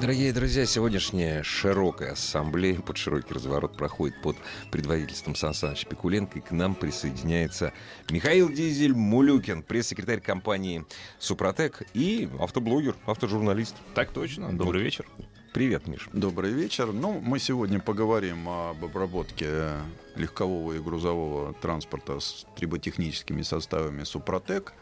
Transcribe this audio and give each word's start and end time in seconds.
Дорогие 0.00 0.32
друзья, 0.32 0.64
сегодняшняя 0.64 1.42
широкая 1.42 2.12
ассамблея 2.12 2.80
под 2.80 2.96
широкий 2.96 3.34
разворот 3.34 3.76
проходит 3.76 4.18
под 4.22 4.34
предводительством 4.70 5.34
Сан 5.34 5.52
Саныча 5.52 5.86
Пикуленко. 5.86 6.38
И 6.38 6.40
к 6.40 6.52
нам 6.52 6.74
присоединяется 6.74 7.74
Михаил 8.08 8.48
Дизель-Мулюкин, 8.48 9.62
пресс-секретарь 9.62 10.22
компании 10.22 10.86
«Супротек» 11.18 11.82
и 11.92 12.30
автоблогер, 12.38 12.96
автожурналист. 13.04 13.76
Так 13.94 14.10
точно. 14.12 14.50
Добрый 14.56 14.82
вечер. 14.82 15.04
Привет, 15.52 15.86
Миш. 15.86 16.08
Добрый 16.14 16.52
вечер. 16.52 16.92
Ну, 16.92 17.20
мы 17.20 17.38
сегодня 17.38 17.78
поговорим 17.78 18.48
об 18.48 18.82
обработке 18.82 19.72
легкового 20.16 20.72
и 20.72 20.78
грузового 20.78 21.52
транспорта 21.52 22.20
с 22.20 22.46
триботехническими 22.56 23.42
составами 23.42 24.04
«Супротек». 24.04 24.72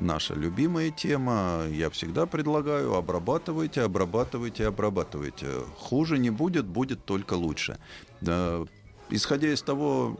Наша 0.00 0.34
любимая 0.34 0.90
тема. 0.90 1.64
Я 1.70 1.90
всегда 1.90 2.26
предлагаю 2.26 2.94
обрабатывайте, 2.94 3.82
обрабатывайте, 3.82 4.66
обрабатывайте. 4.66 5.46
Хуже 5.76 6.18
не 6.18 6.30
будет, 6.30 6.66
будет 6.66 7.04
только 7.04 7.34
лучше. 7.34 7.78
Да, 8.20 8.64
исходя 9.10 9.52
из 9.52 9.60
того 9.62 10.16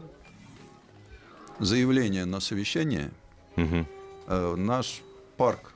заявления 1.59 2.25
на 2.25 2.41
совещание, 2.41 3.11
э, 3.55 4.55
наш 4.55 5.01
парк 5.37 5.73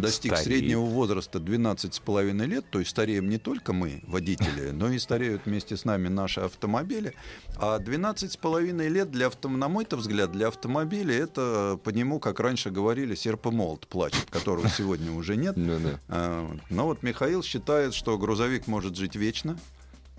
достиг 0.00 0.36
Стареет. 0.36 0.60
среднего 0.60 0.80
возраста 0.82 1.38
12,5 1.38 2.46
лет, 2.46 2.64
то 2.70 2.78
есть 2.78 2.90
стареем 2.90 3.28
не 3.28 3.38
только 3.38 3.72
мы, 3.72 4.02
водители, 4.06 4.70
но 4.70 4.90
и 4.90 4.98
стареют 4.98 5.46
вместе 5.46 5.76
с 5.76 5.84
нами 5.84 6.08
наши 6.08 6.40
автомобили. 6.40 7.14
А 7.56 7.78
12,5 7.78 8.88
лет, 8.88 9.10
для 9.10 9.26
авто... 9.28 9.48
на 9.48 9.68
мой-то 9.68 9.96
взгляд, 9.96 10.32
для 10.32 10.48
автомобиля 10.48 11.14
это 11.14 11.78
по 11.82 11.90
нему, 11.90 12.20
как 12.20 12.40
раньше 12.40 12.70
говорили, 12.70 13.14
серп 13.14 13.46
и 13.46 13.50
молот 13.50 13.86
плачет, 13.86 14.26
которого 14.30 14.68
сегодня 14.76 15.12
уже 15.12 15.36
нет. 15.36 15.56
Ну-да. 15.56 16.00
А, 16.08 16.50
Но 16.70 16.86
вот 16.86 17.02
Михаил 17.02 17.42
считает, 17.42 17.94
что 17.94 18.16
грузовик 18.18 18.66
может 18.66 18.96
жить 18.96 19.16
вечно, 19.16 19.58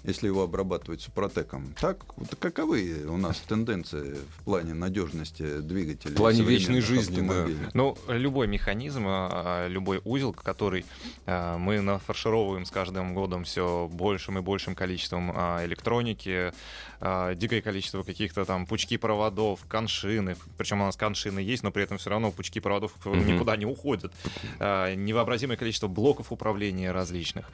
если 0.03 0.27
его 0.27 0.43
обрабатывать 0.43 1.01
супротеком. 1.01 1.73
Так, 1.79 2.05
вот 2.17 2.35
каковы 2.39 3.05
у 3.07 3.17
нас 3.17 3.39
тенденции 3.39 4.17
в 4.37 4.43
плане 4.43 4.73
надежности 4.73 5.59
двигателя? 5.59 6.13
В 6.13 6.17
плане 6.17 6.41
вечной 6.41 6.81
жизни, 6.81 7.27
да. 7.27 7.47
Ну, 7.73 7.97
любой 8.07 8.47
механизм, 8.47 9.05
а, 9.07 9.67
любой 9.67 10.01
узел, 10.03 10.33
который 10.33 10.85
а, 11.25 11.57
мы 11.57 11.81
нафаршировываем 11.81 12.65
с 12.65 12.71
каждым 12.71 13.13
годом 13.13 13.43
все 13.43 13.89
большим 13.91 14.37
и 14.37 14.41
большим 14.41 14.75
количеством 14.75 15.31
а, 15.35 15.65
электроники, 15.65 16.51
а, 16.99 17.33
дикое 17.35 17.61
количество 17.61 18.03
каких-то 18.03 18.45
там 18.45 18.65
пучки 18.65 18.97
проводов, 18.97 19.61
коншины. 19.67 20.35
Причем 20.57 20.81
у 20.81 20.85
нас 20.85 20.95
коншины 20.95 21.39
есть, 21.39 21.63
но 21.63 21.71
при 21.71 21.83
этом 21.83 21.97
все 21.97 22.09
равно 22.09 22.31
пучки 22.31 22.59
проводов 22.59 22.93
никуда 23.05 23.57
не 23.57 23.65
уходят. 23.65 24.13
А, 24.59 24.93
Невообразимое 24.93 25.57
количество 25.57 25.87
блоков 25.87 26.31
управления 26.31 26.91
различных. 26.91 27.45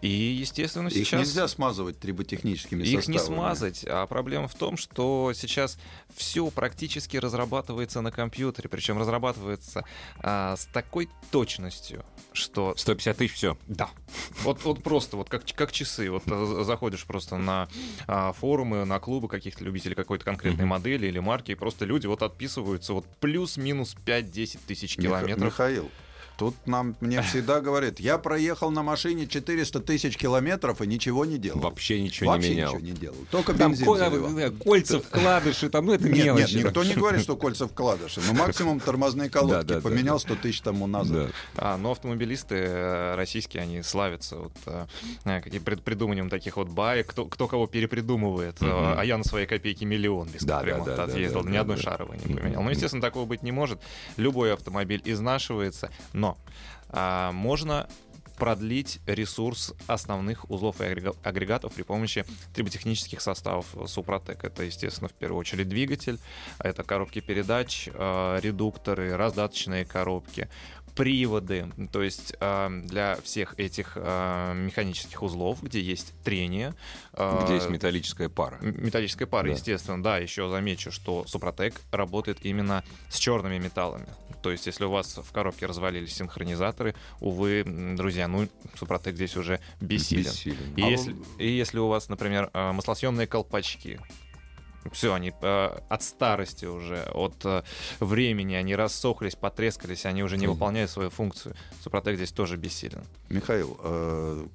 И, 0.00 0.08
естественно, 0.08 0.88
Их 0.88 0.94
сейчас... 0.94 1.20
нельзя 1.20 1.48
смазывать 1.48 1.98
триботехническими 2.00 2.82
Их 2.82 3.06
не 3.08 3.16
составами. 3.18 3.36
смазать, 3.38 3.84
а 3.88 4.06
проблема 4.06 4.48
в 4.48 4.54
том, 4.54 4.76
что 4.76 5.32
сейчас 5.34 5.78
все 6.14 6.50
практически 6.50 7.16
разрабатывается 7.16 8.00
на 8.00 8.10
компьютере, 8.10 8.68
причем 8.68 8.98
разрабатывается 8.98 9.84
а, 10.18 10.56
с 10.56 10.66
такой 10.66 11.08
точностью, 11.30 12.04
что 12.32 12.74
150 12.76 13.16
тысяч, 13.16 13.32
все. 13.34 13.56
да, 13.68 13.88
вот, 14.42 14.62
вот 14.64 14.82
просто 14.82 15.16
вот 15.16 15.30
как, 15.30 15.44
как 15.54 15.70
часы, 15.72 16.10
вот 16.10 16.24
э, 16.26 16.64
заходишь 16.64 17.04
просто 17.06 17.38
на 17.38 17.68
а, 18.06 18.32
форумы, 18.32 18.84
на 18.84 18.98
клубы 18.98 19.28
каких-то 19.28 19.64
любителей 19.64 19.94
какой-то 19.94 20.24
конкретной 20.24 20.64
Мгм. 20.64 20.70
модели 20.70 21.06
или 21.06 21.20
марки, 21.20 21.52
и 21.52 21.54
просто 21.54 21.84
люди 21.84 22.06
вот 22.08 22.22
отписываются 22.22 22.92
вот 22.94 23.06
плюс-минус 23.20 23.94
5-10 24.04 24.58
тысяч 24.66 24.98
Миха- 24.98 25.02
километров. 25.20 25.44
Михаил, 25.46 25.90
тут 26.36 26.54
нам 26.66 26.96
мне 27.00 27.22
всегда 27.22 27.60
говорят, 27.60 28.00
я 28.00 28.18
проехал 28.18 28.70
на 28.70 28.82
машине 28.82 29.26
400 29.26 29.80
тысяч 29.80 30.16
километров 30.16 30.80
и 30.82 30.86
ничего 30.86 31.24
не 31.24 31.38
делал. 31.38 31.60
Вообще 31.60 32.00
ничего 32.00 32.30
Вообще 32.30 32.48
не 32.50 32.54
менял. 32.56 32.72
ничего 32.74 32.86
не 32.86 32.92
делал. 32.92 33.16
Только 33.30 33.54
Там 33.54 33.72
бензин 33.72 33.86
ко- 33.86 33.96
заливал. 33.96 34.30
да, 34.34 34.50
кольца, 34.50 35.00
вкладыши, 35.00 35.68
там, 35.70 35.86
ну 35.86 35.92
это 35.94 36.04
Нет, 36.08 36.16
нет, 36.16 36.36
мелочи. 36.36 36.56
никто 36.56 36.84
не 36.84 36.94
говорит, 36.94 37.22
что 37.22 37.36
кольца 37.36 37.66
вкладыши. 37.68 38.20
Но 38.26 38.32
максимум 38.34 38.80
тормозные 38.80 39.28
Да, 39.30 39.38
колодки 39.40 39.66
да, 39.68 39.74
да, 39.76 39.80
поменял 39.80 40.16
да. 40.16 40.20
100 40.20 40.34
тысяч 40.36 40.60
тому 40.60 40.86
назад. 40.86 41.28
Да. 41.28 41.32
А, 41.56 41.76
но 41.76 41.92
автомобилисты 41.92 42.54
э, 42.56 43.14
российские, 43.16 43.62
они 43.62 43.82
славятся 43.82 44.36
вот, 44.36 44.52
э, 44.66 44.86
э, 45.24 45.40
каким 45.40 45.62
пред- 45.62 45.82
придуманием 45.82 46.28
таких 46.30 46.56
вот 46.56 46.68
баек, 46.68 47.08
кто, 47.10 47.26
кто 47.26 47.48
кого 47.48 47.66
перепридумывает. 47.66 48.60
Э, 48.60 48.64
Мгм. 48.66 48.98
А 48.98 49.04
я 49.04 49.18
на 49.18 49.24
своей 49.24 49.46
копейке 49.46 49.84
миллион 49.84 50.28
без 50.28 50.42
Да, 50.42 50.54
да, 50.54 50.60
капремонта 50.60 50.90
да, 50.96 51.06
да, 51.06 51.12
отъездил, 51.12 51.42
да, 51.42 51.48
ни 51.50 51.54
да, 51.54 51.60
одной 51.60 51.76
да. 51.76 51.82
шаровой 51.82 52.18
не 52.24 52.34
поменял. 52.34 52.62
Ну, 52.62 52.70
естественно, 52.70 53.02
такого 53.02 53.24
быть 53.26 53.42
не 53.42 53.52
может. 53.52 53.80
Любой 54.16 54.52
автомобиль 54.52 55.00
изнашивается, 55.04 55.90
но 56.12 56.23
а, 56.88 57.32
можно 57.32 57.88
продлить 58.36 59.00
ресурс 59.06 59.74
основных 59.86 60.50
узлов 60.50 60.80
и 60.80 60.84
агрега- 60.84 61.16
агрегатов 61.22 61.72
при 61.72 61.82
помощи 61.82 62.24
триботехнических 62.52 63.20
составов 63.20 63.66
Супротек. 63.86 64.44
Это, 64.44 64.64
естественно, 64.64 65.08
в 65.08 65.12
первую 65.12 65.38
очередь 65.38 65.68
двигатель, 65.68 66.18
это 66.58 66.82
коробки 66.82 67.20
передач, 67.20 67.88
э, 67.92 68.40
редукторы, 68.42 69.16
раздаточные 69.16 69.84
коробки, 69.84 70.48
приводы, 70.94 71.70
то 71.92 72.02
есть 72.02 72.34
э, 72.38 72.80
для 72.84 73.16
всех 73.22 73.58
этих 73.58 73.92
э, 73.96 74.54
механических 74.54 75.22
узлов, 75.22 75.62
где 75.62 75.80
есть 75.80 76.14
трение, 76.22 76.74
э, 77.12 77.42
Где 77.44 77.54
есть 77.56 77.68
металлическая 77.68 78.28
пара. 78.28 78.58
Металлическая 78.60 79.26
пара, 79.26 79.46
Да. 79.46 79.52
естественно, 79.52 80.02
да. 80.02 80.18
Еще 80.18 80.48
замечу, 80.48 80.92
что 80.92 81.24
Супротек 81.26 81.74
работает 81.90 82.38
именно 82.44 82.84
с 83.08 83.18
черными 83.18 83.58
металлами. 83.58 84.06
То 84.42 84.50
есть, 84.50 84.66
если 84.66 84.84
у 84.84 84.90
вас 84.90 85.18
в 85.18 85.32
коробке 85.32 85.66
развалились 85.66 86.14
синхронизаторы, 86.14 86.94
увы, 87.20 87.64
друзья, 87.96 88.28
ну, 88.28 88.48
Супротек 88.78 89.16
здесь 89.16 89.36
уже 89.36 89.60
бессилен. 89.80 90.24
Бессилен. 90.24 90.74
И, 90.76 90.82
А 90.82 90.86
если, 90.86 91.16
и 91.38 91.48
если 91.50 91.78
у 91.78 91.88
вас, 91.88 92.08
например, 92.08 92.50
маслосъемные 92.52 93.26
колпачки, 93.26 93.98
все, 94.92 95.14
они 95.14 95.32
э, 95.40 95.78
от 95.88 96.02
старости 96.02 96.66
уже, 96.66 97.02
от 97.14 97.44
э, 97.44 97.62
времени, 98.00 98.54
они 98.54 98.76
рассохлись, 98.76 99.34
потрескались, 99.34 100.06
они 100.06 100.22
уже 100.22 100.36
не 100.36 100.46
выполняют 100.46 100.90
свою 100.90 101.10
функцию. 101.10 101.54
Супротек 101.82 102.16
здесь 102.16 102.32
тоже 102.32 102.56
бессилен. 102.56 103.04
Михаил, 103.28 103.78
э, 103.82 104.46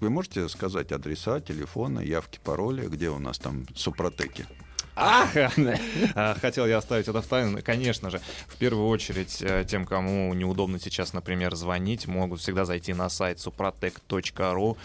вы 0.00 0.10
можете 0.10 0.48
сказать 0.48 0.92
адреса, 0.92 1.40
телефоны, 1.40 2.00
явки, 2.00 2.38
пароли, 2.42 2.86
где 2.88 3.10
у 3.10 3.18
нас 3.18 3.38
там 3.38 3.66
супротеки? 3.74 4.46
А, 4.96 6.34
Хотел 6.40 6.66
я 6.66 6.78
оставить 6.78 7.08
это 7.08 7.20
в 7.20 7.26
тайну. 7.26 7.58
Конечно 7.62 8.10
же, 8.10 8.20
в 8.48 8.56
первую 8.56 8.88
очередь, 8.88 9.42
э, 9.42 9.64
тем, 9.68 9.84
кому 9.84 10.32
неудобно 10.32 10.80
сейчас, 10.80 11.12
например, 11.12 11.54
звонить, 11.54 12.06
могут 12.06 12.40
всегда 12.40 12.64
зайти 12.64 12.94
на 12.94 13.08
сайт 13.08 13.38
suprotec.ru, 13.38 14.76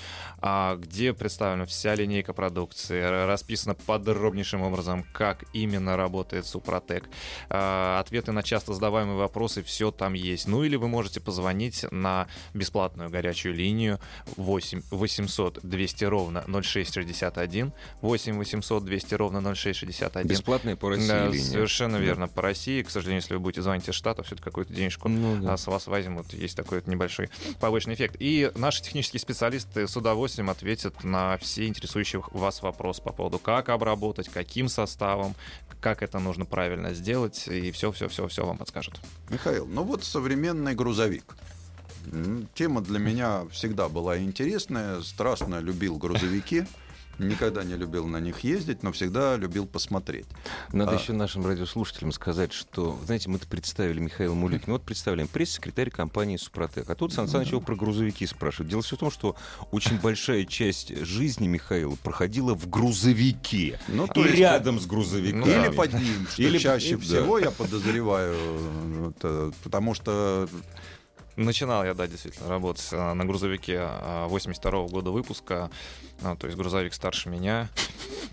а, 0.41 0.75
где 0.75 1.13
представлена 1.13 1.65
вся 1.65 1.95
линейка 1.95 2.33
продукции, 2.33 3.01
расписано 3.25 3.73
подробнейшим 3.73 4.61
образом, 4.61 5.05
как 5.13 5.45
именно 5.53 5.95
работает 5.95 6.45
Супротек. 6.45 7.09
А, 7.49 7.99
Ответы 8.01 8.31
на 8.33 8.43
часто 8.43 8.73
задаваемые 8.73 9.17
вопросы, 9.17 9.63
все 9.63 9.91
там 9.91 10.13
есть. 10.13 10.47
Ну 10.47 10.63
или 10.63 10.75
вы 10.75 10.87
можете 10.87 11.21
позвонить 11.21 11.85
на 11.91 12.27
бесплатную 12.53 13.09
горячую 13.09 13.53
линию 13.53 13.99
8 14.35 14.81
800 14.91 15.59
200 15.63 16.05
ровно 16.05 16.43
0661, 16.47 17.71
8 18.01 18.37
800 18.37 18.83
200 18.83 19.13
ровно 19.15 19.55
0661. 19.55 20.00
Бесплатная 20.23 20.75
по 20.75 20.89
России 20.89 21.07
Да, 21.07 21.27
линия. 21.27 21.43
совершенно 21.43 21.97
Да. 21.97 22.03
верно. 22.03 22.27
По 22.27 22.41
России, 22.41 22.81
к 22.83 22.89
сожалению, 22.89 23.21
если 23.21 23.33
вы 23.35 23.39
будете 23.39 23.61
звонить 23.61 23.87
из 23.87 23.95
Штатов, 23.95 24.25
все-таки 24.25 24.45
какую-то 24.45 24.73
денежку 24.73 25.09
Ну 25.09 25.41
да. 25.41 25.53
а, 25.53 25.57
с 25.57 25.67
вас 25.67 25.87
возьмут. 25.87 26.33
Есть 26.33 26.55
такой 26.57 26.79
вот 26.79 26.87
небольшой 26.87 27.29
побочный 27.59 27.93
эффект. 27.93 28.15
И 28.19 28.51
наши 28.55 28.81
технические 28.81 29.19
специалисты 29.19 29.87
с 29.87 29.95
удовольствием 29.97 30.49
ответят 30.49 31.03
на 31.03 31.37
все 31.37 31.67
интересующие 31.67 32.23
вас 32.31 32.61
вопросы 32.61 33.01
по 33.01 33.11
поводу, 33.13 33.39
как 33.39 33.69
обработать, 33.69 34.29
каким 34.29 34.67
составом, 34.69 35.35
как 35.79 36.03
это 36.03 36.19
нужно 36.19 36.45
правильно 36.45 36.93
сделать, 36.93 37.47
и 37.47 37.71
все-все-все-все 37.71 38.45
вам 38.45 38.57
подскажут. 38.57 38.99
Михаил, 39.29 39.65
ну 39.65 39.83
вот 39.83 40.03
современный 40.03 40.75
грузовик. 40.75 41.35
Тема 42.55 42.81
для 42.81 42.97
меня 42.99 43.43
всегда 43.51 43.87
была 43.87 44.17
интересная. 44.17 45.01
Страстно 45.01 45.59
любил 45.59 45.97
грузовики. 45.97 46.63
Никогда 47.27 47.63
не 47.63 47.75
любил 47.75 48.07
на 48.07 48.19
них 48.19 48.39
ездить, 48.39 48.83
но 48.83 48.91
всегда 48.91 49.35
любил 49.37 49.65
посмотреть. 49.67 50.25
Надо 50.73 50.91
А- 50.91 50.99
еще 50.99 51.13
нашим 51.13 51.45
радиослушателям 51.45 52.11
сказать, 52.11 52.51
что, 52.51 52.99
знаете, 53.05 53.29
мы-то 53.29 53.47
представили 53.47 53.99
Михаила 53.99 54.33
Мулюкина. 54.33 54.73
Вот 54.73 54.83
представляем, 54.83 55.27
пресс-секретарь 55.27 55.89
компании 55.91 56.37
«Супротек». 56.37 56.89
А 56.89 56.95
тут 56.95 57.13
Сан 57.13 57.27
Саныч 57.27 57.49
его 57.49 57.61
про 57.61 57.75
грузовики 57.75 58.25
спрашивает. 58.25 58.69
Дело 58.71 58.81
все 58.81 58.95
в 58.95 58.99
том, 58.99 59.11
что 59.11 59.35
очень 59.71 59.99
большая 59.99 60.45
часть 60.45 60.95
жизни 61.05 61.47
Михаила 61.47 61.95
проходила 62.03 62.55
в 62.55 62.69
грузовике. 62.69 63.79
Ну, 63.87 64.05
И 64.05 64.07
то 64.07 64.25
есть- 64.25 64.37
рядом 64.37 64.79
с 64.79 64.85
грузовиком. 64.85 65.43
Или 65.43 65.69
под 65.75 65.93
ним, 65.93 66.27
что 66.29 66.41
Или- 66.41 66.57
чаще 66.57 66.95
да. 66.97 67.01
всего, 67.03 67.37
я 67.39 67.51
подозреваю, 67.51 68.35
э, 69.21 69.51
потому 69.63 69.93
что 69.93 70.49
Начинал 71.35 71.85
я, 71.85 71.93
да, 71.93 72.07
действительно, 72.07 72.49
работать 72.49 72.87
а, 72.91 73.13
на 73.13 73.25
грузовике 73.25 73.77
а, 73.79 74.27
82 74.27 74.87
года 74.87 75.11
выпуска, 75.11 75.69
а, 76.21 76.35
то 76.35 76.47
есть 76.47 76.57
грузовик 76.57 76.93
старше 76.93 77.29
меня. 77.29 77.69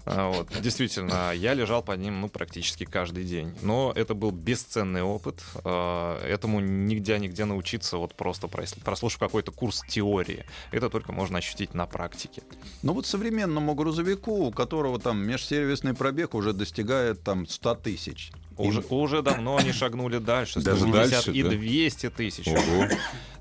А, 0.04 0.30
Вот. 0.30 0.48
Действительно, 0.60 1.32
я 1.32 1.54
лежал 1.54 1.82
под 1.82 2.00
ним 2.00 2.20
ну, 2.20 2.28
практически 2.28 2.84
каждый 2.84 3.24
день. 3.24 3.54
Но 3.62 3.92
это 3.94 4.14
был 4.14 4.30
бесценный 4.30 5.02
опыт. 5.02 5.42
А, 5.64 6.20
Этому 6.24 6.60
нигде, 6.60 7.18
нигде 7.18 7.44
научиться, 7.44 7.98
вот 7.98 8.14
просто 8.14 8.46
прос- 8.46 8.78
прослушав 8.82 9.20
какой-то 9.20 9.52
курс 9.52 9.82
теории. 9.88 10.44
Это 10.72 10.90
только 10.90 11.12
можно 11.12 11.38
ощутить 11.38 11.74
на 11.74 11.86
практике. 11.86 12.42
Ну 12.82 12.94
вот 12.94 13.06
современному 13.06 13.74
грузовику, 13.74 14.46
у 14.46 14.50
которого 14.50 14.98
там 14.98 15.18
межсервисный 15.26 15.94
пробег 15.94 16.34
уже 16.34 16.52
достигает 16.52 17.22
там 17.22 17.46
100 17.46 17.74
тысяч. 17.76 18.32
Уже, 18.58 18.80
уже 18.88 19.22
давно 19.22 19.56
они 19.56 19.72
шагнули 19.72 20.18
дальше. 20.18 20.60
Даже 20.60 20.80
150 20.80 21.10
дальше, 21.10 21.32
и 21.32 21.42
да? 21.42 21.48
200 21.50 22.10
тысяч. 22.10 22.46
Ого. 22.48 22.88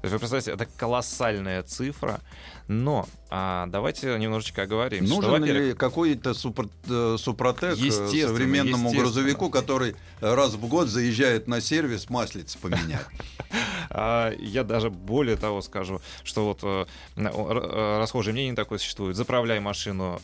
То 0.02 0.06
есть 0.06 0.14
вы 0.14 0.20
представляете, 0.20 0.52
это 0.52 0.66
колоссальная 0.78 1.64
цифра. 1.64 2.22
Но 2.68 3.08
а, 3.30 3.66
давайте 3.68 4.18
немножечко 4.20 4.64
оговоримся. 4.64 5.06
что, 5.06 5.16
Нужен 5.16 5.42
во-первых, 5.42 5.64
ли 5.64 5.74
какой-то 5.74 6.34
супер, 6.34 6.68
э, 6.90 7.16
супротек 7.18 7.78
э, 7.78 7.82
Естественно, 7.82 8.28
современному 8.28 8.90
естественно. 8.90 9.04
грузовику, 9.04 9.50
который 9.50 9.96
раз 10.20 10.54
в 10.54 10.68
год 10.68 10.90
заезжает 10.90 11.48
на 11.48 11.62
сервис 11.62 12.10
маслиц 12.10 12.56
поменять? 12.56 13.06
А, 13.90 14.34
я 14.38 14.66
даже 14.66 14.90
более 14.90 15.38
того 15.38 15.62
скажу, 15.62 16.02
что 16.26 16.46
вот 16.46 16.60
э, 16.62 17.98
расхожее 18.00 18.34
мнение 18.34 18.54
такое 18.54 18.80
существует. 18.80 19.16
Заправляй 19.16 19.62
машину 19.62 20.20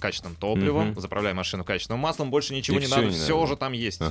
качественным 0.00 0.34
топливом, 0.34 0.98
заправляй 1.00 1.32
машину 1.32 1.64
качественным 1.64 2.00
маслом, 2.00 2.30
больше 2.30 2.54
ничего 2.54 2.80
не 2.80 2.88
надо, 2.88 3.10
все 3.10 3.38
уже 3.38 3.56
там 3.56 3.72
есть. 3.72 4.02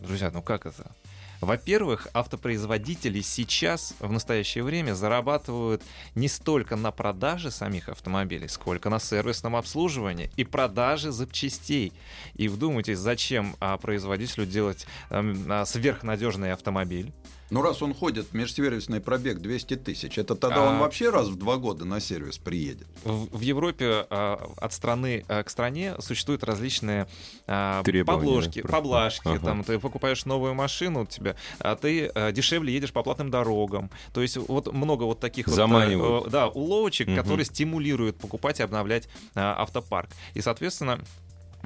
Друзья, 0.00 0.30
ну 0.32 0.40
как 0.40 0.64
это? 0.64 0.90
Во-первых, 1.40 2.08
автопроизводители 2.14 3.20
сейчас, 3.20 3.94
в 4.00 4.10
настоящее 4.10 4.64
время, 4.64 4.94
зарабатывают 4.94 5.82
не 6.14 6.28
столько 6.28 6.74
на 6.74 6.90
продаже 6.90 7.50
самих 7.50 7.88
автомобилей, 7.88 8.48
сколько 8.48 8.90
на 8.90 8.98
сервисном 8.98 9.54
обслуживании 9.54 10.30
и 10.36 10.44
продаже 10.44 11.12
запчастей. 11.12 11.92
И 12.34 12.48
вдумайтесь, 12.48 12.98
зачем 12.98 13.54
а, 13.60 13.76
производителю 13.76 14.46
делать 14.46 14.86
эм, 15.10 15.46
а, 15.48 15.64
сверхнадежный 15.64 16.52
автомобиль? 16.52 17.12
Ну, 17.50 17.62
раз 17.62 17.80
он 17.82 17.94
ходит, 17.94 18.34
межсервисный 18.34 19.00
пробег 19.00 19.38
200 19.38 19.76
тысяч, 19.76 20.18
это 20.18 20.34
тогда 20.34 20.62
он 20.62 20.74
А. 20.76 20.80
вообще 20.80 21.08
раз 21.08 21.28
в 21.28 21.36
два 21.36 21.56
года 21.56 21.86
на 21.86 21.98
сервис 21.98 22.36
приедет. 22.36 22.86
В, 23.04 23.38
в 23.38 23.40
Европе 23.40 24.06
а, 24.10 24.50
от 24.58 24.72
страны 24.74 25.24
а, 25.28 25.42
к 25.42 25.48
стране 25.50 25.94
существуют 26.00 26.44
различные 26.44 27.08
а, 27.46 27.82
подложки, 28.04 28.60
поблажки. 28.60 29.28
ага. 29.28 29.38
Там 29.46 29.64
ты 29.64 29.78
покупаешь 29.78 30.26
новую 30.26 30.52
машину, 30.54 31.02
у 31.04 31.06
тебя, 31.06 31.36
а 31.58 31.74
ты 31.76 32.08
а, 32.14 32.32
дешевле 32.32 32.72
едешь 32.74 32.92
по 32.92 33.02
платным 33.02 33.30
дорогам. 33.30 33.90
То 34.12 34.20
есть 34.20 34.36
вот 34.36 34.70
много 34.72 35.04
вот 35.04 35.20
таких 35.20 35.46
вот, 35.48 35.56
Заманивают. 35.56 36.26
э, 36.26 36.30
да, 36.30 36.48
уловочек, 36.48 37.08
Мгм. 37.08 37.16
которые 37.16 37.46
стимулируют 37.46 38.18
покупать 38.18 38.60
и 38.60 38.62
обновлять 38.62 39.08
а, 39.34 39.62
автопарк. 39.62 40.10
И, 40.34 40.42
соответственно, 40.42 41.00
а, 41.00 41.00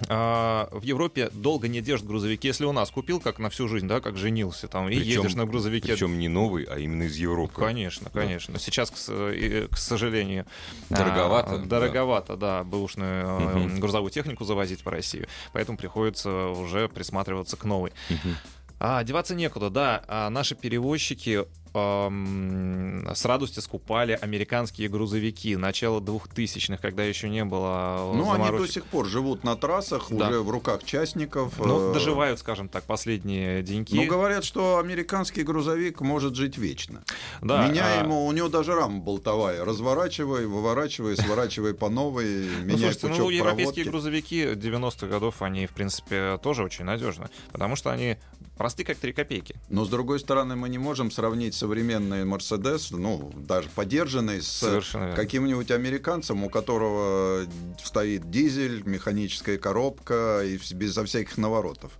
в 0.08 0.80
Европе 0.82 1.30
долго 1.32 1.68
не 1.68 1.80
держат 1.80 2.06
грузовики. 2.06 2.48
Если 2.48 2.64
у 2.64 2.72
нас 2.72 2.90
купил, 2.90 3.20
как 3.20 3.38
на 3.38 3.50
всю 3.50 3.68
жизнь, 3.68 3.86
да, 3.86 4.00
как 4.00 4.16
женился, 4.16 4.66
там, 4.66 4.88
и 4.88 4.96
Причем- 4.96 5.22
едешь 5.22 5.34
на 5.34 5.46
грузовике. 5.46 5.92
Причем 5.92 6.18
не 6.18 6.28
новый, 6.28 6.64
а 6.64 6.78
именно 6.78 7.04
из 7.04 7.16
Европы. 7.16 7.54
Конечно, 7.60 8.10
конечно. 8.10 8.58
Сейчас, 8.58 8.90
к, 8.90 8.96
и, 9.30 9.68
к 9.70 9.76
сожалению, 9.76 10.46
Дороговато, 10.90 11.54
а, 11.54 11.58
дороговато, 11.58 12.36
да, 12.36 12.64
бэушную 12.64 13.26
э, 13.26 13.58
Мгм. 13.58 13.80
грузовую 13.80 14.10
технику 14.10 14.44
завозить 14.44 14.84
в 14.84 14.88
Россию. 14.88 15.26
Поэтому 15.52 15.78
приходится 15.78 16.48
уже 16.48 16.88
присматриваться 16.88 17.56
к 17.56 17.64
новой. 17.64 17.92
Мгм. 18.10 18.36
А, 18.80 19.04
деваться 19.04 19.34
некуда, 19.34 19.70
да. 19.70 20.02
А 20.08 20.28
наши 20.30 20.54
перевозчики 20.56 21.44
ам, 21.74 23.06
с 23.14 23.24
радостью 23.24 23.62
скупали 23.62 24.18
американские 24.20 24.88
грузовики 24.88 25.56
начала 25.56 26.00
2000-х, 26.00 26.76
когда 26.80 27.04
еще 27.04 27.28
не 27.28 27.44
было 27.44 28.12
э, 28.12 28.16
Ну, 28.16 28.30
они 28.32 28.44
до 28.44 28.46
заморочек. 28.50 28.74
сих 28.74 28.84
пор 28.86 29.06
живут 29.06 29.44
на 29.44 29.56
трассах, 29.56 30.06
Да. 30.10 30.28
уже 30.28 30.40
в 30.40 30.50
руках 30.50 30.84
частников. 30.84 31.54
Ну, 31.58 31.90
э, 31.90 31.94
доживают, 31.94 32.38
скажем 32.40 32.68
так, 32.68 32.84
последние 32.84 33.62
деньки. 33.62 33.94
Ну, 33.94 34.06
говорят, 34.06 34.44
что 34.44 34.78
американский 34.78 35.42
грузовик 35.42 36.00
может 36.00 36.34
жить 36.34 36.58
вечно. 36.58 37.02
да, 37.40 37.66
Меняй 37.68 38.00
а, 38.00 38.02
ему, 38.04 38.26
у 38.26 38.32
него 38.32 38.48
даже 38.48 38.74
рама 38.74 39.00
болтовая. 39.00 39.64
Разворачивай, 39.64 40.46
выворачивай, 40.46 41.16
сворачивай 41.16 41.74
по 41.74 41.88
новой, 41.88 42.46
Ну, 42.58 42.64
меняй 42.64 42.78
слушайте, 42.92 43.08
пучок 43.08 43.18
ну, 43.24 43.30
европейские 43.30 43.84
проводки. 43.84 43.90
грузовики 43.90 44.42
90-х 44.44 45.06
годов, 45.06 45.42
они, 45.42 45.66
в 45.66 45.70
принципе, 45.70 46.38
тоже 46.42 46.62
очень 46.64 46.84
надежны, 46.84 47.28
потому 47.52 47.76
что 47.76 47.90
они 47.90 48.16
просты, 48.56 48.84
как 48.84 48.96
3 48.98 49.12
копейки. 49.12 49.56
Но, 49.68 49.84
с 49.84 49.88
другой 49.88 50.20
стороны, 50.20 50.56
мы 50.56 50.68
не 50.68 50.78
можем 50.78 51.10
сравнить 51.10 51.54
современный 51.62 52.24
Мерседес, 52.24 52.90
ну, 52.90 53.30
даже 53.36 53.68
подержанный, 53.72 54.42
с 54.42 54.82
каким-нибудь 55.14 55.70
американцем, 55.70 56.42
у 56.42 56.50
которого 56.50 57.46
стоит 57.84 58.28
дизель, 58.28 58.82
механическая 58.84 59.58
коробка 59.58 60.42
и 60.44 60.58
безо 60.74 61.04
всяких 61.04 61.38
наворотов. 61.38 61.92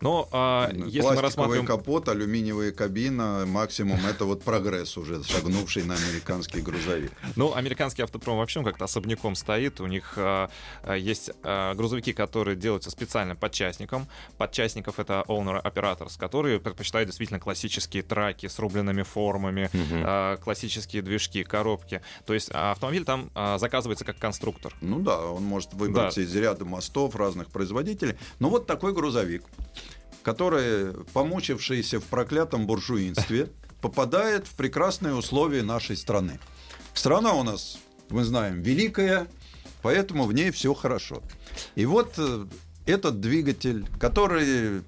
Но 0.00 0.26
а, 0.32 0.70
если 0.72 1.10
мы 1.10 1.20
рассматриваем... 1.20 1.66
капот, 1.66 2.08
алюминиевая 2.08 2.72
кабина, 2.72 3.44
максимум 3.46 4.00
это 4.06 4.24
вот 4.24 4.42
прогресс 4.42 4.96
уже, 4.96 5.22
шагнувший 5.22 5.84
на 5.84 5.94
американский 5.94 6.62
грузовик. 6.62 7.12
Ну, 7.36 7.54
американский 7.54 8.00
автопром 8.02 8.38
вообще 8.38 8.62
как-то 8.64 8.84
особняком 8.86 9.34
стоит. 9.34 9.78
У 9.78 9.86
них 9.86 10.14
а, 10.16 10.48
а, 10.84 10.94
есть 10.94 11.30
а, 11.42 11.74
грузовики, 11.74 12.14
которые 12.14 12.56
делаются 12.56 12.90
специально 12.90 13.36
под 13.36 13.52
частником. 13.52 14.08
Под 14.38 14.52
частников 14.52 14.98
это 14.98 15.22
owner 15.28 15.62
operators, 15.62 16.18
которые 16.18 16.60
предпочитают 16.60 17.08
действительно 17.10 17.38
классические 17.38 18.02
траки 18.02 18.46
с 18.46 18.58
рубленными 18.58 19.02
формами, 19.02 19.68
Мгм. 19.74 20.02
а, 20.06 20.36
классические 20.38 21.02
движки, 21.02 21.44
коробки. 21.44 22.00
То 22.24 22.32
есть 22.32 22.48
а, 22.54 22.70
автомобиль 22.70 23.04
там 23.04 23.30
а, 23.34 23.58
заказывается 23.58 24.06
как 24.06 24.16
конструктор. 24.18 24.74
Ну 24.80 25.00
да, 25.00 25.20
он 25.26 25.42
может 25.44 25.74
выбрать 25.74 26.16
Да. 26.16 26.22
из 26.22 26.34
ряда 26.34 26.64
мостов 26.64 27.16
разных 27.16 27.48
производителей. 27.50 28.16
Но 28.38 28.48
вот 28.48 28.66
такой 28.66 28.94
грузовик, 28.94 29.44
который, 30.22 30.92
помучившийся 31.12 32.00
в 32.00 32.04
проклятом 32.04 32.66
буржуинстве, 32.66 33.48
попадает 33.80 34.46
в 34.46 34.54
прекрасные 34.54 35.14
условия 35.14 35.62
нашей 35.62 35.96
страны. 35.96 36.38
Страна 36.94 37.32
у 37.32 37.42
нас, 37.42 37.78
мы 38.10 38.24
знаем, 38.24 38.60
великая, 38.60 39.26
поэтому 39.82 40.24
в 40.24 40.32
ней 40.32 40.50
все 40.50 40.74
хорошо. 40.74 41.22
И 41.76 41.86
вот 41.86 42.14
э, 42.18 42.46
этот 42.86 43.20
двигатель, 43.20 43.86
который 43.98 44.82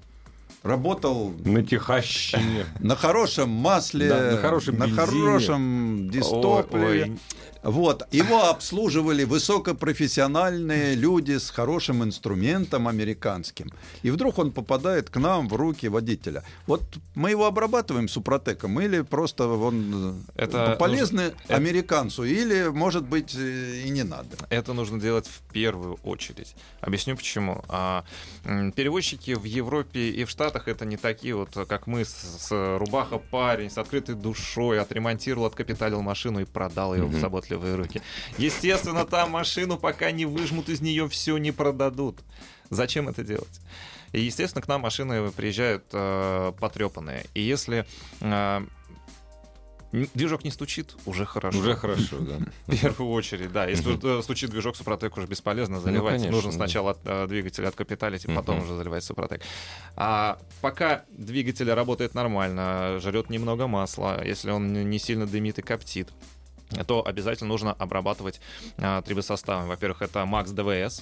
работал 0.61 1.33
На 1.43 1.63
Техащине. 1.63 2.65
на 2.79 2.95
хорошем 2.95 3.49
масле, 3.49 4.09
Да, 4.09 4.31
на 4.31 4.37
хорошем 4.37 4.77
на 4.77 4.85
бензине. 4.85 5.01
хорошем 5.05 6.09
дистопливе. 6.09 7.03
Ой, 7.03 7.17
Вот. 7.63 8.03
Его 8.11 8.49
обслуживали 8.49 9.23
высокопрофессиональные 9.23 10.95
люди 10.95 11.37
с 11.37 11.49
хорошим 11.49 12.03
инструментом 12.03 12.87
американским. 12.87 13.71
И 14.01 14.11
вдруг 14.11 14.37
он 14.39 14.51
попадает 14.51 15.09
к 15.09 15.17
нам 15.17 15.47
в 15.47 15.53
руки 15.55 15.87
водителя. 15.87 16.43
Вот 16.67 16.83
мы 17.15 17.31
его 17.31 17.45
обрабатываем 17.45 18.07
супротеком, 18.09 18.79
или 18.81 19.01
просто 19.01 19.47
он 19.47 20.15
э, 20.35 20.43
Это 20.43 20.75
полезный 20.79 21.25
нужно- 21.25 21.37
это- 21.47 21.55
американцу, 21.55 22.23
или, 22.23 22.67
может 22.69 23.03
быть, 23.03 23.33
э, 23.35 23.83
и 23.85 23.89
не 23.89 24.03
надо. 24.03 24.35
Это 24.49 24.73
нужно 24.73 24.99
делать 24.99 25.27
в 25.27 25.41
первую 25.53 25.95
очередь. 26.03 26.55
Объясню 26.81 27.15
почему. 27.15 27.63
А, 27.69 28.03
перевозчики 28.75 29.31
в 29.35 29.43
Европе 29.45 30.09
и 30.09 30.25
в 30.25 30.29
Штатах 30.29 30.67
это 30.67 30.85
не 30.85 30.97
такие 30.97 31.35
вот, 31.35 31.49
как 31.67 31.87
мы, 31.87 32.03
с, 32.03 32.11
с 32.11 32.77
рубаха 32.77 33.17
парень, 33.19 33.69
с 33.69 33.77
открытой 33.77 34.15
душой, 34.15 34.79
отремонтировал, 34.79 35.45
откапиталил 35.47 36.01
машину 36.01 36.39
и 36.41 36.45
продал 36.45 36.93
ее 36.95 37.03
в 37.05 37.11
Мгм. 37.11 37.21
Заботливые 37.53 37.75
руки. 37.75 38.01
Естественно, 38.37 39.05
там 39.05 39.31
машину, 39.31 39.77
пока 39.77 40.11
не 40.11 40.25
выжмут 40.25 40.69
из 40.69 40.81
нее 40.81 41.07
все, 41.07 41.37
не 41.37 41.51
продадут. 41.51 42.19
Зачем 42.69 43.09
это 43.09 43.23
делать? 43.23 43.61
И, 44.11 44.21
естественно, 44.21 44.61
к 44.61 44.67
нам 44.67 44.81
машины 44.81 45.31
приезжают 45.31 45.85
э, 45.91 46.53
потрепанные. 46.59 47.25
И 47.33 47.41
если 47.41 47.85
э, 48.21 48.61
движок 49.91 50.43
не 50.43 50.51
стучит, 50.51 50.95
уже 51.05 51.25
хорошо. 51.25 51.57
Уже 51.57 51.75
хорошо, 51.75 52.19
да. 52.19 52.39
В 52.67 52.79
первую 52.79 53.11
очередь, 53.11 53.51
да. 53.51 53.65
Если 53.65 54.19
э, 54.19 54.21
стучит 54.21 54.51
движок, 54.51 54.75
Супротек 54.75 55.17
уже 55.17 55.25
бесполезно 55.25 55.79
заливать. 55.79 56.13
конечно, 56.13 56.31
Нужно 56.31 56.51
да. 56.51 56.57
сначала 56.57 56.91
от, 56.91 56.99
э, 57.05 57.25
двигатель 57.27 57.65
откапиталить, 57.65 58.25
и 58.25 58.27
потом 58.31 58.61
уже 58.61 58.75
заливать 58.75 59.03
Супротек. 59.03 59.41
А 59.95 60.37
пока 60.61 61.05
двигатель 61.09 61.71
работает 61.71 62.13
нормально, 62.13 62.99
жрет 63.01 63.31
немного 63.31 63.65
масла, 63.65 64.23
если 64.23 64.51
он 64.51 64.73
не 64.73 64.99
сильно 64.99 65.25
дымит 65.25 65.57
и 65.57 65.63
коптит, 65.63 66.09
то 66.87 67.05
обязательно 67.05 67.49
нужно 67.49 67.73
обрабатывать 67.73 68.41
а, 68.77 69.01
трибосоставами. 69.01 69.67
Во-первых, 69.67 70.01
это 70.01 70.19
Max 70.19 70.45
DVS, 70.47 71.01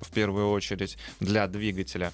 в 0.00 0.10
первую 0.10 0.50
очередь 0.50 0.98
для 1.20 1.46
двигателя, 1.46 2.12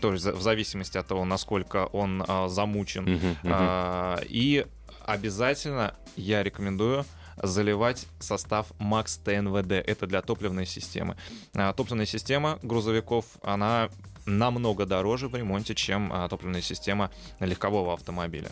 то 0.00 0.12
есть 0.12 0.24
в 0.24 0.42
зависимости 0.42 0.98
от 0.98 1.06
того, 1.06 1.24
насколько 1.24 1.86
он 1.86 2.24
а, 2.26 2.48
замучен. 2.48 3.04
Мгм, 3.04 3.16
мгм. 3.16 3.36
А, 3.44 4.20
и 4.24 4.66
обязательно 5.06 5.94
я 6.16 6.42
рекомендую 6.42 7.04
заливать 7.42 8.06
состав 8.18 8.66
Max 8.78 9.20
ТНВД. 9.24 9.72
Это 9.72 10.06
для 10.06 10.22
топливной 10.22 10.66
системы. 10.66 11.16
А, 11.54 11.72
Топливная 11.72 12.06
система 12.06 12.58
грузовиков, 12.62 13.24
она 13.42 13.88
намного 14.26 14.86
дороже 14.86 15.28
в 15.28 15.34
ремонте, 15.34 15.74
чем 15.74 16.12
а, 16.12 16.28
топливная 16.28 16.60
система 16.62 17.10
легкового 17.40 17.94
автомобиля. 17.94 18.50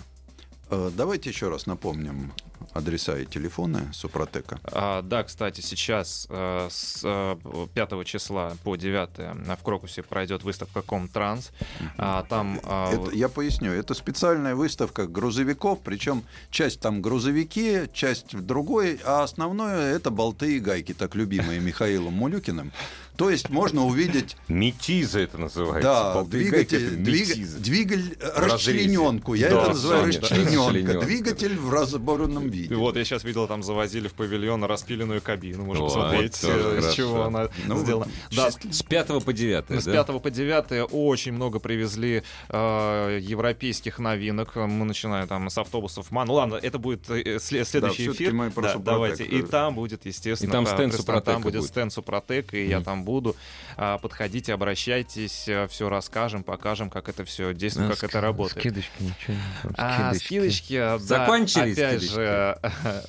Э, 0.71 0.91
Давайте 0.95 1.31
еще 1.31 1.49
раз 1.49 1.67
напомним 1.67 2.33
адреса 2.77 3.19
и 3.19 3.27
телефоны 3.27 3.91
Супротека. 3.93 4.59
А, 4.65 5.03
да, 5.03 5.23
кстати, 5.23 5.61
сейчас 5.61 6.27
э, 6.31 6.69
с 6.71 7.01
э, 7.05 7.37
5 7.75 8.07
числа 8.07 8.53
по 8.65 8.77
9 8.77 9.59
в 9.59 9.63
Крокусе 9.63 10.03
пройдет 10.03 10.43
выставка 10.43 10.83
Комтранс. 10.83 11.51
А, 11.99 12.25
там 12.29 12.61
а, 12.65 12.93
Это, 12.93 13.15
я 13.15 13.29
поясню, 13.29 13.73
это 13.73 13.95
специальная 13.95 14.55
выставка 14.55 15.07
грузовиков, 15.07 15.81
причем 15.83 16.25
часть 16.51 16.81
там 16.81 17.03
грузовики, 17.03 17.83
часть 17.93 18.35
в 18.35 18.43
другой, 18.43 19.01
а 19.05 19.23
основное 19.23 19.95
это 19.95 20.11
болты 20.11 20.57
и 20.57 20.61
гайки, 20.61 20.95
так 20.95 21.15
любимые 21.15 21.61
Михаилом 21.61 22.15
Мулюкиным. 22.15 22.73
То 23.17 23.31
есть 23.31 23.49
можно 23.51 23.85
увидеть 23.85 24.37
Метиза 24.49 25.21
это 25.21 25.39
называется. 25.39 25.83
да, 25.89 26.23
двигатель, 26.25 26.97
двиг- 26.97 27.59
двигатель 27.59 28.17
э, 28.21 28.31
расчлененку. 28.47 29.35
Я 29.35 29.51
Да, 29.51 29.61
это 29.63 29.69
называю 29.71 30.13
Саня, 30.13 30.23
расчлененка. 30.23 31.01
Двигатель 31.01 31.57
в 31.59 31.71
разборном 31.73 32.49
виде. 32.49 32.75
И 32.75 32.77
вот 32.77 32.97
я 32.97 33.05
сейчас 33.05 33.25
видел, 33.25 33.47
там 33.47 33.63
завозили 33.63 34.09
в 34.09 34.15
павильон 34.15 34.65
распиленную 34.65 35.21
кабину. 35.23 35.65
Можно 35.65 35.85
Вот, 35.85 35.95
посмотреть, 35.95 36.41
тоже 36.41 36.53
э, 36.59 36.79
из 36.79 36.83
хорошо. 36.85 36.97
чего 36.97 37.23
она 37.25 37.49
Ну, 37.67 37.79
сделана. 37.79 38.09
Да, 38.35 38.51
С 38.51 38.83
5 38.83 39.25
по 39.25 39.33
9, 39.33 39.65
С 39.81 39.85
да? 39.85 40.05
5 40.05 40.21
по 40.23 40.31
9 40.31 40.89
очень 40.93 41.33
много 41.33 41.59
привезли 41.59 42.23
э, 42.49 43.19
европейских 43.23 43.99
новинок. 43.99 44.57
Мы 44.57 44.85
начинаем 44.85 45.27
там 45.29 45.49
с 45.51 45.59
автобусов 45.59 46.11
МАН. 46.11 46.27
Ну 46.29 46.35
ладно, 46.35 46.57
это 46.63 46.79
будет 46.79 47.09
э, 47.11 47.37
сле- 47.39 47.65
следующий 47.65 48.03
всё-таки 48.05 48.25
эфир. 48.25 48.35
мы 48.35 48.45
Да, 48.47 48.51
Супротек, 48.73 48.83
давайте. 48.83 49.25
И 49.25 49.43
да. 49.43 49.49
там 49.49 49.75
будет, 49.75 50.07
естественно, 50.07 50.51
И 50.51 50.53
там 50.53 50.65
да, 50.65 50.75
стенд 50.75 50.95
Супротека 50.95 51.33
Там 51.33 51.43
будет 51.43 51.57
будет. 51.61 51.69
стенд 51.71 51.93
Супротек, 51.93 52.55
и 52.55 52.67
я 52.67 52.81
там 52.81 53.05
буду. 53.07 53.35
А, 53.79 53.97
Подходите, 53.97 54.53
обращайтесь, 54.53 55.49
все 55.71 55.89
расскажем, 55.89 56.43
покажем, 56.45 56.91
как 56.91 57.09
это 57.09 57.25
все 57.25 57.55
действует, 57.55 57.95
как 57.95 58.05
это 58.05 58.21
работает. 58.21 58.61
Скидочки, 58.61 58.91
ничего 59.01 59.33
не 59.33 59.75
А, 59.79 60.13
скидочки, 60.15 60.79
да, 60.79 60.99
Закончились 60.99 61.79
опять 61.79 62.03
скидочки? 62.03 62.15
же, 62.15 62.59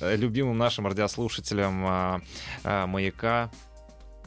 любимым 0.16 0.56
нашим 0.56 0.86
радиослушателям 0.86 1.84
а, 1.86 2.20
а, 2.64 2.86
«Маяка» 2.86 3.50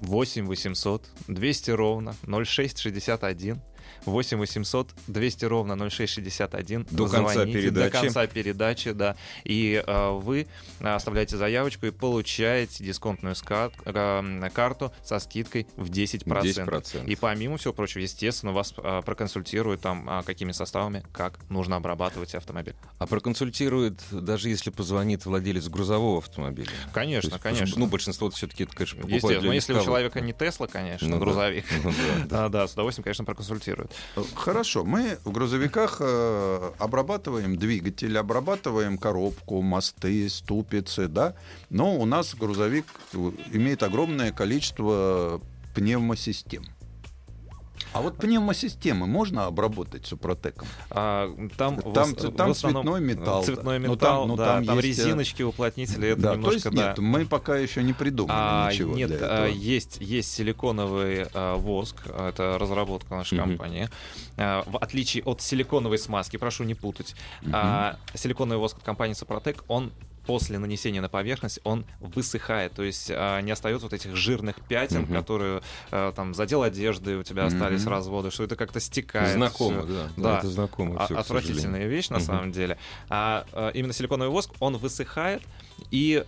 8 0.01 0.45
800 0.45 1.07
200 1.27 1.71
ровно 1.71 2.15
0661 2.25 3.61
8 4.05 4.37
800 4.37 4.89
200 5.07 5.45
ровно 5.45 5.75
0661 5.89 6.87
До 6.91 7.07
конца 7.07 7.33
Звоните 7.33 7.59
передачи. 7.59 7.91
До 7.91 8.01
конца 8.01 8.27
передачи, 8.27 8.91
да. 8.91 9.15
И 9.43 9.83
э, 9.85 10.09
вы 10.11 10.47
оставляете 10.79 11.37
заявочку 11.37 11.85
и 11.85 11.91
получаете 11.91 12.83
дисконтную 12.83 13.35
скат- 13.35 13.73
э, 13.85 14.49
карту 14.53 14.91
со 15.03 15.19
скидкой 15.19 15.67
в 15.75 15.89
10%. 15.89 16.25
10%. 16.25 17.07
И 17.07 17.15
помимо 17.15 17.57
всего 17.57 17.73
прочего, 17.73 18.01
естественно, 18.01 18.51
вас 18.51 18.73
э, 18.77 19.01
проконсультируют 19.05 19.81
там, 19.81 20.05
а, 20.07 20.23
какими 20.23 20.51
составами, 20.51 21.03
как 21.13 21.39
нужно 21.49 21.75
обрабатывать 21.77 22.35
автомобиль. 22.35 22.75
А 22.99 23.07
проконсультирует, 23.07 23.99
даже 24.11 24.49
если 24.49 24.69
позвонит 24.69 25.25
владелец 25.25 25.67
грузового 25.67 26.19
автомобиля. 26.19 26.69
Конечно, 26.93 27.29
есть, 27.29 27.41
конечно. 27.41 27.79
Ну, 27.79 27.87
большинство 27.87 28.29
все-таки, 28.29 28.65
конечно, 28.65 28.97
покупают 28.97 29.23
Естественно, 29.23 29.47
но 29.47 29.53
если 29.53 29.73
у 29.73 29.83
человека 29.83 30.21
не 30.21 30.33
Тесла, 30.33 30.67
конечно, 30.67 31.07
Ну 31.07 31.19
грузовик. 31.19 31.65
Ну 31.83 31.91
да, 31.91 31.97
да. 31.97 32.41
Да, 32.41 32.49
да, 32.49 32.67
с 32.67 32.73
удовольствием, 32.73 33.03
конечно, 33.03 33.25
проконсультируют. 33.25 33.80
Хорошо, 34.35 34.83
мы 34.83 35.17
в 35.23 35.31
грузовиках 35.31 35.97
э, 35.99 36.71
обрабатываем 36.77 37.55
двигатель, 37.57 38.17
обрабатываем 38.17 38.97
коробку, 38.97 39.61
мосты, 39.61 40.29
ступицы, 40.29 41.07
да, 41.07 41.35
но 41.69 41.95
у 41.95 42.05
нас 42.05 42.35
грузовик 42.35 42.85
э, 43.13 43.31
имеет 43.51 43.83
огромное 43.83 44.31
количество 44.31 45.41
пневмосистем. 45.73 46.65
А 47.93 48.01
вот 48.01 48.17
пневмосистемы 48.17 49.05
можно 49.07 49.45
обработать 49.47 50.05
супротеком? 50.05 50.67
А, 50.89 51.29
там 51.57 51.77
в 51.77 51.93
Там- 51.93 52.13
в 52.15 52.31
там 52.35 52.51
основном 52.51 52.83
цветной 52.83 53.01
металл, 53.01 53.43
Цветной. 53.43 53.79
Ну, 53.79 53.93
металл, 53.93 54.19
там- 54.21 54.27
ну, 54.29 54.35
да, 54.37 54.45
там 54.45 54.65
там, 54.65 54.79
есть, 54.79 54.99
э, 54.99 55.03
резиночки, 55.03 55.43
уплотнители, 55.43 56.09
это 56.09 56.21
да, 56.21 56.29
то 56.29 56.35
немножко, 56.35 56.53
есть 56.69 56.71
нет, 56.71 56.93
да. 56.95 57.01
мы 57.01 57.25
пока 57.25 57.57
еще 57.57 57.83
не 57.83 57.93
придумали 57.93 58.35
А, 58.39 58.71
ничего 58.71 58.95
нет, 58.95 59.09
для 59.09 59.17
а, 59.27 59.45
этого. 59.45 59.45
есть, 59.57 59.97
есть 59.99 60.31
силиконовый 60.31 61.27
а, 61.33 61.55
воск, 61.57 61.97
это 62.07 62.57
разработка 62.59 63.15
нашей 63.15 63.39
Мгм. 63.39 63.49
компании. 63.49 63.89
А, 64.37 64.63
в 64.65 64.77
отличие 64.77 65.23
от 65.23 65.41
силиконовой 65.41 65.97
смазки, 65.97 66.37
прошу 66.37 66.63
не 66.63 66.75
путать, 66.75 67.15
а, 67.51 67.97
силиконовый 68.13 68.59
воск 68.59 68.77
от 68.77 68.83
компании 68.83 69.13
Сопротек, 69.13 69.63
он 69.67 69.91
после 70.31 70.59
нанесения 70.59 71.01
на 71.01 71.09
поверхность 71.09 71.59
он 71.65 71.83
высыхает, 71.99 72.71
то 72.71 72.83
есть 72.83 73.11
а, 73.13 73.41
не 73.41 73.51
остается 73.51 73.85
вот 73.85 73.91
этих 73.91 74.15
жирных 74.15 74.61
пятен, 74.61 75.01
Мгм. 75.01 75.13
которые 75.13 75.61
а, 75.91 76.13
там 76.13 76.33
задел 76.33 76.63
одежды, 76.63 77.17
у 77.17 77.23
тебя 77.23 77.47
остались 77.47 77.81
Мгм. 77.81 77.89
разводы, 77.89 78.31
что 78.31 78.45
это 78.45 78.55
как-то 78.55 78.79
стекает. 78.79 79.33
Знакомо, 79.35 79.81
всё. 79.81 79.87
да. 79.93 80.09
Да. 80.15 80.37
Это 80.39 80.47
знакомо. 80.47 80.95
А- 81.01 81.05
всё, 81.07 81.17
отвратительная 81.17 81.85
вещь 81.85 82.07
на 82.07 82.19
Мгм. 82.19 82.25
самом 82.25 82.51
деле. 82.53 82.77
А, 83.09 83.43
именно 83.73 83.91
силиконовый 83.91 84.31
воск, 84.31 84.51
он 84.61 84.77
высыхает 84.77 85.41
и 85.91 86.23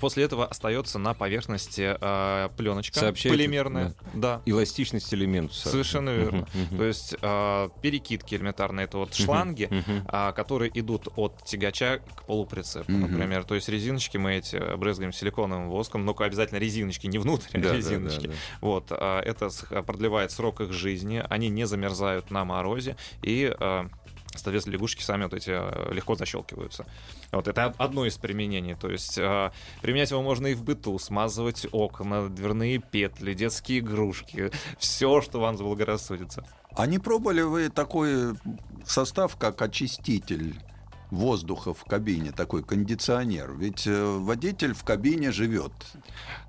после 0.00 0.24
этого 0.24 0.46
остается 0.46 0.98
на 0.98 1.14
поверхности 1.14 1.96
а, 2.00 2.48
пленочка 2.56 2.98
Сообщает, 2.98 3.36
полимерная. 3.36 3.94
Да. 4.14 4.42
Эластичность 4.46 5.12
элемента. 5.14 5.54
Совершенно 5.54 6.10
верно. 6.10 6.46
То 6.76 6.84
есть 6.84 7.14
а, 7.22 7.68
перекидки 7.82 8.34
элементарные, 8.34 8.84
это 8.84 8.98
вот 8.98 9.14
шланги, 9.14 9.68
а, 10.06 10.32
которые 10.32 10.70
идут 10.78 11.08
от 11.16 11.42
тягача 11.44 11.98
к 12.16 12.24
полуприцепу, 12.26 12.90
Мгм. 12.92 13.12
например. 13.12 13.44
То 13.44 13.54
есть 13.54 13.68
резиночки 13.68 14.16
мы 14.16 14.34
эти 14.34 14.76
брызгаем 14.76 15.12
силиконовым 15.12 15.68
воском, 15.70 16.04
но 16.04 16.14
обязательно 16.18 16.58
резиночки, 16.58 17.06
не 17.06 17.18
внутрь, 17.18 17.46
а 17.52 17.58
Да, 17.58 17.68
да, 17.70 17.76
резиночки. 17.76 18.26
да, 18.26 18.32
да. 18.32 18.38
Вот, 18.60 18.86
а, 18.90 19.20
это 19.20 19.50
продлевает 19.82 20.30
срок 20.32 20.60
их 20.60 20.72
жизни, 20.72 21.24
они 21.28 21.48
не 21.48 21.66
замерзают 21.66 22.30
на 22.30 22.44
морозе, 22.44 22.96
и, 23.22 23.54
а, 23.60 23.88
соответственно, 24.38 24.74
лягушки 24.74 25.02
сами 25.02 25.24
вот 25.24 25.34
эти 25.34 25.50
а, 25.50 25.90
легко 25.92 26.14
защелкиваются. 26.14 26.86
Вот 27.32 27.48
это 27.48 27.74
одно 27.78 28.06
из 28.06 28.16
применений. 28.16 28.74
То 28.74 28.90
есть 28.90 29.18
а, 29.18 29.52
применять 29.82 30.10
его 30.10 30.22
можно 30.22 30.48
и 30.48 30.54
в 30.54 30.62
быту, 30.62 30.98
смазывать 30.98 31.66
окна, 31.72 32.28
дверные 32.28 32.78
петли, 32.78 33.34
детские 33.34 33.80
игрушки, 33.80 34.50
все, 34.78 35.20
что 35.20 35.40
вам 35.40 35.56
заблагорассудится. 35.56 36.44
А 36.76 36.86
не 36.86 36.98
пробовали 36.98 37.42
вы 37.42 37.68
такой 37.70 38.34
состав, 38.84 39.36
как 39.36 39.62
очиститель 39.62 40.54
воздуха 41.10 41.72
в 41.74 41.84
кабине, 41.84 42.32
такой 42.32 42.62
кондиционер? 42.62 43.52
Ведь 43.52 43.86
э, 43.86 44.04
водитель 44.18 44.74
в 44.74 44.84
кабине 44.84 45.32
живет. 45.32 45.72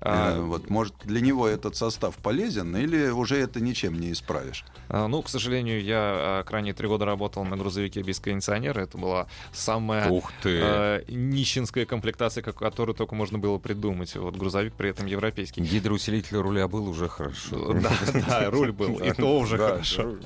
А, 0.00 0.36
Э, 0.36 0.40
вот, 0.40 0.70
может, 0.70 0.94
для 1.04 1.20
него 1.20 1.46
этот 1.48 1.76
состав 1.76 2.16
полезен, 2.16 2.76
или 2.76 3.08
уже 3.08 3.36
это 3.38 3.60
ничем 3.60 3.98
не 3.98 4.12
исправишь? 4.12 4.64
А, 4.88 5.08
Ну, 5.08 5.22
к 5.22 5.28
сожалению, 5.28 5.82
я 5.82 5.98
а, 5.98 6.44
крайние 6.44 6.74
три 6.74 6.88
года 6.88 7.04
работал 7.04 7.44
на 7.44 7.56
грузовике 7.56 8.02
без 8.02 8.20
кондиционера. 8.20 8.80
Это 8.80 8.98
была 8.98 9.26
самая 9.52 10.08
Ух 10.08 10.32
ты. 10.42 10.58
э, 10.62 11.04
нищенская 11.08 11.84
комплектация, 11.86 12.42
которую 12.42 12.94
только 12.94 13.14
можно 13.14 13.38
было 13.38 13.58
придумать. 13.58 14.14
Вот 14.16 14.36
грузовик 14.36 14.74
при 14.74 14.90
этом 14.90 15.06
европейский. 15.06 15.60
Гидроусилитель 15.62 16.36
руля 16.38 16.68
был 16.68 16.88
уже 16.88 17.08
хорошо. 17.08 17.74
Да, 17.78 17.92
да, 18.28 18.50
руль 18.50 18.72
был, 18.72 18.98
и 18.98 19.12
то 19.16 19.38
уже 19.38 19.56
хорошо. 19.58 20.16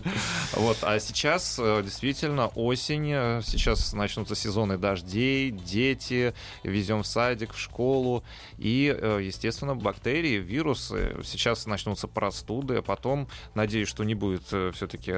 Вот, 0.54 0.78
а 0.82 0.98
сейчас 1.00 1.58
э, 1.58 1.82
действительно 1.84 2.48
осень, 2.48 3.42
сейчас 3.44 3.92
начнутся 4.22 4.34
сезоны 4.34 4.78
дождей, 4.78 5.50
дети, 5.50 6.34
везем 6.62 7.02
в 7.02 7.06
садик, 7.06 7.52
в 7.52 7.58
школу, 7.58 8.22
и, 8.58 8.94
э, 8.96 9.20
естественно, 9.22 9.74
бактерии, 9.74 10.36
вирусы. 10.36 11.16
Сейчас 11.24 11.66
начнутся 11.66 12.06
простуды, 12.06 12.76
а 12.76 12.82
потом, 12.82 13.28
надеюсь, 13.54 13.88
что 13.88 14.04
не 14.04 14.14
будет 14.14 14.44
все-таки 14.44 15.12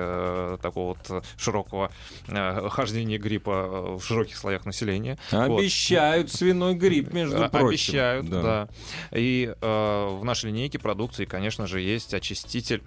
такого 0.63 0.97
вот 0.97 1.25
широкого 1.37 1.93
э, 2.29 2.69
хождения 2.71 3.19
гриппа 3.19 3.51
э, 3.51 3.97
в 3.97 4.03
широких 4.03 4.37
слоях 4.37 4.65
населения. 4.65 5.19
Вот. 5.31 5.61
Обещают 5.61 6.33
свиной 6.33 6.75
грипп, 6.75 7.13
между 7.13 7.45
А, 7.45 7.49
прочим. 7.49 7.69
Обещают, 7.69 8.31
да. 8.31 8.69
И 9.13 9.55
э, 9.61 10.17
в 10.19 10.25
нашей 10.25 10.51
линейке 10.51 10.79
продукции, 10.79 11.25
конечно 11.27 11.67
же, 11.67 11.81
есть 11.81 12.15
очиститель 12.15 12.83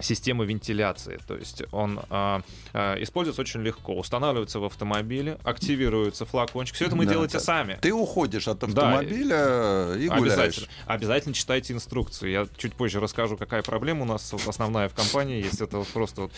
системы 0.00 0.46
вентиляции. 0.46 1.18
То 1.26 1.36
есть 1.36 1.62
он 1.72 2.00
э, 2.10 2.40
э, 2.72 3.02
используется 3.02 3.40
очень 3.42 3.62
легко. 3.62 3.94
Устанавливается 3.96 4.60
в 4.60 4.64
автомобиле, 4.64 5.38
активируется 5.44 6.24
флакончик. 6.24 6.76
Все 6.76 6.86
это 6.86 6.96
мы 6.96 7.04
Да, 7.06 7.12
делаете 7.12 7.34
да. 7.34 7.40
сами. 7.40 7.78
Ты 7.80 7.92
уходишь 7.92 8.48
от 8.48 8.58
Да, 8.60 8.66
автомобиля 8.66 9.94
и 9.94 10.08
гуляешь. 10.08 10.20
Обязательно. 10.20 10.66
Обязательно 10.86 11.34
читайте 11.34 11.72
инструкцию. 11.72 12.30
Я 12.30 12.46
чуть 12.56 12.74
позже 12.74 13.00
расскажу, 13.00 13.36
какая 13.36 13.62
проблема 13.62 14.02
у 14.02 14.06
нас 14.06 14.32
вот 14.32 14.46
основная 14.46 14.88
в 14.88 14.94
компании 14.94 15.42
есть. 15.42 15.60
Это 15.60 15.78
вот 15.78 15.88
просто 15.88 16.22
вот, 16.22 16.32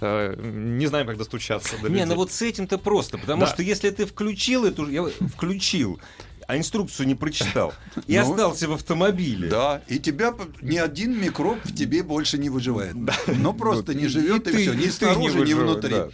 э, 0.00 0.34
не 0.38 0.86
знаем, 0.86 1.06
как 1.06 1.16
достучаться 1.16 1.76
до 1.80 1.88
Не, 1.88 1.94
людей. 1.94 2.04
ну 2.06 2.14
вот 2.16 2.32
с 2.32 2.42
этим-то 2.42 2.78
просто, 2.78 3.18
потому 3.18 3.42
Да. 3.42 3.46
что 3.46 3.62
если 3.62 3.90
ты 3.90 4.06
включил 4.06 4.64
эту, 4.64 4.88
я 4.88 5.04
включил, 5.04 6.00
а 6.46 6.56
инструкцию 6.56 7.06
не 7.08 7.14
прочитал. 7.14 7.72
И 8.06 8.16
Ну, 8.16 8.22
остался 8.22 8.68
в 8.68 8.72
автомобиле. 8.72 9.48
Да, 9.48 9.82
и 9.88 9.98
тебя 9.98 10.32
ни 10.62 10.76
один 10.76 11.20
микроб 11.20 11.58
в 11.64 11.74
тебе 11.74 12.02
больше 12.02 12.38
не 12.38 12.48
выживает. 12.50 12.94
Ну 13.26 13.52
просто 13.52 13.94
не 13.94 14.06
живет 14.06 14.46
и, 14.46 14.52
ты- 14.52 14.56
все, 14.58 14.72
и 14.72 14.76
ни 14.76 14.86
снаружи, 14.88 15.34
ни 15.34 15.38
выживай, 15.40 15.64
внутри. 15.64 15.90
да. 15.90 16.08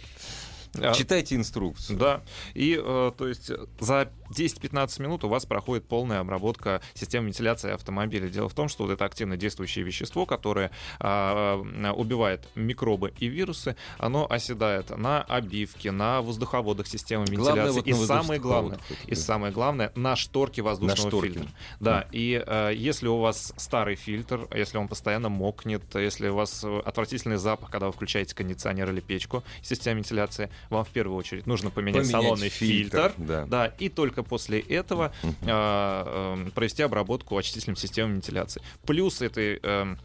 А, 0.79 0.93
Читайте 0.93 1.35
инструкцию. 1.35 1.97
Да, 1.99 2.21
и 2.53 2.79
э, 2.83 3.11
то 3.15 3.27
есть 3.27 3.51
за 3.79 4.09
10-15 4.33 5.01
минут 5.01 5.23
у 5.23 5.29
вас 5.29 5.45
проходит 5.45 5.85
полная 5.85 6.19
обработка 6.19 6.81
системы 6.93 7.27
вентиляции 7.27 7.71
автомобиля. 7.71 8.27
Дело 8.27 8.49
в 8.49 8.53
том, 8.53 8.67
что 8.67 8.83
вот 8.83 8.91
это 8.91 9.05
активно 9.05 9.37
действующее 9.37 9.85
вещество, 9.85 10.25
которое 10.25 10.71
а, 10.99 11.61
а, 11.83 11.93
убивает 11.93 12.47
микробы 12.55 13.13
и 13.19 13.27
вирусы, 13.27 13.75
оно 13.97 14.27
оседает 14.29 14.95
на 14.97 15.21
обивке, 15.21 15.91
на 15.91 16.21
воздуховодах 16.21 16.87
системы 16.87 17.25
Главное, 17.25 17.65
вентиляции. 17.65 17.75
вот 17.75 17.87
и 17.87 17.93
на 17.93 18.07
самое 18.07 18.39
главное, 18.39 18.79
и 19.05 19.15
самое 19.15 19.53
главное, 19.53 19.91
на 19.95 20.15
шторке 20.15 20.61
воздушного 20.61 21.09
шторке. 21.09 21.33
фильтра. 21.33 21.49
Да, 21.79 22.07
и 22.11 22.43
э, 22.45 22.71
если 22.75 23.07
у 23.07 23.17
вас 23.19 23.53
старый 23.57 23.95
фильтр, 23.95 24.47
если 24.55 24.77
он 24.77 24.87
постоянно 24.87 25.29
мокнет, 25.29 25.83
если 25.93 26.29
у 26.29 26.35
вас 26.35 26.63
отвратительный 26.63 27.37
запах, 27.37 27.69
когда 27.69 27.87
вы 27.87 27.93
включаете 27.93 28.35
кондиционер 28.35 28.89
или 28.91 28.99
печку, 28.99 29.43
система 29.61 29.97
вентиляции, 29.97 30.49
вам 30.69 30.83
в 30.85 30.89
первую 30.89 31.17
очередь 31.17 31.47
нужно 31.47 31.69
поменять, 31.69 32.03
Поменять 32.03 32.11
салонный 32.23 32.49
фильтр, 32.49 33.13
фильтр, 33.15 33.45
да. 33.47 33.67
и 33.77 33.89
только 33.89 34.23
после 34.23 34.59
этого 34.59 35.11
э, 35.23 35.27
э, 35.45 36.49
провести 36.53 36.83
обработку 36.83 37.37
очистительной 37.37 37.77
системы 37.77 38.13
вентиляции. 38.13 38.61
Плюс 38.85 39.21
этой 39.21 39.59
э, 39.61 39.95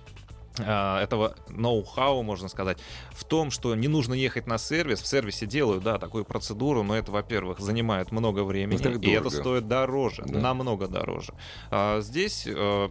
этого 0.59 1.37
ноу-хау, 1.49 2.23
можно 2.23 2.49
сказать, 2.49 2.79
в 3.13 3.25
том, 3.25 3.51
что 3.51 3.75
не 3.75 3.89
нужно 3.89 4.15
ехать 4.15 4.47
на 4.47 4.59
сервис. 4.59 5.01
В 5.01 5.07
сервисе 5.07 5.47
делают, 5.47 5.85
да, 5.85 5.99
такую 5.99 6.25
процедуру, 6.25 6.83
но 6.83 6.97
это, 6.97 7.13
во-первых, 7.13 7.61
занимает 7.61 8.11
много 8.11 8.43
времени, 8.43 8.77
и 8.77 8.81
это 8.81 8.99
дорого. 8.99 9.31
стоит 9.31 9.69
дороже, 9.69 10.25
Да. 10.27 10.39
намного 10.41 10.89
дороже. 10.89 11.33
А 11.71 12.01
здесь 12.01 12.45
э, 12.47 12.89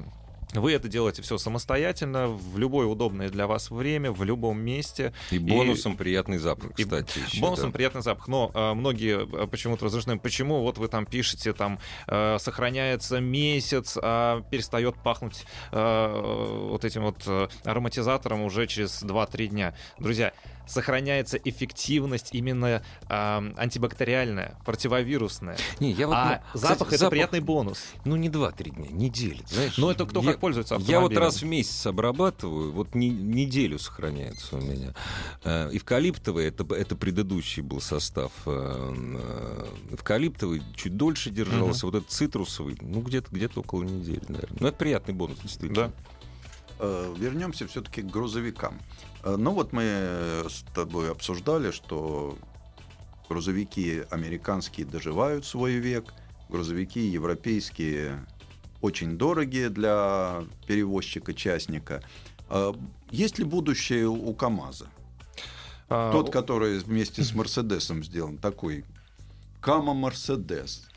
вы 0.54 0.74
это 0.74 0.88
делаете 0.88 1.22
все 1.22 1.38
самостоятельно, 1.38 2.28
в 2.30 2.58
любое 2.58 2.88
удобное 2.88 3.30
для 3.30 3.48
вас 3.48 3.70
время, 3.70 4.12
в 4.12 4.24
любом 4.24 4.60
месте. 4.60 5.14
И 5.32 5.40
бонусом 5.40 5.98
приятный 5.98 6.38
запах, 6.38 6.72
и 6.78 6.84
кстати. 6.84 7.20
еще, 7.20 7.42
Бонусом 7.42 7.72
да. 7.72 7.76
приятный 7.76 8.02
запах. 8.02 8.28
Но 8.28 8.52
э, 8.54 8.74
многие 8.74 9.26
э, 9.26 9.48
почему-то 9.48 9.86
разрешены. 9.86 10.18
Почему 10.18 10.62
вот 10.62 10.78
вы 10.78 10.88
там 10.88 11.06
пишете, 11.06 11.54
там 11.54 11.80
э, 12.08 12.38
сохраняется 12.40 13.20
месяц, 13.20 13.98
а 14.02 14.42
перестает 14.50 14.96
пахнуть 15.04 15.46
э, 15.72 16.68
вот 16.70 16.86
этим 16.86 17.04
вот 17.04 17.24
э, 17.28 17.48
ароматизатором 17.66 18.42
уже 18.42 18.68
через 18.68 19.04
2-3 19.04 19.48
дня. 19.48 19.76
Друзья, 20.00 20.34
сохраняется 20.68 21.38
эффективность 21.38 22.30
именно 22.34 22.84
э, 23.10 23.52
антибактериальная, 23.58 24.58
противовирусная. 24.66 25.58
Не, 25.80 25.92
я 25.92 26.08
вот, 26.08 26.14
а 26.16 26.42
ну, 26.54 26.60
запах 26.60 26.88
кстати, 26.88 27.02
это 27.02 27.10
приятный 27.10 27.40
бонус. 27.40 27.80
Ну, 28.06 28.16
не 28.16 28.30
2-3 28.30 28.70
дня, 28.76 28.88
неделю, 28.92 29.40
знаешь. 29.48 29.78
Но 29.78 29.92
это 29.92 30.06
кто 30.06 30.22
Я- 30.22 30.32
как 30.32 30.40
пользуется 30.40 30.76
Я 30.76 30.80
вот 30.80 30.88
автомобилем. 30.90 31.22
раз 31.22 31.42
в 31.42 31.46
месяц 31.46 31.86
обрабатываю, 31.88 32.72
вот 32.72 32.94
не- 32.96 33.10
неделю 33.10 33.80
сохраняется 33.80 34.58
у 34.58 34.62
меня. 34.62 34.94
Э, 35.44 35.70
Эвкалиптовый, 35.72 36.46
это, 36.48 36.64
это 36.76 36.96
предыдущий 36.96 37.62
был 37.64 37.82
состав. 37.82 38.32
э, 38.46 38.94
э, 38.96 39.66
Эвкалиптовый 39.96 40.62
чуть 40.76 40.96
дольше 40.98 41.30
держался, 41.30 41.86
вот 41.86 41.96
этот 41.96 42.10
цитрусовый, 42.12 42.78
ну, 42.82 43.02
где-то 43.02 43.30
где 43.32 43.48
около 43.56 43.84
недели, 43.84 44.22
наверное. 44.28 44.58
Ну, 44.60 44.68
это 44.68 44.78
приятный 44.78 45.14
бонус, 45.14 45.38
действительно. 45.40 45.88
Да. 45.88 45.94
Э, 46.80 47.16
Вернемся 47.18 47.68
все-таки 47.68 48.02
к 48.02 48.06
грузовикам. 48.06 48.80
Э, 49.28 49.36
Ну 49.38 49.52
вот 49.52 49.74
мы 49.74 49.84
с 50.50 50.64
тобой 50.74 51.12
обсуждали, 51.12 51.72
что 51.72 52.38
грузовики 53.30 54.04
американские 54.10 54.86
доживают 54.86 55.46
свой 55.46 55.74
век, 55.74 56.14
грузовики 56.50 57.02
европейские 57.02 58.26
очень 58.82 59.18
дорогие 59.18 59.70
для 59.70 60.44
перевозчика-частника. 60.68 62.04
Э, 62.50 62.74
Есть 63.12 63.38
ли 63.40 63.44
будущее 63.46 64.08
у 64.08 64.34
КАМАЗа? 64.34 64.88
А, 65.90 66.12
Тот, 66.12 66.32
который 66.32 66.80
вместе 66.80 67.24
с 67.24 67.34
Мерседесом 67.34 68.04
сделан, 68.04 68.38
такой 68.38 68.86
Кама 69.62 69.94
Мерседес. 69.94 70.88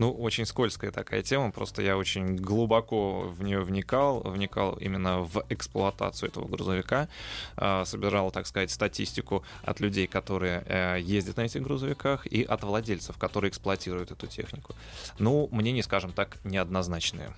Ну, 0.00 0.12
очень 0.12 0.46
скользкая 0.46 0.92
такая 0.92 1.22
тема, 1.22 1.50
просто 1.50 1.82
я 1.82 1.98
очень 1.98 2.34
глубоко 2.34 3.28
в 3.28 3.42
нее 3.42 3.60
вникал, 3.60 4.22
вникал 4.22 4.72
именно 4.76 5.20
в 5.20 5.44
эксплуатацию 5.50 6.30
этого 6.30 6.48
грузовика, 6.48 7.06
а, 7.54 7.84
собирал, 7.84 8.30
так 8.30 8.46
сказать, 8.46 8.70
статистику 8.70 9.44
от 9.62 9.78
людей, 9.78 10.06
которые 10.06 10.64
э, 10.66 11.00
ездят 11.02 11.36
на 11.36 11.42
этих 11.42 11.60
грузовиках, 11.60 12.26
и 12.26 12.42
от 12.42 12.64
владельцев, 12.64 13.18
которые 13.18 13.50
эксплуатируют 13.50 14.10
эту 14.10 14.26
технику. 14.26 14.74
Ну, 15.18 15.50
мнения, 15.52 15.82
скажем 15.82 16.12
так, 16.12 16.38
неоднозначные. 16.44 17.34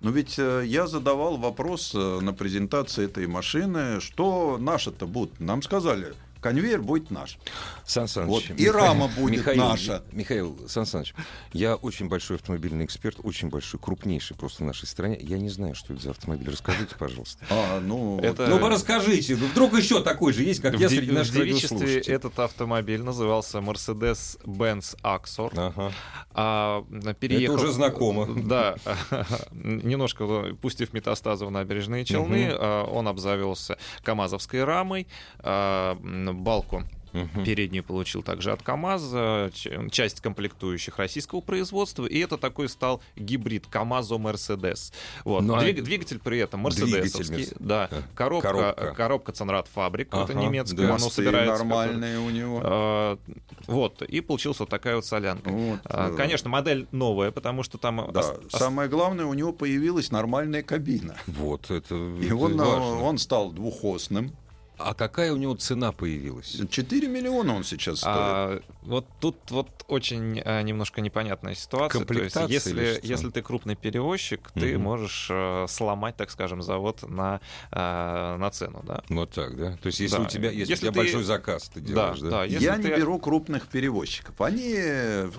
Но 0.00 0.12
ведь 0.12 0.38
э, 0.38 0.62
я 0.64 0.86
задавал 0.86 1.38
вопрос 1.38 1.92
э, 1.92 2.20
на 2.20 2.32
презентации 2.32 3.06
этой 3.06 3.26
машины, 3.26 4.00
что 4.00 4.58
наше-то 4.60 5.08
будет. 5.08 5.40
Нам 5.40 5.60
сказали, 5.60 6.14
конвейер 6.46 6.80
будет 6.82 7.10
наш. 7.10 7.38
Сан 7.84 8.06
Саныч, 8.08 8.28
Вот, 8.28 8.44
и 8.56 8.70
рама 8.70 9.08
будет 9.08 9.38
Михаил, 9.40 9.64
наша. 9.68 10.02
Михаил 10.12 10.58
Сан 10.68 10.86
Саныч, 10.86 11.14
я 11.52 11.74
очень 11.76 12.08
большой 12.08 12.36
автомобильный 12.36 12.84
эксперт, 12.84 13.16
очень 13.22 13.48
большой, 13.48 13.80
крупнейший 13.80 14.36
просто 14.36 14.62
в 14.62 14.66
нашей 14.66 14.86
стране. 14.86 15.18
Я 15.20 15.38
не 15.38 15.48
знаю, 15.48 15.74
что 15.74 15.92
это 15.92 16.02
за 16.02 16.10
автомобиль. 16.10 16.48
Расскажите, 16.50 16.94
пожалуйста. 16.98 17.44
А, 17.50 17.80
ну, 17.80 18.20
Это- 18.20 18.46
Ну, 18.46 18.68
расскажите, 18.68 19.36
ну, 19.36 19.46
вдруг 19.46 19.76
еще 19.76 20.02
такой 20.02 20.32
же 20.32 20.42
есть, 20.42 20.60
как 20.60 20.74
в 20.74 20.80
я 20.80 20.88
среди 20.88 21.10
в 21.10 21.14
наших 21.14 21.34
девичестве 21.34 21.78
радиослушателей. 21.78 22.14
этот 22.16 22.38
автомобиль 22.38 23.02
назывался 23.02 23.58
Mercedes-Benz 23.58 24.96
Axor. 25.02 25.52
Ага. 25.56 25.92
А, 26.32 26.84
переехав, 27.20 27.56
уже 27.56 27.72
знакомо. 27.72 28.26
Да, 28.44 28.76
немножко 29.52 30.26
пустив 30.60 30.92
метастазы 30.92 31.46
в 31.46 31.50
набережные 31.50 32.04
Челны, 32.04 32.50
а, 32.52 32.84
он 32.84 33.08
обзавелся 33.08 33.78
КАМАЗовской 34.04 34.64
рамой, 34.64 35.06
а, 35.38 35.96
балку 36.36 36.84
Мгм. 37.12 37.44
переднюю 37.44 37.82
получил 37.82 38.22
также 38.22 38.52
от 38.52 38.62
КАМАЗа, 38.62 39.50
ч- 39.54 39.88
часть 39.90 40.20
комплектующих 40.20 40.98
российского 40.98 41.40
производства, 41.40 42.04
и 42.04 42.18
это 42.18 42.36
такой 42.36 42.68
стал 42.68 43.00
гибрид 43.16 43.66
КАМАЗо-Мерседес. 43.68 44.92
Вот. 45.24 45.42
Ну, 45.42 45.54
а 45.54 45.62
Двиг- 45.64 45.80
Двигатель 45.82 46.18
при 46.18 46.38
этом 46.40 46.60
мерседесовский, 46.60 47.48
да, 47.58 47.88
а, 47.90 48.02
коробка, 48.14 48.48
коробка. 48.48 48.94
коробка 48.94 49.32
Ценрад 49.32 49.66
Фабрик, 49.68 50.08
это 50.08 50.24
Ага, 50.24 50.34
немецкая, 50.34 50.88
да. 50.88 50.94
оно 50.96 51.08
собирается. 51.10 51.64
нормальные 51.64 52.18
у 52.18 52.28
него. 52.30 52.60
А, 52.62 53.18
Вот, 53.66 54.02
и 54.02 54.20
получилась 54.20 54.60
вот 54.60 54.68
такая 54.68 54.96
вот 54.96 55.06
солянка. 55.06 55.48
Вот, 55.50 55.80
А, 55.84 56.10
э, 56.10 56.16
Конечно, 56.16 56.50
модель 56.50 56.86
новая, 56.92 57.30
потому 57.30 57.62
что 57.62 57.78
там... 57.78 58.10
Да, 58.12 58.20
ос- 58.20 58.34
самое 58.50 58.88
главное, 58.90 59.24
у 59.24 59.32
него 59.34 59.52
появилась 59.52 60.10
нормальная 60.10 60.62
кабина. 60.62 61.16
Вот, 61.26 61.70
это, 61.70 61.94
И 61.94 62.26
это 62.26 62.36
он, 62.36 62.52
э, 62.60 62.64
важно. 62.64 63.02
он 63.02 63.18
стал 63.18 63.52
двухосным. 63.52 64.32
А 64.78 64.94
какая 64.94 65.32
у 65.32 65.36
него 65.36 65.54
цена 65.54 65.92
появилась? 65.92 66.60
4 66.70 67.08
миллиона 67.08 67.54
он 67.56 67.64
сейчас 67.64 67.98
стоит. 68.00 68.14
А, 68.14 68.60
вот 68.82 69.06
тут 69.20 69.36
вот 69.50 69.68
очень 69.88 70.42
а, 70.44 70.60
немножко 70.62 71.00
непонятная 71.00 71.54
ситуация. 71.54 72.04
То 72.04 72.14
есть, 72.14 72.36
если, 72.48 73.00
если 73.02 73.30
ты 73.30 73.40
крупный 73.42 73.74
перевозчик, 73.74 74.50
ты 74.54 74.74
Мгм. 74.74 74.82
можешь 74.82 75.28
э, 75.30 75.66
сломать, 75.68 76.16
так 76.16 76.30
скажем, 76.30 76.60
завод 76.62 77.08
на, 77.08 77.40
а, 77.70 78.36
на 78.36 78.50
цену, 78.50 78.82
да? 78.86 79.02
Вот 79.08 79.30
так, 79.30 79.56
да? 79.56 79.76
То 79.78 79.86
есть, 79.86 80.00
если 80.00 80.16
Да. 80.18 80.22
у 80.22 80.26
тебя, 80.26 80.50
если 80.50 80.72
Если 80.72 80.74
у 80.74 80.76
тебя 80.76 80.92
ты- 80.92 80.98
большой 80.98 81.22
заказ, 81.24 81.70
ты 81.72 81.80
Да, 81.80 81.86
делаешь, 81.86 82.18
да? 82.20 82.30
да. 82.30 82.44
если 82.44 82.64
Я 82.64 82.76
не 82.76 82.82
ты- 82.82 82.96
беру 82.96 83.18
крупных 83.18 83.68
перевозчиков. 83.68 84.38
Они, 84.40 84.74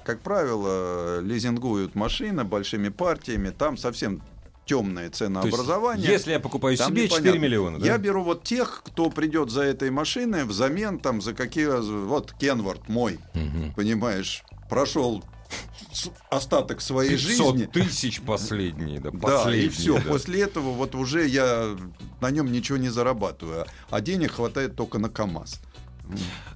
как 0.03 0.21
правило, 0.21 1.19
лизингуют 1.21 1.93
машины 1.95 2.43
большими 2.43 2.89
партиями. 2.89 3.49
Там 3.49 3.77
совсем 3.77 4.21
темное 4.67 5.03
То 5.05 5.07
есть, 5.07 5.15
ценообразование. 5.17 6.07
если 6.11 6.31
я 6.31 6.39
покупаю 6.39 6.77
Там 6.77 6.91
себе 6.91 7.05
непонятно. 7.05 7.25
4 7.31 7.39
миллиона, 7.39 7.79
да? 7.79 7.85
Я 7.85 7.97
беру 7.97 8.21
вот 8.23 8.43
тех, 8.43 8.83
кто 8.85 9.09
придет 9.09 9.49
за 9.49 9.61
этой 9.63 9.89
машиной 9.89 10.43
взамен 10.45 10.99
там 10.99 11.21
за 11.21 11.33
какие... 11.33 11.67
Вот 12.05 12.33
Кенворд 12.33 12.87
мой, 12.89 13.19
Мгм. 13.33 13.73
понимаешь, 13.73 14.43
прошел 14.69 15.23
остаток 16.29 16.81
своей 16.81 17.11
500 17.11 17.55
жизни. 17.55 17.65
тысяч 17.71 18.21
последние, 18.21 18.99
да, 18.99 19.09
Да, 19.45 19.55
и 19.55 19.69
все. 19.69 19.95
да. 19.95 20.01
После 20.01 20.41
этого 20.41 20.71
вот 20.71 20.93
уже 20.95 21.25
я 21.27 21.75
на 22.21 22.29
нем 22.31 22.51
ничего 22.51 22.77
не 22.77 22.89
зарабатываю, 22.89 23.65
а 23.89 24.01
денег 24.01 24.33
хватает 24.33 24.75
только 24.75 24.99
на 24.99 25.09
КАМАЗ. 25.09 25.61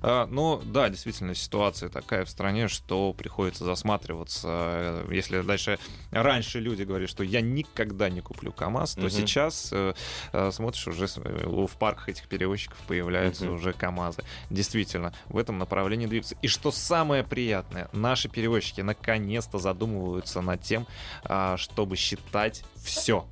А, 0.02 0.26
ну 0.28 0.62
да, 0.64 0.90
действительно, 0.90 1.36
ситуация 1.36 1.90
такая 1.90 2.26
в 2.26 2.30
стране, 2.30 2.68
что 2.68 3.14
приходится 3.14 3.64
засматриваться. 3.66 4.48
Э, 4.50 5.08
Если 5.12 5.42
дальше 5.42 5.78
раньше 6.12 6.60
люди 6.60 6.84
говорили, 6.84 7.08
что 7.08 7.24
я 7.24 7.42
никогда 7.42 8.10
не 8.10 8.22
куплю 8.22 8.52
КАМАЗ, 8.52 8.96
то 8.96 9.02
Мгм. 9.02 9.10
сейчас 9.10 9.70
э, 9.72 9.94
э, 10.34 10.52
смотришь, 10.52 10.88
уже 10.88 11.08
в 11.08 11.78
парках 11.78 12.10
этих 12.10 12.28
перевозчиков 12.28 12.78
появляются 12.88 13.46
Мгм. 13.46 13.56
уже 13.56 13.74
КАМАЗы. 13.74 14.24
Действительно, 14.50 15.14
в 15.28 15.38
этом 15.38 15.60
направлении 15.60 16.06
двигаются. 16.08 16.36
И 16.42 16.48
что 16.48 16.72
самое 16.72 17.24
приятное, 17.24 17.90
наши 17.94 18.30
перевозчики 18.30 18.82
наконец-то 18.82 19.60
задумываются 19.60 20.42
над 20.42 20.62
тем, 20.62 20.88
а, 21.24 21.58
чтобы 21.58 21.96
считать 21.96 22.64
все. 22.84 23.26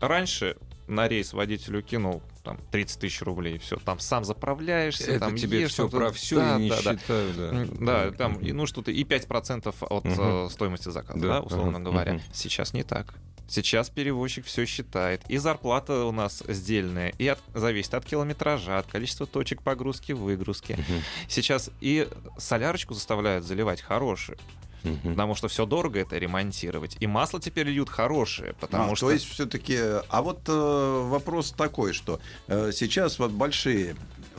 Раньше 0.00 0.56
на 0.86 1.08
рейс 1.08 1.32
водителю 1.32 1.82
кинул 1.82 2.22
там 2.48 2.58
30 2.70 2.98
тысяч 3.00 3.20
рублей, 3.22 3.58
все, 3.58 3.76
там 3.76 3.98
сам 3.98 4.24
заправляешься, 4.24 5.04
Это 5.10 5.20
там 5.26 5.36
тебе 5.36 5.60
ешь, 5.60 5.72
все 5.72 5.88
про 5.88 6.10
все 6.12 6.36
да, 6.36 6.56
и 6.56 6.62
не 6.62 6.70
да, 6.70 6.82
да. 6.82 6.96
считаю, 6.96 7.34
да. 7.34 7.42
М, 7.50 7.84
Да, 7.84 8.10
там, 8.12 8.38
и, 8.40 8.52
ну 8.52 8.66
что-то, 8.66 8.90
и 8.90 9.04
5% 9.04 9.74
от 9.80 10.06
э, 10.06 10.48
стоимости 10.50 10.88
заказа, 10.88 11.20
Да, 11.20 11.28
да, 11.28 11.40
условно 11.42 11.76
ага, 11.78 11.90
говоря. 11.90 12.12
мгм. 12.14 12.22
Сейчас 12.32 12.72
не 12.72 12.84
так. 12.84 13.14
Сейчас 13.50 13.88
перевозчик 13.90 14.44
все 14.46 14.66
считает. 14.66 15.22
И 15.28 15.38
зарплата 15.38 16.04
у 16.04 16.12
нас 16.12 16.42
сдельная, 16.48 17.14
и 17.18 17.26
от- 17.28 17.38
зависит 17.54 17.94
от 17.94 18.04
километража, 18.04 18.78
от 18.78 18.86
количества 18.86 19.26
точек 19.26 19.62
погрузки, 19.62 20.12
выгрузки. 20.12 20.72
Мгм. 20.72 21.02
Сейчас 21.28 21.70
и 21.80 22.08
солярочку 22.38 22.94
заставляют 22.94 23.44
заливать 23.44 23.80
хорошую, 23.82 24.38
Мгм. 24.84 25.10
потому 25.10 25.34
что 25.34 25.48
все 25.48 25.66
дорого 25.66 26.00
это 26.00 26.16
ремонтировать. 26.18 26.96
И 27.00 27.06
масло 27.06 27.40
теперь 27.40 27.66
льют 27.68 27.88
хорошее, 27.88 28.54
потому 28.60 28.92
А, 28.92 28.96
что... 28.96 29.06
То 29.06 29.12
есть 29.12 29.26
все-таки... 29.28 29.76
А 30.08 30.22
вот 30.22 30.40
э, 30.48 31.02
вопрос 31.08 31.52
такой, 31.52 31.92
что 31.92 32.20
э, 32.46 32.70
сейчас 32.72 33.18
вот 33.18 33.30
большие 33.32 33.96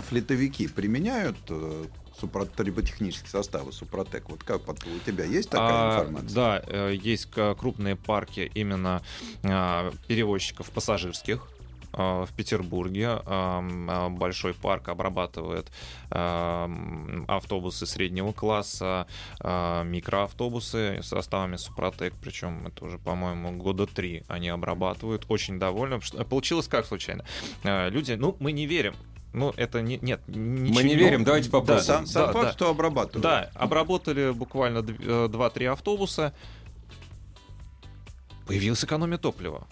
флитовики 0.10 0.68
применяют 0.68 1.38
э, 1.50 1.86
супро- 2.22 2.50
триботехнические 2.56 3.30
составы 3.30 3.72
Супротек. 3.72 4.30
Вот 4.30 4.44
как 4.44 4.68
у 4.70 4.74
тебя 5.06 5.26
есть 5.26 5.50
такая 5.50 5.70
А, 5.72 6.00
информация? 6.02 6.36
Да, 6.36 6.64
э, 6.68 6.96
есть 7.02 7.28
крупные 7.58 7.96
парки 7.96 8.52
именно 8.54 9.02
а, 9.44 9.92
перевозчиков 10.08 10.70
пассажирских. 10.70 11.48
А, 11.94 12.26
В 12.26 12.34
Петербурге 12.34 13.22
а, 13.26 14.10
большой 14.10 14.54
парк 14.54 14.90
обрабатывает 14.90 15.72
автобусы 16.10 17.86
среднего 17.86 18.32
класса, 18.32 19.08
а, 19.40 19.84
микроавтобусы 19.84 21.00
с 21.02 21.08
составами 21.08 21.56
Супротек, 21.58 22.14
причем 22.22 22.68
это 22.68 22.86
уже, 22.86 22.98
по-моему, 22.98 23.52
года 23.58 23.88
три 23.88 24.24
они 24.28 24.50
обрабатывают. 24.50 25.26
Очень 25.30 25.60
довольны. 25.60 26.00
Получилось 26.30 26.68
как 26.68 26.86
случайно? 26.86 27.26
Люди, 27.64 28.14
ну, 28.14 28.36
мы 28.40 28.52
не 28.52 28.66
верим. 28.66 28.94
Ну, 29.32 29.54
это 29.58 29.82
не, 29.82 29.98
нет, 29.98 30.22
ничего. 30.28 30.82
не 30.82 30.96
верим, 30.96 31.24
давайте 31.24 31.50
Да, 31.50 31.60
попробуем. 31.60 31.86
Сам, 31.86 32.06
сам 32.08 32.26
да, 32.28 32.34
факт, 32.34 32.46
да. 32.48 32.52
что 32.54 32.70
обрабатывают. 32.72 33.22
Да, 33.22 33.52
обработали 33.54 34.32
буквально 34.32 34.80
дв- 34.80 35.26
э, 35.26 35.28
2-3 35.28 35.66
автобуса. 35.72 36.34
Появилась 38.48 38.84
экономия 38.84 39.20
топлива. 39.20 39.68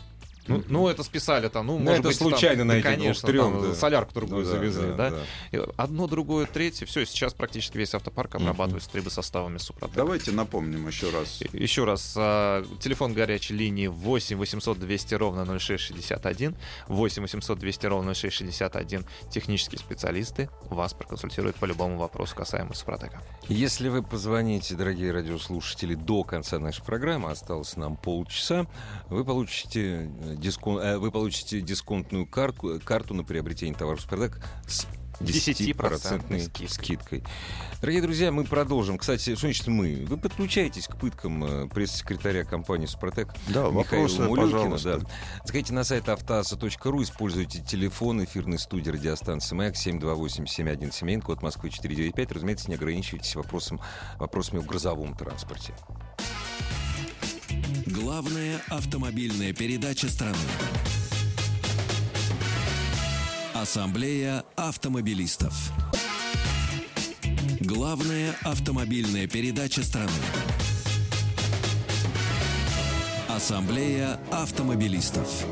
Ну, 0.47 0.63
ну, 0.67 0.87
это 0.87 1.03
списали 1.03 1.47
там, 1.49 1.67
ну, 1.67 1.73
Ну, 1.77 1.85
может 1.85 1.99
это 1.99 2.07
быть, 2.09 2.19
там- 2.19 2.29
случайно 2.29 2.63
на 2.63 2.75
да, 2.75 2.81
конечно, 2.81 3.13
двух-трёх, 3.21 3.51
там 3.51 3.61
да. 3.69 3.75
солярку 3.75 4.13
другую 4.13 4.45
Ну 4.45 4.51
да, 4.51 4.57
завезли, 4.57 4.87
да, 4.93 5.09
да. 5.11 5.17
И 5.51 5.61
Одно, 5.77 6.07
другое, 6.07 6.45
третье, 6.45 6.85
все, 6.85 7.05
сейчас 7.05 7.33
практически 7.33 7.77
весь 7.77 7.93
автопарк 7.93 8.35
обрабатывается 8.35 8.89
трибосоставами 8.89 9.57
Супротек. 9.57 9.95
Давайте 9.95 10.31
напомним 10.31 10.87
еще 10.87 11.09
раз. 11.09 11.41
Еще 11.53 11.83
раз, 11.83 12.13
а, 12.17 12.63
телефон 12.79 13.13
горячей 13.13 13.53
линии 13.53 13.87
8 13.87 14.37
800 14.37 14.79
200 14.79 15.15
ровно 15.15 15.45
0661, 15.45 16.55
8 16.87 17.21
800 17.23 17.59
200 17.59 17.85
ровно 17.87 18.13
0661. 18.13 19.05
Технические 19.31 19.79
специалисты 19.79 20.49
вас 20.69 20.93
проконсультируют 20.93 21.55
по 21.57 21.65
любому 21.65 21.97
вопросу, 21.97 22.35
касаемо 22.35 22.73
Супротека. 22.73 23.21
Если 23.47 23.89
вы 23.89 24.03
позвоните, 24.03 24.75
дорогие 24.75 25.11
радиослушатели, 25.11 25.95
до 25.95 26.23
конца 26.23 26.59
нашей 26.59 26.83
программы, 26.83 27.31
осталось 27.31 27.75
нам 27.77 27.95
полчаса, 27.97 28.65
вы 29.09 29.23
получите, 29.25 30.09
дискон- 30.37 30.79
э, 30.81 30.97
вы 30.97 31.11
получите 31.11 31.61
дисконтную 31.61 32.25
карту, 32.25 32.79
карту 32.83 33.13
на 33.13 33.23
приобретение 33.23 33.75
товаров 33.75 34.01
Супротек 34.01 34.41
с 34.67 34.85
10% 35.19 35.57
10% 36.29 36.39
скидкой. 36.43 36.69
скидкой. 36.69 37.23
Дорогие 37.81 38.03
друзья, 38.03 38.31
мы 38.31 38.43
продолжим. 38.43 38.99
Кстати, 38.99 39.31
что 39.35 39.47
значит 39.47 39.65
мы? 39.65 40.05
Вы 40.07 40.15
подключаетесь 40.17 40.87
к 40.87 40.95
пыткам 40.95 41.43
э, 41.43 41.67
пресс-секретаря 41.69 42.43
компании 42.43 42.85
«Супротек» 42.85 43.29
Да, 43.47 43.61
Михаила 43.69 43.73
вопросы, 44.03 44.21
Мулюкина. 44.21 44.51
пожалуйста. 44.71 44.99
Да. 44.99 45.07
Заходите 45.43 45.73
на 45.73 45.83
сайт 45.83 46.07
автоаса.ру, 46.09 47.01
используйте 47.01 47.63
телефон 47.63 48.23
эфирной 48.23 48.59
студии 48.59 48.91
радиостанции 48.91 49.55
«Маяк» 49.55 49.73
728-7171, 49.75 51.21
код 51.21 51.41
Москвы 51.41 51.71
495. 51.71 52.31
Разумеется, 52.33 52.69
не 52.69 52.75
ограничивайтесь 52.75 53.35
вопросом, 53.35 53.79
вопросами 54.19 54.59
о 54.59 54.63
грузовом 54.63 55.15
транспорте. 55.15 55.73
Главная 57.85 58.61
автомобильная 58.69 59.53
передача 59.53 60.09
страны. 60.09 60.37
Ассамблея 63.53 64.43
автомобилистов. 64.55 65.53
Главная 67.59 68.35
автомобильная 68.43 69.27
передача 69.27 69.83
страны. 69.83 70.11
Ассамблея 73.29 74.19
автомобилистов. 74.31 75.45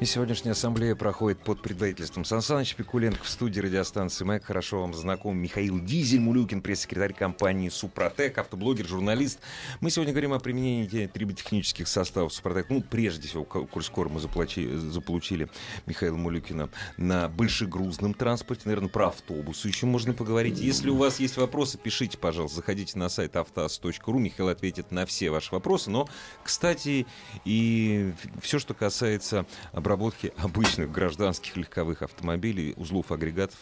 И 0.00 0.04
сегодняшняя 0.04 0.52
ассамблея 0.52 0.94
проходит 0.94 1.40
под 1.42 1.60
предводительством 1.60 2.24
Сан 2.24 2.40
Саныч 2.40 2.76
Пикуленко 2.76 3.24
в 3.24 3.28
студии 3.28 3.58
радиостанции 3.58 4.24
«Маяк». 4.24 4.44
Хорошо 4.44 4.80
вам 4.82 4.94
знаком 4.94 5.36
Михаил 5.36 5.80
Дизель, 5.80 6.20
Мулюкин, 6.20 6.62
пресс-секретарь 6.62 7.12
компании 7.12 7.68
«Супротек», 7.68 8.38
автоблогер, 8.38 8.86
журналист. 8.86 9.40
Мы 9.80 9.90
сегодня 9.90 10.12
говорим 10.12 10.32
о 10.34 10.38
применении 10.38 11.08
триботехнических 11.08 11.88
составов 11.88 12.32
«Супротек». 12.32 12.70
Ну, 12.70 12.80
прежде 12.80 13.26
всего, 13.26 13.42
ко- 13.42 13.66
коль 13.66 13.82
скоро 13.82 14.08
мы 14.08 14.20
заплачи- 14.20 14.72
заполучили 14.76 15.48
Михаила 15.86 16.16
Мулюкина 16.16 16.70
на 16.96 17.28
большегрузном 17.28 18.14
транспорте. 18.14 18.62
Наверное, 18.66 18.90
про 18.90 19.08
автобусы 19.08 19.66
еще 19.66 19.86
можно 19.86 20.12
поговорить. 20.12 20.60
Если 20.60 20.90
у 20.90 20.96
вас 20.96 21.18
есть 21.18 21.36
вопросы, 21.36 21.76
пишите, 21.76 22.18
пожалуйста. 22.18 22.58
Заходите 22.58 22.96
на 22.96 23.08
сайт 23.08 23.34
автоаз.ру. 23.34 24.18
Михаил 24.20 24.48
ответит 24.48 24.92
на 24.92 25.06
все 25.06 25.30
ваши 25.30 25.52
вопросы. 25.52 25.90
Но, 25.90 26.08
кстати, 26.44 27.04
и 27.44 28.12
все, 28.40 28.60
что 28.60 28.74
касается 28.74 29.44
обработки 29.88 30.32
обычных 30.36 30.92
гражданских 30.92 31.56
легковых 31.56 32.02
автомобилей, 32.02 32.74
узлов, 32.76 33.10
агрегатов 33.10 33.58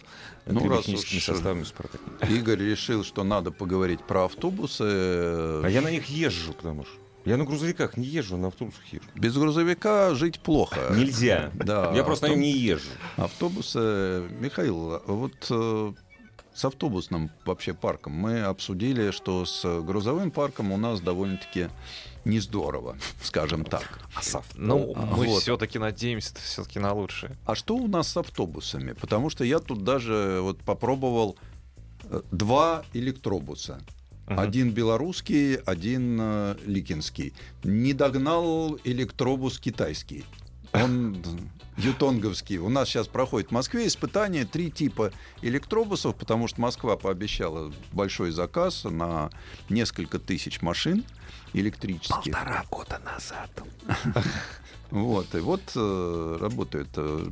Ну, 0.46 0.68
раз 0.68 0.88
уж- 0.88 1.22
составами 1.22 1.62
«Супротек». 1.62 2.00
Игорь 2.28 2.58
решил, 2.60 3.04
что 3.04 3.22
надо 3.22 3.52
поговорить 3.52 4.00
про 4.04 4.24
автобусы. 4.24 4.82
А 4.82 5.66
я 5.68 5.80
на 5.82 5.90
них 5.90 6.06
езжу, 6.06 6.52
потому 6.52 6.84
что... 6.84 6.94
Я 7.24 7.36
на 7.36 7.44
грузовиках 7.44 7.96
не 7.96 8.04
езжу, 8.06 8.36
а 8.36 8.38
на 8.38 8.48
автобусах 8.48 8.84
езжу. 8.92 9.04
Без 9.16 9.36
грузовика 9.36 10.14
жить 10.14 10.38
плохо. 10.40 10.92
Нельзя. 10.94 11.50
Да, 11.54 11.92
Я 11.94 12.02
просто 12.04 12.26
на 12.26 12.30
нем 12.32 12.40
не 12.40 12.52
езжу. 12.52 12.88
Автобусы, 13.16 14.22
Михаил, 14.40 15.02
вот 15.06 15.46
э, 15.50 15.92
с 16.56 16.64
автобусным 16.64 17.30
вообще 17.44 17.74
парком 17.74 18.14
мы 18.14 18.40
обсудили, 18.40 19.10
что 19.10 19.44
с 19.44 19.82
грузовым 19.82 20.30
парком 20.30 20.72
у 20.72 20.78
нас 20.78 21.00
довольно-таки 21.00 21.68
не 22.24 22.40
здорово, 22.40 22.96
скажем 23.22 23.64
так. 23.64 24.00
Ну, 24.56 24.94
А, 24.96 25.04
мы 25.04 25.26
вот. 25.26 25.42
все-таки 25.42 25.78
надеемся 25.78 26.34
все-таки 26.42 26.78
на 26.78 26.94
лучшее. 26.94 27.36
А 27.44 27.54
что 27.54 27.76
у 27.76 27.86
нас 27.88 28.08
с 28.08 28.16
автобусами? 28.16 28.92
Потому 28.92 29.28
что 29.28 29.44
я 29.44 29.58
тут 29.58 29.84
даже 29.84 30.40
вот 30.42 30.58
попробовал 30.60 31.36
э, 32.04 32.22
два 32.32 32.84
электробуса. 32.94 33.80
Мгм. 34.26 34.40
Один 34.40 34.70
белорусский, 34.70 35.56
один 35.56 36.18
э, 36.20 36.56
ликинский. 36.64 37.34
Не 37.64 37.92
догнал 37.92 38.78
электробус 38.82 39.58
китайский. 39.58 40.24
Он 40.72 41.22
ютонговский. 41.76 42.56
У 42.58 42.68
нас 42.68 42.88
сейчас 42.88 43.06
проходит 43.06 43.48
в 43.48 43.52
Москве 43.52 43.86
испытание 43.86 44.44
три 44.44 44.70
типа 44.70 45.12
электробусов, 45.42 46.16
потому 46.16 46.48
что 46.48 46.60
Москва 46.60 46.96
пообещала 46.96 47.72
большой 47.92 48.30
заказ 48.30 48.84
на 48.84 49.30
несколько 49.68 50.18
тысяч 50.18 50.62
машин 50.62 51.04
электрических. 51.52 52.34
года 52.70 53.00
назад. 53.04 53.50
Вот, 54.90 55.34
и 55.34 55.40
вот 55.40 55.60
э, 55.74 56.38
работают. 56.40 56.88
э, 56.96 57.24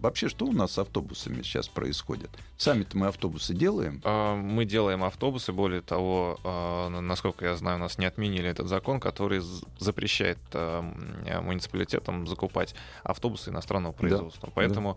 вообще, 0.00 0.28
что 0.28 0.46
у 0.46 0.52
нас 0.52 0.72
с 0.72 0.78
автобусами 0.78 1.42
сейчас 1.42 1.68
происходит? 1.68 2.30
Сами-то 2.56 2.96
мы 2.96 3.08
автобусы 3.08 3.54
делаем. 3.54 4.00
А, 4.04 4.34
Мы 4.36 4.64
делаем 4.64 5.04
автобусы, 5.04 5.52
более 5.52 5.82
того, 5.82 6.38
а, 6.44 6.88
на- 6.88 7.00
насколько 7.00 7.44
я 7.44 7.56
знаю, 7.56 7.76
у 7.76 7.80
нас 7.80 7.98
не 7.98 8.06
отменили 8.06 8.48
этот 8.48 8.68
закон, 8.68 8.98
который 9.00 9.40
запрещает 9.78 10.38
а, 10.54 10.80
м, 10.80 11.44
муниципалитетам 11.44 12.26
закупать 12.26 12.74
автобусы 13.04 13.50
иностранного 13.50 13.92
производства. 13.92 14.50
Поэтому, 14.54 14.96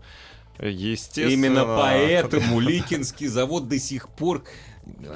естественно... 0.60 1.32
Именно 1.32 1.64
поэтому 1.80 2.60
Ликинский 2.60 3.26
завод 3.26 3.68
до 3.68 3.78
сих 3.78 4.08
пор... 4.08 4.44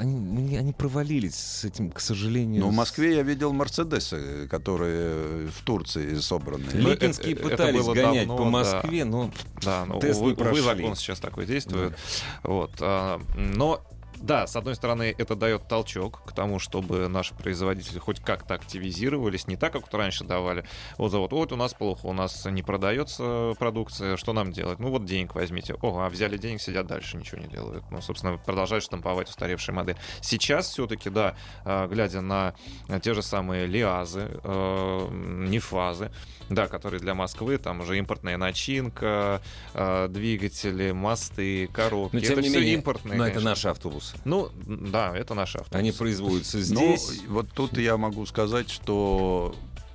Они, 0.00 0.16
ну, 0.18 0.58
они 0.58 0.72
провалились 0.72 1.36
с 1.36 1.64
этим, 1.64 1.92
к 1.92 2.00
сожалению. 2.00 2.62
Но 2.62 2.70
в 2.70 2.72
с- 2.72 2.76
Москве 2.76 3.14
я 3.14 3.22
видел 3.22 3.52
Мерседесы, 3.52 4.48
которые 4.50 5.46
в 5.46 5.62
Турции 5.64 6.16
собраны. 6.16 6.64
Ну, 6.74 6.90
Ликинские 6.90 7.34
это- 7.34 7.42
это 7.42 7.50
пытались 7.50 7.84
было 7.84 7.94
гонять 7.94 8.26
давно, 8.26 8.36
по 8.36 8.44
да. 8.44 8.50
Москве, 8.50 9.04
но 9.04 9.30
Да, 9.62 9.84
ну, 9.86 10.00
Тест 10.00 10.18
не 10.18 10.26
увы, 10.26 10.32
увы, 10.32 10.42
прошли. 10.42 10.62
закон 10.62 10.96
сейчас 10.96 11.20
такой 11.20 11.46
действует. 11.46 11.96
Вот, 12.42 12.72
а, 12.80 13.20
но 13.36 13.80
да, 14.20 14.46
с 14.46 14.54
одной 14.54 14.74
стороны, 14.74 15.14
это 15.16 15.34
дает 15.34 15.66
толчок 15.66 16.22
к 16.24 16.32
тому, 16.32 16.58
чтобы 16.58 17.08
наши 17.08 17.34
производители 17.34 17.98
хоть 17.98 18.20
как-то 18.20 18.54
активизировались, 18.54 19.46
не 19.46 19.56
так, 19.56 19.72
как 19.72 19.92
раньше 19.92 20.24
давали. 20.24 20.64
Вот 20.98 21.10
завод, 21.10 21.32
вот 21.32 21.52
у 21.52 21.56
нас 21.56 21.72
плохо, 21.74 22.06
у 22.06 22.12
нас 22.12 22.44
не 22.44 22.62
продается 22.62 23.54
продукция, 23.58 24.16
что 24.16 24.32
нам 24.32 24.52
делать? 24.52 24.78
Ну 24.78 24.90
вот 24.90 25.04
денег 25.04 25.34
возьмите. 25.34 25.74
Ого, 25.74 26.02
а 26.02 26.08
взяли 26.10 26.36
денег, 26.36 26.60
сидят 26.60 26.86
дальше, 26.86 27.16
ничего 27.16 27.40
не 27.40 27.48
делают. 27.48 27.84
Ну, 27.90 28.00
собственно, 28.02 28.36
продолжают 28.36 28.84
штамповать 28.84 29.28
устаревшие 29.28 29.74
модели. 29.74 29.96
Сейчас 30.20 30.68
все-таки, 30.68 31.08
да, 31.10 31.34
а, 31.64 31.88
глядя 31.88 32.20
на 32.20 32.54
те 33.02 33.14
же 33.14 33.22
самые 33.22 33.66
лиазы, 33.66 34.28
э, 34.42 35.08
нефазы, 35.10 36.10
да, 36.50 36.66
которые 36.66 37.00
для 37.00 37.14
Москвы, 37.14 37.56
там 37.58 37.80
уже 37.80 37.96
импортная 37.96 38.36
начинка, 38.36 39.40
э, 39.72 40.08
двигатели, 40.08 40.90
мосты, 40.90 41.68
коробки. 41.68 42.16
Но, 42.16 42.20
тем 42.20 42.32
это 42.32 42.42
не 42.42 42.48
все 42.48 42.58
менее, 42.58 42.74
импортные. 42.74 43.16
Но 43.16 43.24
это 43.24 43.34
конечно. 43.34 43.50
наши 43.50 43.68
автобусы. 43.68 44.16
Ну, 44.24 44.50
да, 44.66 45.16
это 45.16 45.34
наши 45.34 45.58
автобусы. 45.58 45.78
Они 45.78 45.92
производятся 45.92 46.58
Ну, 46.58 46.62
здесь. 46.64 47.22
вот 47.28 47.50
тут 47.54 47.78
я 47.78 47.96
могу 47.96 48.26
сказать, 48.26 48.68
что 48.68 49.54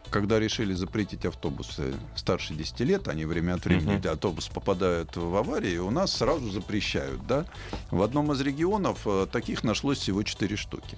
когда 0.10 0.40
решили 0.40 0.74
запретить 0.74 1.26
автобусы 1.26 1.94
старше 2.16 2.54
10 2.54 2.80
лет, 2.82 3.10
они 3.10 3.26
время 3.26 3.56
от 3.56 3.66
времени, 3.66 3.98
Мгм. 3.98 4.10
автобус 4.10 4.48
попадают 4.48 5.18
в 5.18 5.36
аварии, 5.36 5.78
у 5.78 5.92
нас 5.92 6.16
сразу 6.16 6.50
запрещают, 6.52 7.28
да. 7.28 7.46
В 7.92 8.02
одном 8.02 8.32
из 8.32 8.40
регионов 8.40 9.00
э, 9.06 9.28
таких 9.30 9.66
нашлось 9.66 9.98
всего 10.00 10.24
4 10.24 10.56
штуки. 10.56 10.98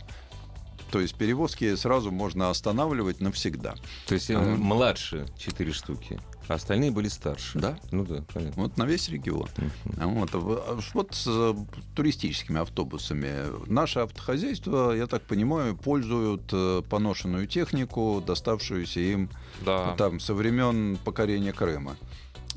То 0.91 0.99
есть 1.01 1.15
перевозки 1.15 1.75
сразу 1.75 2.11
можно 2.11 2.49
останавливать 2.49 3.19
навсегда. 3.21 3.75
То 4.07 4.13
есть 4.15 4.29
э, 4.29 4.37
Мгм. 4.37 4.61
младше 4.61 5.25
4 5.37 5.71
штуки, 5.73 6.19
а 6.47 6.53
остальные 6.53 6.91
были 6.91 7.09
старше. 7.09 7.59
Да. 7.59 7.77
Ну 7.91 8.05
да, 8.05 8.23
понятно. 8.33 8.63
Вот 8.63 8.77
на 8.77 8.85
весь 8.85 9.09
регион. 9.09 9.49
Мгм. 9.85 10.19
Вот, 10.19 10.33
в- 10.33 10.81
вот 10.93 11.13
с 11.13 11.25
э, 11.27 11.53
туристическими 11.95 12.59
автобусами. 12.61 13.33
Наше 13.69 13.99
автохозяйство, 13.99 14.91
я 14.93 15.07
так 15.07 15.23
понимаю, 15.23 15.75
пользуют 15.75 16.43
э, 16.53 16.81
поношенную 16.89 17.47
технику, 17.47 18.23
доставшуюся 18.25 18.99
им 19.01 19.29
Да. 19.65 19.87
ну, 19.91 19.97
там 19.97 20.19
со 20.19 20.33
времен 20.33 20.97
покорения 21.03 21.51
Крыма. 21.53 21.97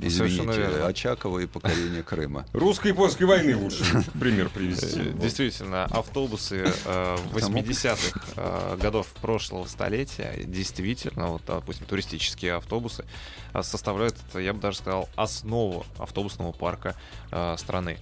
Извините. 0.01 0.85
Очакова 0.85 1.39
и 1.41 1.47
покорение 1.47 2.03
Крыма. 2.03 2.47
Русско-японской 2.53 3.25
войны 3.25 3.57
лучше 3.57 3.85
пример 4.19 4.49
привести. 4.49 5.01
Э, 5.01 5.13
Действительно, 5.13 5.85
автобусы 5.85 6.73
э, 6.85 7.17
80-х 7.33 8.21
э, 8.37 8.77
годов 8.81 9.07
прошлого 9.21 9.67
столетия, 9.67 10.35
действительно, 10.45 11.29
вот, 11.29 11.43
допустим, 11.47 11.87
туристические 11.87 12.55
автобусы 12.55 13.05
э, 13.53 13.63
составляют, 13.63 14.17
я 14.35 14.53
бы 14.53 14.61
даже 14.61 14.79
сказал, 14.79 15.09
основу 15.17 15.85
автобусного 15.99 16.53
парка 16.53 16.97
э, 17.31 17.57
страны. 17.59 17.99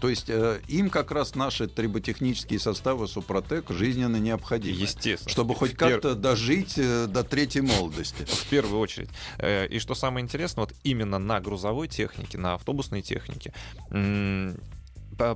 То 0.00 0.08
есть 0.08 0.28
э, 0.28 0.60
им 0.68 0.90
как 0.90 1.10
раз 1.10 1.34
наши 1.34 1.66
триботехнические 1.68 2.58
составы 2.58 3.06
Супротек 3.06 3.70
жизненно 3.70 4.16
необходимы. 4.16 4.76
Естественно. 4.78 5.30
Чтобы 5.30 5.54
хоть 5.54 5.72
пер- 5.72 5.92
как-то 5.92 6.14
дожить 6.14 6.74
э, 6.78 7.06
до 7.06 7.22
третьей 7.22 7.60
молодости. 7.62 8.24
В 8.24 8.46
первую 8.46 8.80
очередь. 8.80 9.10
Э, 9.38 9.66
И 9.66 9.78
что 9.78 9.94
самое 9.94 10.24
интересное, 10.24 10.62
вот 10.62 10.74
именно 10.84 11.18
на 11.18 11.40
грузовой 11.40 11.88
технике, 11.88 12.38
на 12.38 12.54
автобусной 12.54 13.02
технике 13.02 13.52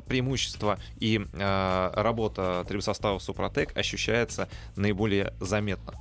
преимущество 0.09 0.79
и 0.99 1.27
э, 1.31 1.91
работа 1.95 2.65
трибосостава 2.67 3.19
Супротек 3.19 3.77
ощущается 3.77 4.49
наиболее 4.77 5.35
заметно. 5.41 5.93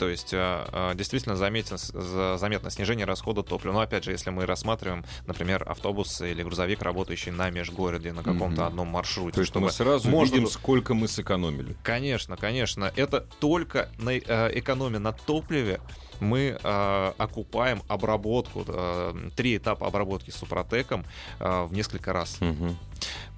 То 0.00 0.08
есть 0.08 0.32
э, 0.32 0.64
э, 0.72 0.94
действительно 0.94 1.36
заметно, 1.36 1.76
с- 1.76 1.92
за- 1.92 2.38
заметно 2.38 2.70
снижение 2.70 3.04
расхода 3.04 3.42
топлива. 3.42 3.74
Но 3.74 3.80
опять 3.80 4.02
же, 4.02 4.12
если 4.12 4.30
мы 4.30 4.46
рассматриваем, 4.46 5.04
например, 5.26 5.62
автобус 5.68 6.22
или 6.22 6.42
грузовик, 6.42 6.80
работающий 6.80 7.32
на 7.32 7.50
межгороде, 7.50 8.14
на 8.14 8.22
каком-то 8.22 8.62
Мгм. 8.62 8.68
одном 8.68 8.88
маршруте, 8.88 9.34
То 9.34 9.40
есть 9.42 9.52
чтобы 9.52 9.66
мы 9.66 9.72
сразу 9.72 10.08
можно 10.08 10.34
видим, 10.36 10.48
сколько 10.48 10.94
мы 10.94 11.06
сэкономили. 11.06 11.76
Конечно, 11.82 12.38
конечно. 12.38 12.90
Это 12.96 13.20
только 13.40 13.90
на 13.98 14.10
э, 14.16 14.50
экономия 14.58 15.00
на 15.00 15.12
топливе 15.12 15.80
мы 16.18 16.58
э, 16.62 17.12
окупаем 17.18 17.82
обработку, 17.88 18.64
э, 18.66 19.28
три 19.36 19.58
этапа 19.58 19.86
обработки 19.86 20.30
супротеком 20.30 21.04
э, 21.40 21.64
в 21.64 21.74
несколько 21.74 22.14
раз. 22.14 22.38
Мгм. 22.40 22.74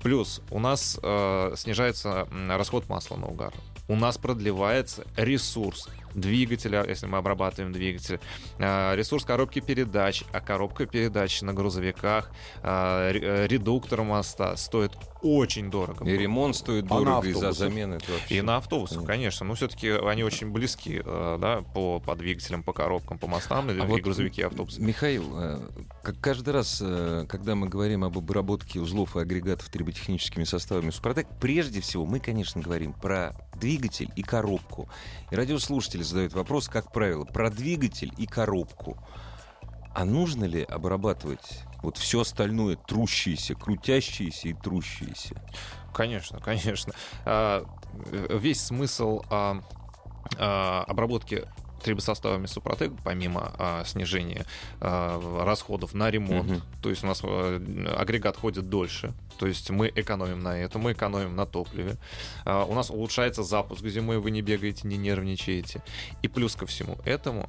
Плюс 0.01 0.41
у 0.51 0.61
нас 0.61 0.97
э, 1.03 1.55
снижается 1.57 2.29
расход 2.49 2.89
масла 2.89 3.17
на 3.17 3.27
угар. 3.27 3.53
У 3.89 3.97
нас 3.97 4.17
продлевается 4.17 5.05
ресурс 5.17 5.89
двигателя, 6.15 6.85
если 6.87 7.07
мы 7.07 7.19
обрабатываем 7.19 7.73
двигатель, 7.73 8.21
э, 8.59 8.97
ресурс 8.97 9.25
коробки 9.25 9.61
передач, 9.61 10.25
а 10.33 10.41
коробка 10.41 10.87
передач 10.87 11.43
на 11.43 11.53
грузовиках, 11.55 12.31
ре- 12.63 13.21
э, 13.23 13.47
редуктор 13.47 14.03
моста 14.03 14.57
стоит 14.57 14.93
очень 15.23 15.71
дорого. 15.71 16.05
И 16.05 16.17
ремонт 16.17 16.57
стоит 16.57 16.85
А 16.87 16.89
дорого 16.89 17.29
из-за 17.29 17.53
замены. 17.53 17.99
вообще- 18.09 18.37
И 18.39 18.41
на 18.43 18.57
автобусах, 18.57 19.05
Конечно. 19.05 19.13
конечно. 19.13 19.47
Ну, 19.47 19.55
все-таки 19.55 19.89
они 19.91 20.25
очень 20.25 20.51
близки, 20.51 21.01
э, 21.05 21.39
да, 21.41 21.63
по, 21.75 22.01
по 22.01 22.17
двигателям, 22.17 22.63
по 22.65 22.73
коробкам, 22.73 23.19
по 23.19 23.27
мостам, 23.29 23.71
и 23.71 23.79
А 23.81 23.85
вот, 23.85 24.01
грузовики, 24.01 24.41
и 24.41 24.45
автобусы. 24.45 24.81
Михаил, 24.81 25.25
э, 25.39 25.59
как 26.03 26.21
каждый 26.21 26.51
раз, 26.55 26.83
когда 27.29 27.55
мы 27.55 27.69
говорим 27.69 28.03
об 28.05 28.19
обработке 28.19 28.81
узлов 28.81 29.17
и 29.17 29.21
агрегатов 29.21 29.69
триботехническими 29.69 30.45
составами 30.45 30.91
Супротек, 30.91 31.27
прежде 31.41 31.81
всего 31.81 32.05
мы, 32.05 32.19
конечно, 32.19 32.61
говорим 32.61 32.93
про 32.93 33.37
двигатель 33.61 34.11
и 34.17 34.23
коробку. 34.23 34.89
И 35.31 35.37
радиослушатели 35.37 36.02
задают 36.03 36.33
вопрос, 36.33 36.69
как 36.69 36.93
правило, 36.93 37.25
про 37.25 37.51
двигатель 37.51 38.13
и 38.17 38.27
коробку. 38.27 38.97
А 39.95 40.05
нужно 40.05 40.45
ли 40.45 40.63
обрабатывать 40.63 41.65
вот 41.83 41.99
все 41.99 42.21
остальное, 42.21 42.77
трущееся, 42.77 43.55
крутящееся 43.55 44.49
и 44.49 44.55
трущееся? 44.55 45.43
Конечно, 45.93 46.41
конечно. 46.41 46.95
А, 47.25 47.67
э, 48.11 48.39
Весь 48.39 48.63
смысл 48.63 49.23
а, 49.29 49.61
а, 50.39 50.85
обработки 50.87 51.47
трибосоставами 51.83 52.47
Супротек, 52.47 52.93
помимо 53.05 53.53
а, 53.59 53.85
снижения 53.85 54.47
а, 54.81 55.45
расходов 55.45 55.95
на 55.95 56.11
ремонт, 56.11 56.49
Мгм. 56.51 56.63
то 56.81 56.91
есть 56.91 57.05
у 57.05 57.07
нас 57.07 57.21
э, 57.25 57.95
агрегат 57.97 58.37
ходит 58.37 58.69
дольше, 58.69 59.13
то 59.39 59.47
есть 59.47 59.71
мы 59.71 59.93
экономим 59.95 60.41
на 60.41 60.57
этом, 60.59 60.83
мы 60.83 60.93
экономим 60.93 61.37
на 61.37 61.47
топливе, 61.47 61.97
А, 62.45 62.65
у 62.65 62.75
нас 62.75 62.91
улучшается 62.91 63.43
запуск 63.43 63.85
зимой, 63.87 64.19
вы 64.19 64.31
не 64.31 64.43
бегаете, 64.43 64.87
не 64.89 64.97
нервничаете. 64.97 65.83
И 66.23 66.29
плюс 66.29 66.57
ко 66.57 66.67
всему 66.67 66.99
этому 67.05 67.49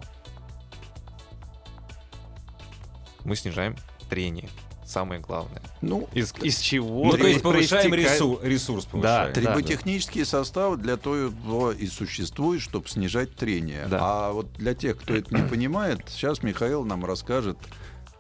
мы 3.24 3.36
снижаем 3.36 3.76
трение. 4.10 4.50
Самое 4.86 5.22
главное. 5.22 5.62
Ну, 5.82 6.08
Из, 6.14 6.34
из 6.42 6.60
чего 6.60 7.06
Ну, 7.06 7.12
то 7.12 7.28
есть 7.28 7.42
проистекает- 7.42 7.90
повышаем 7.90 7.94
ресурс, 7.94 8.40
ресурс 8.44 8.86
повышаем. 8.86 9.34
Да, 9.34 9.42
Триботехнические 9.42 10.26
составы 10.26 10.78
для 10.78 10.98
того 10.98 11.72
и 11.72 11.88
существуют, 11.88 12.62
чтобы 12.62 12.88
снижать 12.88 13.36
трение. 13.36 13.88
Да. 13.90 14.00
А 14.02 14.32
вот 14.34 14.52
для 14.54 14.74
тех, 14.74 14.98
кто 14.98 15.14
это 15.16 15.34
не 15.36 15.44
понимает, 15.48 16.02
сейчас 16.08 16.44
Михаил 16.44 16.84
нам 16.86 17.06
расскажет, 17.06 17.58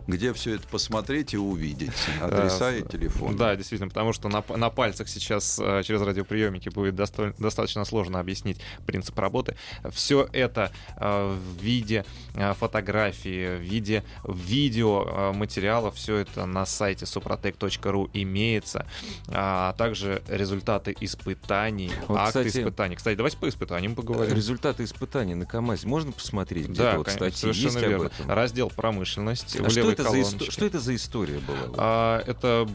где 0.08 0.34
все 0.34 0.56
это 0.56 0.68
посмотреть 0.68 1.34
и 1.34 1.38
увидеть. 1.38 1.92
Адреса 2.22 2.76
и 2.76 2.84
телефон. 2.84 3.36
Да, 3.36 3.56
действительно, 3.56 3.90
потому 3.90 4.14
что 4.14 4.30
на, 4.30 4.44
на 4.56 4.70
пальцах 4.70 5.08
сейчас 5.08 5.60
э, 5.62 5.84
через 5.84 6.02
радиоприемники 6.02 6.70
будет 6.70 6.96
досто- 6.96 7.34
достаточно 7.40 7.86
сложно 7.86 8.20
объяснить 8.20 8.60
принцип 8.86 9.18
работы. 9.20 9.56
Все 9.92 10.28
это 10.34 10.72
э, 10.98 11.36
в 11.36 11.62
виде 11.62 12.06
э, 12.36 12.54
фотографии, 12.54 13.58
в 13.58 13.62
виде 13.62 14.04
видео 14.28 15.34
материалов, 15.34 15.96
все 15.96 16.18
это 16.18 16.46
на 16.46 16.66
сайте 16.66 17.06
suprotec.ru 17.06 18.10
имеется, 18.14 18.86
а 19.28 19.74
также 19.74 20.22
результаты 20.28 20.96
испытаний, 21.00 21.92
Вот, 22.08 22.18
акты 22.18 22.46
кстати, 22.46 22.62
испытаний. 22.62 22.96
Кстати, 22.96 23.16
давайте 23.16 23.38
по 23.38 23.48
испытаниям 23.48 23.96
поговорим. 23.96 24.36
Результаты 24.36 24.84
испытаний 24.84 25.36
на 25.36 25.46
КАМАЗе 25.46 25.88
можно 25.88 26.12
посмотреть? 26.12 26.72
Да, 26.74 26.98
вот 26.98 27.08
конечно, 27.08 27.30
статьи 27.30 27.54
совершенно 27.54 27.78
есть 27.78 27.88
верно. 27.88 28.12
Раздел 28.28 28.70
промышленность 28.70 29.56
А 29.60 29.70
что 29.70 29.93
это, 29.94 30.04
за 30.04 30.10
колоночке. 30.10 30.52
что 30.52 30.66
это 30.66 30.80
за 30.80 30.96
история 30.96 31.40
была? 31.40 31.58
А, 31.78 32.24
Это 32.26 32.68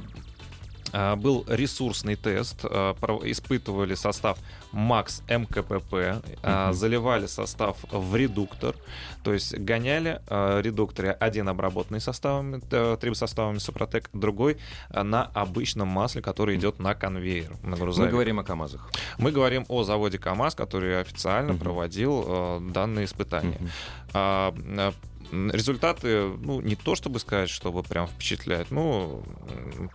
а, 0.91 1.17
был 1.17 1.45
ресурсный 1.49 2.17
тест, 2.17 2.61
а, 2.65 2.95
испытывали 3.25 3.95
состав 3.95 4.39
МАКС 4.73 5.23
МКПП, 5.29 6.23
Мгм. 6.43 6.73
заливали 6.75 7.27
состав 7.27 7.77
в 7.91 8.17
редуктор, 8.17 8.75
то 9.23 9.33
есть 9.33 9.55
гоняли 9.59 10.21
редукторе 10.63 11.13
один 11.13 11.49
обработанный 11.49 12.01
составами, 12.01 12.61
э, 12.71 12.97
трибосоставами 13.01 13.59
Супротек, 13.59 14.09
другой 14.13 14.57
на 14.91 15.25
обычном 15.25 15.89
масле, 15.89 16.21
который 16.23 16.57
идет 16.57 16.79
на 16.81 16.95
конвейер, 16.95 17.51
на 17.63 17.77
Мы 17.77 18.09
говорим 18.09 18.39
о 18.41 18.45
КАМАЗах. 18.45 18.91
Мы 19.19 19.33
говорим 19.33 19.65
о 19.69 19.85
заводе 19.85 20.19
КАМАЗ, 20.19 20.55
который 20.55 21.01
официально 21.01 21.53
Мгм. 21.53 21.61
проводил 21.61 22.25
э, 22.27 22.61
данные 22.73 23.05
испытания. 23.07 23.59
Мгм. 23.59 24.95
Результаты, 25.33 26.29
ну, 26.41 26.61
не 26.61 26.75
то 26.75 26.95
чтобы 26.95 27.19
сказать, 27.21 27.51
чтобы 27.51 27.83
прям 27.83 28.07
впечатляют. 28.07 28.71
Ну, 28.71 29.23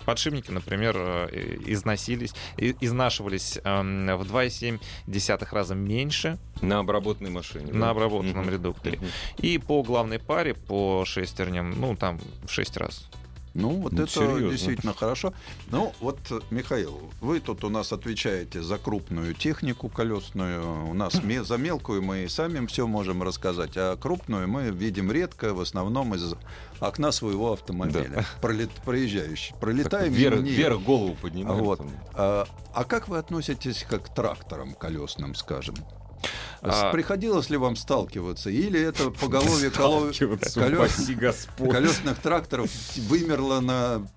подшипники, 0.05 0.51
например, 0.51 0.95
э, 0.97 1.57
износились, 1.65 2.33
изнашивались 2.57 3.57
эм, 3.63 4.05
в 4.17 4.23
2,7 4.31 5.51
раза 5.51 5.75
меньше 5.75 6.37
На 6.61 6.79
обработанной 6.79 7.31
машине. 7.31 7.71
да? 7.71 7.77
на 7.77 7.89
обработанном 7.89 8.43
Мгм. 8.45 8.49
редукторе. 8.53 8.97
Мгм. 8.97 9.07
И 9.39 9.57
по 9.57 9.81
главной 9.83 10.19
паре, 10.19 10.53
по 10.53 11.03
шестерням, 11.05 11.71
ну, 11.79 11.95
там 11.95 12.19
в 12.45 12.51
6 12.51 12.77
раз. 12.77 13.07
Ну, 13.53 13.69
вот 13.69 13.93
Ну, 13.93 14.03
это 14.03 14.11
серьезно. 14.11 14.49
действительно 14.49 14.93
хорошо. 14.93 15.31
Ну, 15.69 15.93
вот, 15.99 16.17
Михаил, 16.49 17.11
вы 17.21 17.39
тут 17.39 17.63
у 17.63 17.69
нас 17.69 17.93
отвечаете 17.93 18.63
за 18.63 18.79
крупную 18.79 19.35
технику 19.35 19.89
колесную. 19.89 20.89
У 20.89 20.93
нас 20.95 21.13
за 21.13 21.57
мелкую 21.57 22.01
мы 22.01 22.23
и 22.23 22.27
сами 22.27 22.65
все 22.65 22.87
можем 22.87 23.21
рассказать, 23.21 23.73
а 23.75 23.95
крупную 23.95 24.47
мы 24.47 24.71
видим 24.71 25.11
редко, 25.11 25.53
в 25.53 25.61
основном 25.61 26.15
из 26.15 26.33
окна 26.79 27.11
своего 27.11 27.53
автомобиля. 27.53 28.25
Пролет- 28.41 28.71
проезжающий. 28.83 29.53
Пролетаем 29.59 30.11
вверх, 30.11 30.35
мимо 30.37 30.47
неё. 30.47 30.55
вверх 30.55 30.81
голову 30.81 31.15
поднимаем. 31.21 31.63
Вот. 31.63 31.81
А, 32.15 32.47
а 32.73 32.83
как 32.85 33.07
вы 33.07 33.19
относитесь 33.19 33.85
как 33.87 34.05
к 34.09 34.13
тракторам 34.15 34.73
колесным, 34.73 35.35
скажем? 35.35 35.75
А- 36.61 36.91
Приходилось 36.91 37.49
ли 37.49 37.57
вам 37.57 37.75
сталкиваться? 37.75 38.49
Или 38.49 38.79
это 38.79 39.11
поголовье 39.11 39.69
коло- 39.69 40.11
колес- 40.61 41.07
колесных 41.71 42.17
тракторов 42.19 42.69
вымерло 42.95 43.59
на 43.59 44.07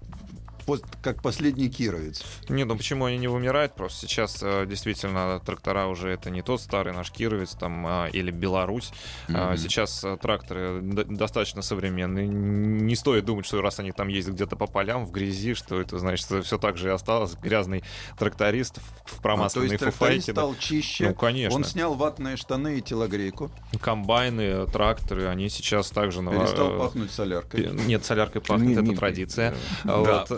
как 1.03 1.23
последний 1.23 1.69
кировец? 1.69 2.23
Не, 2.49 2.65
ну 2.65 2.77
почему 2.77 3.05
они 3.05 3.19
не 3.19 3.29
вымирают? 3.29 3.75
Просто 3.75 4.07
сейчас 4.07 4.39
э, 4.43 4.67
действительно 4.67 5.41
трактора 5.45 5.87
уже 5.87 6.11
это 6.11 6.31
не 6.31 6.43
тот 6.43 6.61
старый 6.61 6.93
наш 6.93 7.11
Кировец 7.11 7.51
там 7.53 7.85
а, 7.87 8.07
или 8.07 8.31
Беларусь. 8.31 8.91
Мгм. 9.29 9.57
сейчас 9.57 10.03
э, 10.05 10.17
тракторы 10.21 10.81
достаточно 10.83 11.63
современные. 11.63 12.27
Не 12.27 12.97
стоит 12.97 13.25
думать, 13.25 13.47
что 13.47 13.61
раз 13.63 13.79
они 13.79 13.93
там 13.93 14.09
ездят 14.09 14.35
где-то 14.35 14.57
по 14.57 14.67
полям 14.67 15.07
в 15.07 15.13
грязи, 15.13 15.55
что 15.55 15.81
это 15.81 15.99
значит, 15.99 16.27
все 16.45 16.59
так 16.59 16.77
же 16.77 16.89
и 16.89 16.91
осталось. 16.91 17.35
Грязный 17.41 17.85
тракторист 18.19 18.79
в- 18.79 18.81
в 18.81 19.13
А, 19.13 19.17
то 19.17 19.23
промасленной 19.23 19.69
есть 19.71 19.79
тракторист 19.81 20.27
фуфайке. 20.27 20.33
да. 20.33 20.41
стал 20.43 20.55
чище. 20.57 21.09
Ну, 21.09 21.15
конечно. 21.15 21.57
Он 21.57 21.65
снял 21.65 21.95
ватные 21.95 22.37
штаны 22.37 22.79
и 22.79 22.83
телогрейку. 22.83 23.51
Комбайны, 23.81 24.67
тракторы, 24.67 25.27
они 25.29 25.49
сейчас 25.49 25.91
также... 25.91 26.23
на- 26.23 26.33
Перестал 26.33 26.75
э, 26.75 26.79
пахнуть 26.79 27.11
соляркой. 27.13 27.71
Нет, 27.73 28.05
соляркой 28.05 28.43
пахнет, 28.43 28.67
Не- 28.69 28.73
это 28.75 28.83
не- 28.83 28.97
традиция. 28.97 29.55
Да. 29.85 29.97
Вот. 29.99 30.31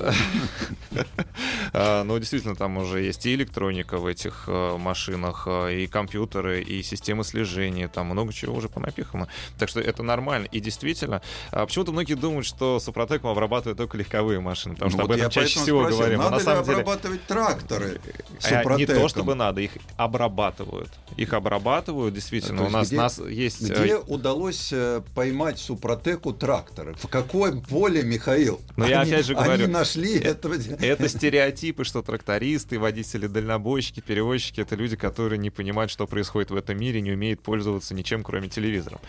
А, 1.73 2.05
Ну, 2.05 2.19
действительно, 2.19 2.57
там 2.57 2.77
уже 2.79 3.03
есть 3.03 3.27
и 3.27 3.35
электроника 3.35 3.99
в 3.99 4.07
этих 4.07 4.45
э, 4.47 4.77
машинах, 4.77 5.45
э, 5.47 5.83
и 5.83 5.87
компьютеры, 5.87 6.63
и 6.63 6.83
системы 6.83 7.25
слежения, 7.25 7.89
там 7.89 8.07
много 8.07 8.33
чего 8.33 8.57
уже 8.57 8.69
понапихано. 8.69 9.29
Так 9.59 9.69
что 9.69 9.81
это 9.81 10.03
нормально. 10.03 10.47
И 10.51 10.61
действительно, 10.61 11.23
а, 11.51 11.67
почему-то 11.67 11.93
многие 11.93 12.15
думают, 12.15 12.47
что 12.47 12.81
Супротеком 12.81 13.31
обрабатывает 13.31 13.77
только 13.77 13.97
легковые 13.97 14.41
машины, 14.41 14.75
потому 14.75 14.91
что 14.91 14.99
Ну, 14.99 15.05
об 15.05 15.11
вот 15.11 15.19
этом 15.19 15.31
чаще 15.31 15.61
всего 15.61 15.85
говорим. 15.85 16.21
А 16.21 16.31
Надо 16.31 16.45
на 16.45 16.53
ли 16.53 16.59
обрабатывать 16.59 17.25
тракторы 17.27 18.01
не 18.77 18.87
то, 18.87 19.09
чтобы 19.09 19.35
надо, 19.35 19.61
их 19.61 19.73
обрабатывают. 19.97 20.91
Их 21.17 21.33
обрабатывают, 21.33 22.15
действительно. 22.15 22.65
У 22.65 22.71
нас, 22.71 23.19
есть... 23.19 23.63
Где 23.69 23.97
удалось 23.97 24.71
э, 24.73 25.03
поймать 25.15 25.59
Супротеку 25.59 26.33
тракторы? 26.33 26.95
В 26.95 27.09
каком 27.09 27.61
поле, 27.63 28.03
Михаил? 28.03 28.61
Ну, 28.77 28.87
я 28.87 29.03
опять 29.03 29.27
же 29.27 29.35
говорю, 29.35 29.65
Они 29.65 29.67
нашли 29.67 30.08
этого... 30.17 30.55
Это 30.55 31.09
стереотипы, 31.09 31.85
что 31.85 32.03
трактористы, 32.03 32.79
водители, 32.79 33.27
дальнобойщики, 33.27 34.01
перевозчики— 34.01 34.61
это 34.63 34.75
люди, 34.75 34.97
которые 34.97 35.39
не 35.39 35.51
понимают, 35.51 35.91
что 35.91 36.07
происходит 36.07 36.51
в 36.51 36.57
этом 36.57 36.79
мире, 36.79 37.01
не 37.01 37.13
умеют 37.13 37.41
пользоваться 37.41 37.95
ничем, 37.95 38.23
кроме 38.23 38.49
телевизора. 38.49 39.01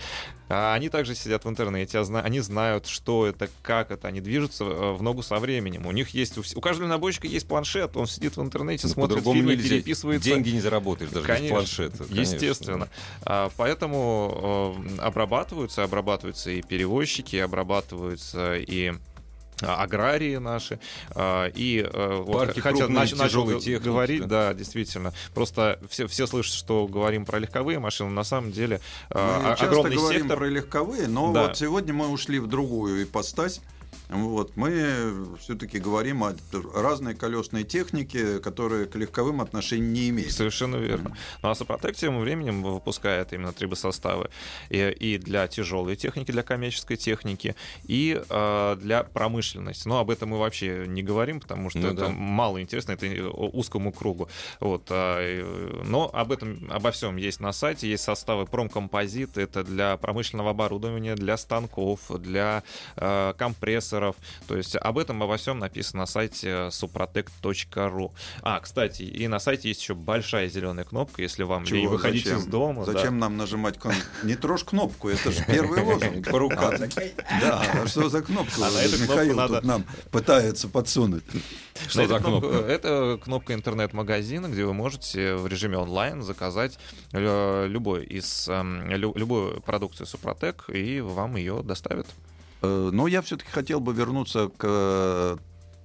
Они 0.48 0.90
также 0.90 1.14
сидят 1.16 1.46
в 1.46 1.50
интернете, 1.50 2.00
а 2.00 2.22
они 2.22 2.40
знают, 2.40 2.88
что 2.88 3.28
это, 3.28 3.50
как 3.62 3.92
это, 3.92 4.08
они 4.08 4.20
движутся 4.20 4.64
э, 4.64 4.94
в 4.94 5.02
ногу 5.04 5.22
со 5.22 5.38
временем. 5.38 5.86
У 5.86 5.92
них 5.92 6.10
есть, 6.10 6.38
у, 6.38 6.62
каждого 6.62 6.88
дальнобойщика 6.88 7.28
есть 7.28 7.48
планшет, 7.48 7.96
он 7.96 8.08
сидит 8.08 8.36
в 8.36 8.42
интернете, 8.42 8.88
Ну, 8.88 8.94
смотрит 8.94 9.24
фильмы, 9.24 9.54
нельзя. 9.56 9.70
переписывается. 9.70 10.28
Деньги 10.28 10.50
не 10.50 10.60
заработаешь 10.60 11.12
даже 11.12 11.28
без 11.28 11.36
Конечно, 11.36 11.56
планшета. 11.56 11.98
конечно. 12.06 12.20
Естественно. 12.20 12.90
А, 13.24 13.52
Поэтому 13.58 14.76
э, 14.98 15.02
обрабатываются, 15.02 15.84
обрабатываются 15.84 16.50
и 16.50 16.62
перевозчики, 16.64 17.36
обрабатываются 17.36 18.56
и 18.58 18.94
аграрии 19.62 20.38
наши 20.38 20.80
а, 21.16 21.48
и 21.48 21.80
э, 21.82 22.16
вот 22.24 22.38
Парки 22.46 22.60
хотя 22.60 22.86
нач- 22.86 23.16
начал 23.16 23.46
техники, 23.60 23.84
говорить, 23.84 24.22
да. 24.22 24.48
да, 24.50 24.54
действительно. 24.54 25.14
Просто 25.34 25.80
все, 25.90 26.08
все 26.08 26.28
слышат, 26.28 26.54
что 26.54 26.88
говорим 26.88 27.26
про 27.26 27.40
легковые 27.40 27.80
машины, 27.80 28.10
на 28.10 28.24
самом 28.24 28.52
деле 28.52 28.80
Мы 29.14 29.20
а, 29.22 29.50
часто 29.52 29.66
огромный 29.66 29.96
говорим 29.96 30.22
сектор. 30.22 30.38
про 30.38 30.48
легковые, 30.48 31.08
но 31.08 31.32
Да. 31.34 31.48
вот 31.48 31.58
сегодня 31.58 31.94
мы 31.94 32.08
ушли 32.10 32.40
в 32.40 32.48
другую 32.48 33.04
ипостась. 33.04 33.62
Вот, 34.10 34.58
мы 34.58 35.38
все-таки 35.40 35.78
говорим 35.78 36.24
о 36.24 36.34
разной 36.74 37.14
колесной 37.14 37.64
технике, 37.64 38.40
которая 38.40 38.86
к 38.86 38.96
легковым 38.96 39.40
отношений 39.40 39.88
не 39.88 40.10
имеет. 40.10 40.32
Совершенно 40.32 40.78
верно. 40.78 41.16
Ну 41.44 41.50
а 41.50 41.56
Супротек 41.56 41.96
тем 41.96 42.20
временем 42.20 42.64
выпускает 42.64 43.34
именно 43.34 43.54
трибосоставы 43.54 44.32
и, 44.70 44.90
и 44.90 45.18
для 45.20 45.48
тяжелой 45.48 45.96
техники, 45.96 46.32
для 46.32 46.42
коммерческой 46.42 46.98
техники, 46.98 47.56
и 47.84 48.20
э, 48.28 48.78
для 48.82 49.04
промышленности. 49.04 49.88
Но 49.88 50.00
об 50.00 50.10
этом 50.10 50.30
мы 50.30 50.40
вообще 50.40 50.86
не 50.88 51.04
говорим, 51.04 51.40
потому 51.40 51.70
что 51.70 51.80
Ну 51.80 51.88
это 51.90 52.08
да. 52.08 52.10
мало 52.10 52.60
интересно, 52.62 52.94
это 52.94 53.06
узкому 53.30 53.92
кругу. 53.92 54.28
Вот, 54.60 54.88
а, 54.90 55.84
но 55.86 56.10
об 56.12 56.32
этом, 56.32 56.68
обо 56.72 56.90
всем 56.92 57.18
есть 57.18 57.40
на 57.40 57.54
сайте, 57.54 57.88
есть 57.88 58.04
составы 58.04 58.48
промкомпозит, 58.48 59.38
это 59.38 59.64
для 59.64 59.98
промышленного 59.98 60.50
оборудования, 60.50 61.14
для 61.14 61.38
станков, 61.38 62.10
для 62.20 62.64
э, 62.96 63.34
компрессоров. 63.38 63.79
То 64.48 64.58
есть 64.58 64.76
об 64.76 64.98
этом 64.98 65.22
обо 65.24 65.38
всем 65.38 65.60
написано 65.60 66.02
на 66.02 66.06
сайте 66.06 66.48
suprotec.ru. 66.70 68.12
А, 68.42 68.60
кстати, 68.60 69.04
и 69.04 69.28
на 69.28 69.40
сайте 69.40 69.70
есть 69.70 69.82
еще 69.82 69.96
большая 69.96 70.50
зеленая 70.50 70.86
кнопка, 70.86 71.22
если 71.22 71.44
вам 71.44 71.66
Чего? 71.66 71.78
лень 71.78 71.88
выходить 71.88 72.24
Зачем? 72.24 72.40
из 72.40 72.46
дома. 72.46 72.86
да. 72.86 72.92
Зачем 72.94 73.20
нам 73.20 73.38
нажимать 73.38 73.78
кон... 73.78 73.94
Не 74.24 74.36
трожь 74.36 74.64
кнопку, 74.64 75.10
это 75.10 75.32
же 75.32 75.44
первый 75.46 75.82
лозунг. 75.84 76.30
По 76.30 76.40
рукам. 76.40 76.76
Да, 77.42 77.64
а 77.84 77.88
что 77.88 78.10
за 78.10 78.22
кнопка? 78.22 78.54
А 78.68 78.70
кнопку 78.70 79.02
Михаил 79.02 79.48
тут 79.48 79.64
нам 79.64 79.86
пытается 80.12 80.68
подсунуть. 80.68 81.24
Что 81.88 82.08
за 82.08 82.20
кнопка? 82.20 82.48
Это 82.48 83.20
кнопка 83.24 83.54
интернет-магазина, 83.54 84.48
где 84.48 84.66
вы 84.66 84.74
можете 84.74 85.36
в 85.36 85.48
режиме 85.48 85.78
онлайн 85.78 86.22
заказать 86.22 86.78
э, 87.14 87.68
любой 87.68 88.06
из 88.06 88.48
эм, 88.50 88.90
лю- 88.90 89.14
любую 89.16 89.62
продукцию 89.62 90.08
Супротек, 90.08 90.66
и 90.70 91.02
вам 91.02 91.36
ее 91.36 91.62
доставят. 91.64 92.08
Э, 92.62 92.90
Но 92.92 93.08
я 93.08 93.22
все-таки 93.22 93.50
хотел 93.50 93.80
бы 93.80 93.94
вернуться 93.94 94.50
к 94.50 94.64
э, 94.64 95.38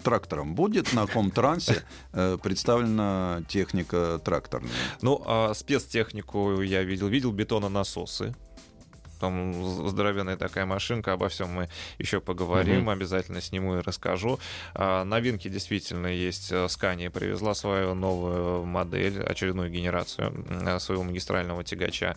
тракторам. 0.03 0.55
Будет 0.55 0.93
на 0.93 1.07
Комтрансе 1.07 1.83
э, 2.13 2.39
представлена 2.43 3.43
техника 3.49 4.21
тракторная? 4.25 4.71
Ну, 5.03 5.23
а 5.27 5.55
спецтехнику 5.55 6.61
я 6.61 6.83
видел. 6.83 7.09
Видел 7.09 7.33
бетононасосы. 7.33 8.35
Там 9.21 9.89
здоровенная 9.89 10.37
такая 10.37 10.67
машинка, 10.67 11.13
обо 11.13 11.29
всем 11.29 11.49
мы 11.51 11.69
еще 11.99 12.21
поговорим, 12.21 12.81
Мгм. 12.81 12.91
обязательно 12.91 13.41
сниму 13.41 13.79
и 13.79 13.83
расскажу. 13.83 14.39
А, 14.75 15.05
новинки 15.05 15.49
действительно 15.49 16.07
есть. 16.09 16.53
Э, 16.53 16.67
Scania 16.67 17.11
привезла 17.11 17.55
свою 17.55 17.95
новую 17.95 18.65
модель, 18.65 19.23
очередную 19.23 19.71
генерацию 19.71 20.33
м, 20.49 20.81
своего 20.81 21.03
магистрального 21.05 21.63
тягача. 21.65 22.17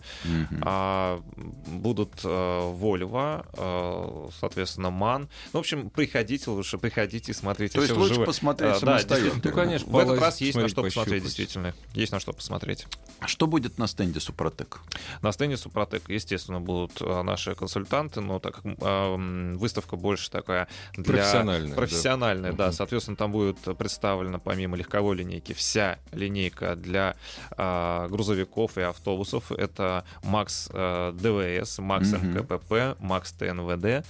А, 0.62 1.20
будут 1.66 2.12
э, 2.24 2.28
Volvo, 2.28 3.44
э, 3.56 4.30
соответственно, 4.40 4.88
MAN. 4.88 5.28
Ну, 5.52 5.58
в 5.58 5.60
общем, 5.60 5.90
приходите 5.90 6.50
лучше, 6.50 6.78
приходите 6.78 7.32
и 7.32 7.34
смотрите. 7.34 7.74
То 7.74 7.80
есть 7.82 7.92
лучше 7.94 8.10
вживую. 8.12 8.26
посмотреть 8.26 8.70
А, 8.70 8.74
да, 8.74 8.78
самостоятельно. 8.98 9.30
действительно. 9.32 9.54
Ну, 9.56 9.62
конечно, 9.62 9.92
В 9.92 9.98
этот 9.98 10.20
раз 10.20 10.40
есть 10.40 10.56
на 10.56 10.62
посмотреть, 10.64 10.72
что 10.72 10.82
посмотреть, 10.82 11.22
пощупать. 11.22 11.36
действительно. 11.36 11.74
Есть 11.94 12.12
на 12.12 12.20
что 12.20 12.32
посмотреть. 12.32 12.86
Что 13.26 13.46
будет 13.46 13.78
на 13.78 13.86
стенде 13.86 14.20
Супротек? 14.20 14.80
На 15.22 15.32
стенде 15.32 15.56
Супротек, 15.56 16.08
естественно, 16.08 16.60
будут 16.60 16.87
э, 17.00 17.22
наши 17.22 17.54
консультанты, 17.54 18.20
но 18.20 18.38
так 18.38 18.56
как 18.56 18.64
э, 18.64 18.74
м, 18.80 19.58
выставка 19.58 19.96
больше 19.96 20.30
такая 20.30 20.68
для... 20.94 21.04
Профессиональная, 21.04 21.70
да. 21.70 21.76
Профессиональная, 21.76 22.52
да. 22.52 22.64
Мгм. 22.66 22.72
Соответственно, 22.74 23.16
там 23.16 23.32
будет 23.32 23.58
представлена 23.78 24.38
помимо 24.38 24.76
легковой 24.76 25.16
линейки 25.16 25.52
вся 25.52 25.98
линейка 26.12 26.76
для 26.76 27.14
э, 27.56 28.06
грузовиков 28.10 28.76
и 28.78 28.82
автобусов. 28.82 29.50
Это 29.52 30.04
Макс 30.22 30.68
ДВС, 30.68 31.78
Макс. 31.78 32.08
МКПП, 32.12 32.96
Макс 33.00 33.32
ТНВД. 33.32 34.04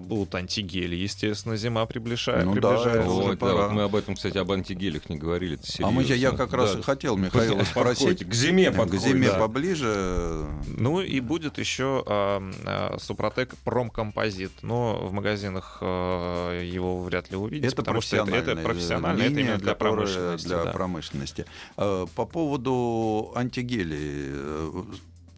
Будут 0.00 0.34
антигели, 0.34 0.94
естественно, 0.96 1.56
зима 1.56 1.86
приближает. 1.86 2.44
Ну 2.44 2.54
да, 2.54 2.72
приближается. 2.72 3.10
уже 3.10 3.22
Вот, 3.28 3.30
да, 3.30 3.36
пора. 3.36 3.54
вот 3.64 3.72
мы 3.72 3.82
об 3.82 3.96
этом, 3.96 4.14
кстати, 4.14 4.38
об 4.38 4.50
антигелях 4.52 5.08
не 5.08 5.16
говорили. 5.16 5.58
А 5.82 5.90
мы, 5.90 6.02
я, 6.02 6.14
я 6.14 6.30
как 6.32 6.52
раз 6.52 6.72
Да. 6.74 6.78
и 6.80 6.82
хотел 6.82 7.16
Михаила 7.16 7.58
Подходите, 7.58 7.70
спросить. 7.70 8.28
К 8.28 8.34
зиме 8.34 8.70
К 8.70 8.76
подходит, 8.76 9.02
зиме 9.02 9.28
да. 9.28 9.38
поближе. 9.38 10.44
Ну 10.66 11.00
и 11.00 11.20
будет 11.20 11.58
еще 11.58 11.93
э, 12.06 12.52
э, 12.64 12.98
Супротек 12.98 13.54
Промкомпозит, 13.64 14.52
но 14.62 15.06
в 15.06 15.12
магазинах 15.12 15.78
э, 15.80 16.62
его 16.64 17.02
вряд 17.02 17.30
ли 17.30 17.36
увидите, 17.36 17.68
Это 17.68 17.76
потому 17.76 18.00
что 18.00 18.16
это, 18.16 18.30
это 18.34 18.56
профессионально, 18.56 19.22
это 19.22 19.40
именно 19.40 19.58
для 19.58 19.74
промышленности. 19.74 20.46
Для 20.46 20.64
да. 20.64 20.72
промышленности. 20.72 21.46
Э, 21.76 22.06
По 22.14 22.26
поводу 22.26 23.32
антигелей. 23.34 24.32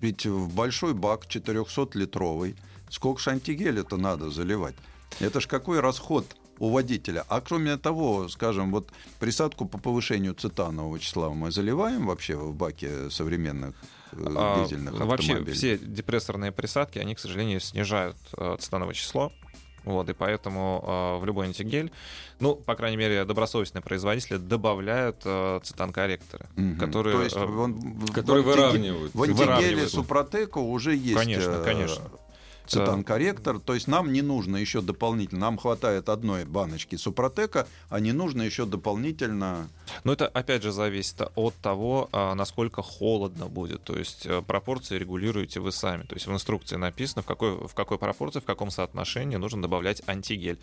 Ведь 0.01 0.27
в 0.27 0.55
большой 0.55 0.95
бак 0.95 1.27
400-литровый, 1.27 2.57
сколько 2.91 3.21
же 3.21 3.31
антигеля-то 3.31 3.97
надо 3.97 4.31
заливать? 4.31 4.75
Это 5.21 5.41
ж 5.41 5.47
какой 5.47 5.81
расход 5.81 6.37
у 6.59 6.71
водителя. 6.71 7.25
А 7.29 7.41
кроме 7.41 7.77
того, 7.77 8.29
скажем, 8.29 8.71
вот 8.73 8.89
присадку 9.21 9.67
по 9.67 9.79
повышению 9.79 10.35
цитанового 10.35 10.99
числа 10.99 11.31
мы 11.31 11.51
заливаем 11.51 12.07
вообще 12.07 12.37
в 12.37 12.55
баке 12.55 13.11
современных 13.11 13.75
э, 14.13 14.25
А, 14.37 14.65
дизельных 14.65 14.95
Вообще 14.99 15.33
автомобилей? 15.33 15.55
все 15.57 15.79
депрессорные 15.79 16.53
присадки, 16.53 16.99
они, 16.99 17.15
к 17.15 17.19
сожалению, 17.19 17.61
снижают 17.61 18.17
э, 18.37 18.57
цитановое 18.59 18.95
число. 18.95 19.33
Вот, 19.85 20.09
и 20.09 20.15
поэтому 20.15 20.83
э, 20.85 21.23
в 21.23 21.25
любой 21.27 21.47
антигель, 21.47 21.93
ну, 22.41 22.57
по 22.57 22.75
крайней 22.75 22.97
мере, 22.97 23.25
добросовестные 23.25 23.83
производители 23.83 24.37
добавляют 24.37 25.19
э, 25.25 25.61
цитан-корректоры, 25.63 26.47
Мгм. 26.57 26.79
которые... 26.81 27.17
То 27.17 27.23
есть 27.23 27.37
э, 27.37 27.45
он 27.45 27.75
в- 27.75 28.13
Которые 28.13 28.43
в 28.43 28.47
выравнивают. 28.47 29.15
В 29.15 29.23
антигеле 29.23 29.45
Выравнивают. 29.47 29.91
Супротека 29.93 30.59
уже 30.59 30.97
есть 30.97 31.15
Конечно, 31.17 31.51
э, 31.53 31.65
конечно. 31.65 32.03
Цитан-корректор. 32.67 33.59
То 33.61 33.75
есть 33.75 33.89
нам 33.89 34.13
не 34.13 34.23
нужно 34.23 34.57
еще 34.57 34.81
дополнительно. 34.81 35.41
Нам 35.41 35.59
хватает 35.59 36.09
одной 36.09 36.45
баночки 36.45 36.97
Супротека, 36.97 37.67
а 37.89 38.01
не 38.01 38.13
нужно 38.13 38.43
еще 38.43 38.67
дополнительно... 38.67 39.69
Но 40.05 40.13
это, 40.13 40.27
опять 40.27 40.63
же, 40.63 40.73
зависит 40.73 41.21
от 41.35 41.55
того, 41.57 42.09
а, 42.13 42.35
насколько 42.35 42.83
холодно 42.83 43.47
будет. 43.47 43.85
То 43.85 43.97
есть 43.97 44.27
э, 44.27 44.43
пропорции 44.43 44.99
регулируете 44.99 45.61
вы 45.61 45.73
сами. 45.73 46.03
То 46.03 46.15
есть 46.15 46.27
в 46.27 46.33
инструкции 46.33 46.77
написано, 46.77 47.23
в 47.23 47.27
какой, 47.27 47.57
в 47.67 47.75
какой 47.75 47.99
пропорции, 47.99 48.41
в 48.41 48.45
каком 48.45 48.71
соотношении 48.71 49.37
нужно 49.37 49.63
добавлять 49.63 50.03
антигель. 50.07 50.59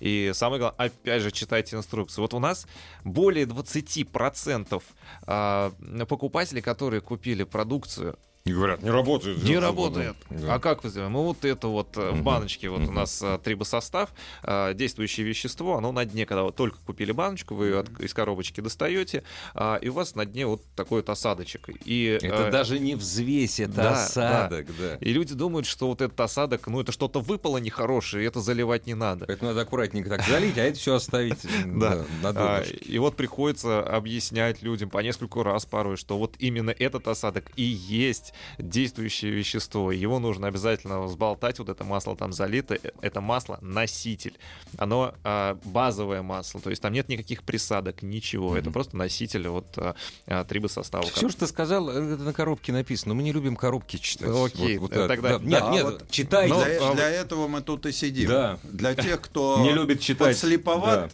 И 0.00 0.30
самое 0.34 0.60
главное, 0.60 0.86
опять 0.86 1.22
же, 1.22 1.30
читайте 1.30 1.76
инструкцию. 1.76 2.22
Вот 2.22 2.34
у 2.34 2.38
нас 2.38 2.66
более 3.04 3.46
20% 3.46 4.82
а, 5.26 5.72
покупателей, 6.08 6.62
которые 6.62 7.00
купили 7.00 7.44
продукцию, 7.44 8.16
И 8.44 8.52
говорят, 8.52 8.82
не 8.82 8.90
работает. 8.90 9.42
не 9.42 9.58
работает. 9.58 10.16
Да. 10.30 10.54
А 10.54 10.58
как 10.58 10.82
вы 10.82 10.88
сделаем? 10.88 11.12
Мы 11.12 11.22
вот 11.22 11.44
это 11.44 11.68
вот 11.68 11.96
э, 11.98 12.12
в 12.12 12.22
баночке, 12.22 12.70
вот 12.70 12.80
у 12.80 12.84
Мгм. 12.84 12.94
нас 12.94 13.20
э, 13.22 13.38
трибосостав, 13.44 14.10
э, 14.42 14.72
действующее 14.74 15.26
вещество, 15.26 15.76
оно 15.76 15.92
на 15.92 16.06
дне, 16.06 16.24
когда 16.24 16.44
вы 16.44 16.52
только 16.52 16.78
купили 16.86 17.12
баночку, 17.12 17.54
вы 17.54 17.66
ее 17.66 17.80
от- 17.80 18.00
из 18.00 18.14
коробочки 18.14 18.62
достаете, 18.62 19.22
а, 19.54 19.76
и 19.76 19.88
у 19.88 19.92
вас 19.92 20.14
на 20.14 20.24
дне 20.24 20.46
вот 20.46 20.62
такой 20.76 21.00
вот 21.00 21.10
осадочек. 21.10 21.68
И, 21.84 22.18
Это 22.22 22.46
э, 22.46 22.50
даже 22.50 22.78
не 22.78 22.94
взвесь, 22.94 23.60
это 23.60 23.72
да, 23.72 24.04
осадок, 24.04 24.66
да. 24.78 24.96
и 24.98 25.12
люди 25.12 25.34
думают, 25.34 25.66
что 25.66 25.88
вот 25.88 26.00
этот 26.00 26.18
осадок, 26.18 26.68
ну 26.68 26.80
это 26.80 26.90
что-то 26.90 27.20
выпало 27.20 27.58
нехорошее, 27.58 28.24
и 28.24 28.26
это 28.28 28.40
заливать 28.40 28.86
не 28.86 28.94
надо. 28.94 29.26
Поэтому 29.26 29.50
надо 29.50 29.60
аккуратненько 29.62 30.08
так 30.08 30.22
залить, 30.26 30.56
а 30.56 30.62
это 30.62 30.78
все 30.78 30.94
оставить 30.94 31.42
Да. 31.66 31.96
да, 31.96 32.04
на 32.22 32.28
А, 32.30 32.32
донышке. 32.62 32.76
и 32.76 32.98
вот 32.98 33.14
приходится 33.14 33.82
объяснять 33.82 34.62
людям 34.62 34.88
по 34.88 34.98
нескольку 35.00 35.42
раз 35.42 35.66
порой, 35.66 35.98
что 35.98 36.16
вот 36.16 36.34
именно 36.38 36.70
этот 36.70 37.08
осадок 37.08 37.44
и 37.56 37.62
есть 37.62 38.27
действующее 38.58 39.32
вещество. 39.32 39.92
Его 39.92 40.18
нужно 40.18 40.46
обязательно 40.48 41.02
взболтать, 41.02 41.58
вот 41.58 41.68
это 41.68 41.84
масло 41.84 42.16
там 42.16 42.32
залито. 42.32 42.74
Э, 42.82 42.90
Это 43.00 43.20
масло 43.20 43.58
носитель. 43.60 44.34
Оно 44.76 45.14
а, 45.24 45.58
базовое 45.64 46.22
масло, 46.22 46.60
то 46.60 46.70
есть 46.70 46.82
там 46.82 46.92
нет 46.92 47.08
никаких 47.08 47.42
присадок, 47.42 48.02
ничего. 48.02 48.56
Это 48.56 48.70
просто 48.70 48.96
носитель 48.96 49.48
вот 49.48 49.66
а, 49.76 49.94
а, 50.26 50.44
трибосостава. 50.44 51.04
Все, 51.04 51.28
что 51.28 51.40
ты 51.40 51.46
сказал, 51.46 51.88
это 51.88 52.22
на 52.22 52.32
коробке 52.32 52.72
написано. 52.72 53.10
Но 53.10 53.14
мы 53.16 53.22
не 53.22 53.32
любим 53.32 53.56
коробки 53.56 53.96
читать. 53.96 54.28
Окей, 54.28 54.78
Вот- 54.78 54.90
вот 54.90 54.98
э, 54.98 55.08
тогда- 55.08 55.38
Да, 55.38 55.44
Нет, 55.44 55.60
да, 55.60 55.70
нет, 55.70 55.84
вот- 55.84 56.10
читай. 56.10 56.48
Для, 56.48 56.92
для 56.94 57.10
этого 57.10 57.48
мы 57.48 57.60
тут 57.62 57.86
и 57.86 57.92
сидим. 57.92 58.28
Да. 58.28 58.58
Для 58.64 58.94
тех, 58.94 59.20
кто 59.20 59.58
Не 59.62 59.72
любит 59.72 60.00
читать. 60.00 60.28
подслеповат 60.34 61.12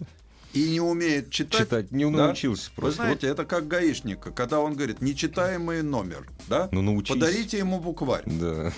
и 0.54 0.70
не 0.70 0.80
умеет 0.80 1.30
читать. 1.30 1.62
Читать 1.62 1.90
не 1.90 2.04
да? 2.04 2.26
научился 2.26 2.70
Вы 2.76 2.82
просто. 2.82 3.02
знаете, 3.02 3.26
это 3.26 3.44
как 3.44 3.66
гаишник, 3.66 4.20
когда 4.34 4.60
он 4.60 4.74
говорит, 4.74 5.02
нечитаемый 5.02 5.82
номер, 5.82 6.28
да? 6.48 6.68
Ну, 6.70 6.80
научись. 6.80 7.14
Подарите 7.14 7.58
ему 7.58 7.80
букварь. 7.80 8.22
Да. 8.24 8.72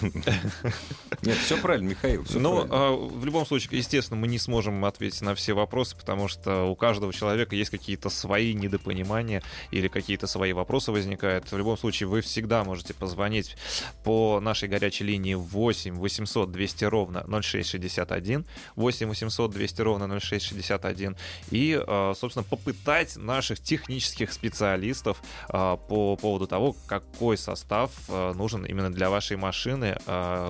Нет, 1.22 1.36
все 1.38 1.58
правильно, 1.58 1.90
Михаил. 1.90 2.24
Ну, 2.30 2.66
а, 2.70 2.96
в 2.96 3.24
любом 3.24 3.46
случае, 3.46 3.78
естественно, 3.78 4.18
мы 4.18 4.26
не 4.26 4.38
сможем 4.38 4.84
ответить 4.84 5.20
на 5.20 5.34
все 5.34 5.52
вопросы, 5.52 5.96
потому 5.96 6.28
что 6.28 6.64
у 6.64 6.74
каждого 6.74 7.12
человека 7.12 7.54
есть 7.54 7.70
какие-то 7.70 8.08
свои 8.08 8.54
недопонимания 8.54 9.42
или 9.70 9.88
какие-то 9.88 10.26
свои 10.26 10.52
вопросы 10.52 10.92
возникают. 10.92 11.52
В 11.52 11.58
любом 11.58 11.76
случае, 11.76 12.08
вы 12.08 12.22
всегда 12.22 12.64
можете 12.64 12.94
позвонить 12.94 13.56
по 14.02 14.40
нашей 14.40 14.68
горячей 14.68 15.04
линии 15.04 15.34
8 15.34 15.94
800 15.96 16.50
200 16.50 16.84
ровно 16.84 17.24
0661, 17.42 18.46
8 18.76 19.08
800 19.08 19.50
200 19.50 19.80
ровно 19.82 20.20
0661, 20.20 21.16
и, 21.50 21.65
а, 21.74 22.14
собственно, 22.14 22.44
попытать 22.44 23.16
наших 23.16 23.60
технических 23.60 24.32
специалистов 24.32 25.22
а, 25.48 25.76
по 25.76 26.16
поводу 26.16 26.46
того, 26.46 26.76
какой 26.86 27.36
состав 27.36 27.90
а, 28.08 28.32
нужен 28.34 28.64
именно 28.64 28.92
для 28.92 29.10
вашей 29.10 29.36
машины, 29.36 29.98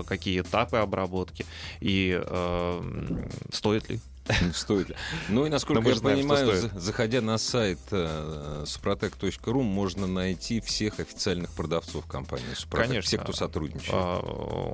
какие 0.06 0.40
этапы 0.40 0.78
обработки 0.78 1.46
и 1.80 2.20
стоит 3.52 3.88
ли. 3.88 4.00
Не 4.42 4.52
стоит. 4.52 4.90
Ну 5.28 5.46
и 5.46 5.48
насколько 5.48 5.82
Но 5.82 5.88
я 5.88 5.94
знаем, 5.94 6.18
понимаю, 6.18 6.70
заходя 6.74 7.20
на 7.20 7.38
сайт 7.38 7.78
э, 7.90 8.64
suprotec.ru, 8.66 9.62
можно 9.62 10.06
найти 10.06 10.60
всех 10.60 10.98
официальных 10.98 11.52
продавцов 11.52 12.06
компании 12.06 12.54
Супротек. 12.54 12.88
Конечно. 12.88 13.06
Все, 13.06 13.18
кто 13.18 13.32
сотрудничает. 13.32 14.24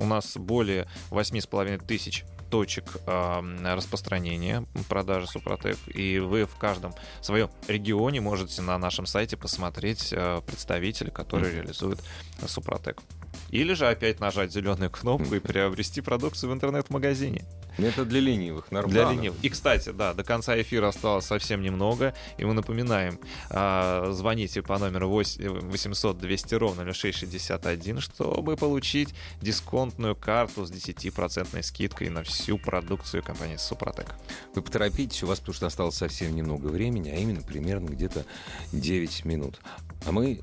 У 0.01 0.05
нас 0.05 0.37
более 0.37 0.87
8,5 1.11 1.85
тысяч 1.85 2.25
точек 2.53 2.97
распространения 3.07 4.63
продажи 4.87 5.25
Супротек, 5.25 5.75
и 5.87 6.19
вы 6.19 6.45
в 6.45 6.55
каждом 6.55 6.93
своем 7.19 7.49
регионе 7.67 8.21
можете 8.21 8.61
на 8.61 8.77
нашем 8.77 9.07
сайте 9.07 9.37
посмотреть 9.37 10.13
а, 10.15 10.41
представителя, 10.41 11.09
который 11.09 11.51
реализует 11.51 11.99
Супротек. 12.45 13.01
Или 13.49 13.73
же 13.73 13.87
опять 13.87 14.19
нажать 14.19 14.51
зеленую 14.51 14.91
кнопку 14.91 15.33
и 15.33 15.39
приобрести 15.39 16.01
продукцию 16.01 16.51
в 16.51 16.53
интернет-магазине. 16.53 17.43
Это 17.77 18.05
для 18.05 18.19
ленивых, 18.19 18.67
Для 18.69 18.81
нормально. 18.81 19.11
ленивых. 19.11 19.43
И, 19.43 19.49
кстати, 19.49 19.89
да, 19.89 20.13
до 20.13 20.23
конца 20.23 20.59
эфира 20.61 20.89
осталось 20.89 21.25
совсем 21.25 21.61
немного, 21.61 22.13
и 22.37 22.45
мы 22.45 22.53
напоминаем, 22.53 23.19
а, 23.49 24.11
звоните 24.11 24.61
по 24.61 24.77
номеру 24.77 25.09
800 25.09 26.17
200 26.17 26.55
ровно 26.55 26.83
0661, 26.83 27.99
чтобы 27.99 28.55
получить 28.55 29.13
дисконтную 29.41 30.15
карту 30.15 30.65
с 30.65 30.71
10% 30.71 31.63
скидкой 31.63 32.09
на 32.09 32.23
всю 32.23 32.57
продукцию 32.57 33.23
компании 33.23 33.57
Супротек. 33.57 34.15
Вы 34.55 34.61
поторопитесь, 34.61 35.23
у 35.23 35.27
вас 35.27 35.39
потому 35.39 35.55
что 35.55 35.67
осталось 35.67 35.95
совсем 35.95 36.35
немного 36.35 36.67
времени, 36.67 37.09
а 37.09 37.15
именно 37.15 37.41
примерно 37.41 37.89
где-то 37.89 38.25
9 38.71 39.25
минут. 39.25 39.59
А 40.05 40.11
мы 40.11 40.41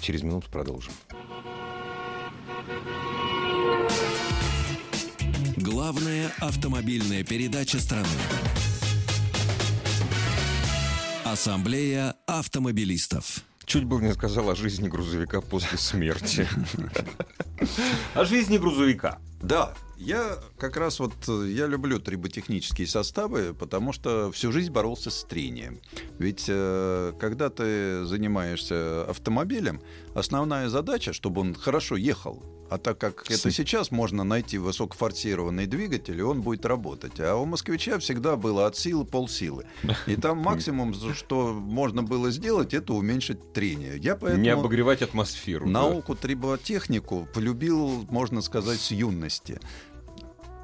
через 0.00 0.22
минуту 0.22 0.48
продолжим. 0.50 0.92
Главная 5.90 6.32
автомобильная 6.38 7.24
передача 7.24 7.80
страны. 7.80 8.06
Ассамблея 11.24 12.14
автомобилистов. 12.28 13.40
Чуть 13.64 13.82
было 13.82 13.98
не 13.98 14.12
сказал 14.12 14.48
о 14.50 14.54
жизни 14.54 14.86
грузовика 14.86 15.40
после 15.40 15.78
смерти. 15.78 16.46
О 18.14 18.24
жизни 18.24 18.56
грузовика. 18.58 19.18
Да, 19.42 19.74
я 19.98 20.38
как 20.58 20.76
раз 20.76 21.00
вот 21.00 21.12
я 21.26 21.66
люблю 21.66 21.98
триботехнические 21.98 22.86
составы, 22.86 23.52
потому 23.52 23.92
что 23.92 24.30
всю 24.30 24.52
жизнь 24.52 24.70
боролся 24.70 25.10
с 25.10 25.24
трением. 25.24 25.80
Ведь 26.20 26.44
э, 26.46 27.14
когда 27.18 27.50
ты 27.50 28.04
занимаешься 28.04 29.06
автомобилем, 29.10 29.82
основная 30.14 30.68
задача, 30.68 31.12
чтобы 31.12 31.40
он 31.40 31.52
хорошо 31.52 31.96
ехал. 31.96 32.59
А 32.70 32.78
так 32.78 32.98
как 32.98 33.28
это 33.28 33.50
сейчас 33.50 33.90
можно 33.90 34.22
найти 34.24 34.56
высокофорсированный 34.58 35.66
двигатель, 35.66 36.18
и 36.18 36.22
он 36.22 36.40
будет 36.40 36.64
работать. 36.64 37.18
А 37.18 37.34
у 37.34 37.44
москвича 37.44 37.98
всегда 37.98 38.36
было 38.36 38.66
от 38.66 38.76
силы 38.76 39.04
полсилы. 39.04 39.66
И 40.06 40.14
там 40.16 40.38
максимум, 40.50 40.94
что 41.14 41.52
можно 41.52 42.02
было 42.04 42.30
сделать, 42.30 42.72
это 42.72 42.94
уменьшить 42.94 43.52
трение. 43.52 43.98
Я 43.98 44.14
поэтому... 44.14 44.42
Не 44.42 44.50
обогревать 44.50 45.02
атмосферу. 45.02 45.66
да. 45.66 45.72
Науку 45.72 46.14
триботехнику 46.14 47.28
полюбил, 47.34 48.06
можно 48.08 48.40
сказать, 48.40 48.78
с 48.80 48.92
юности. 48.92 49.58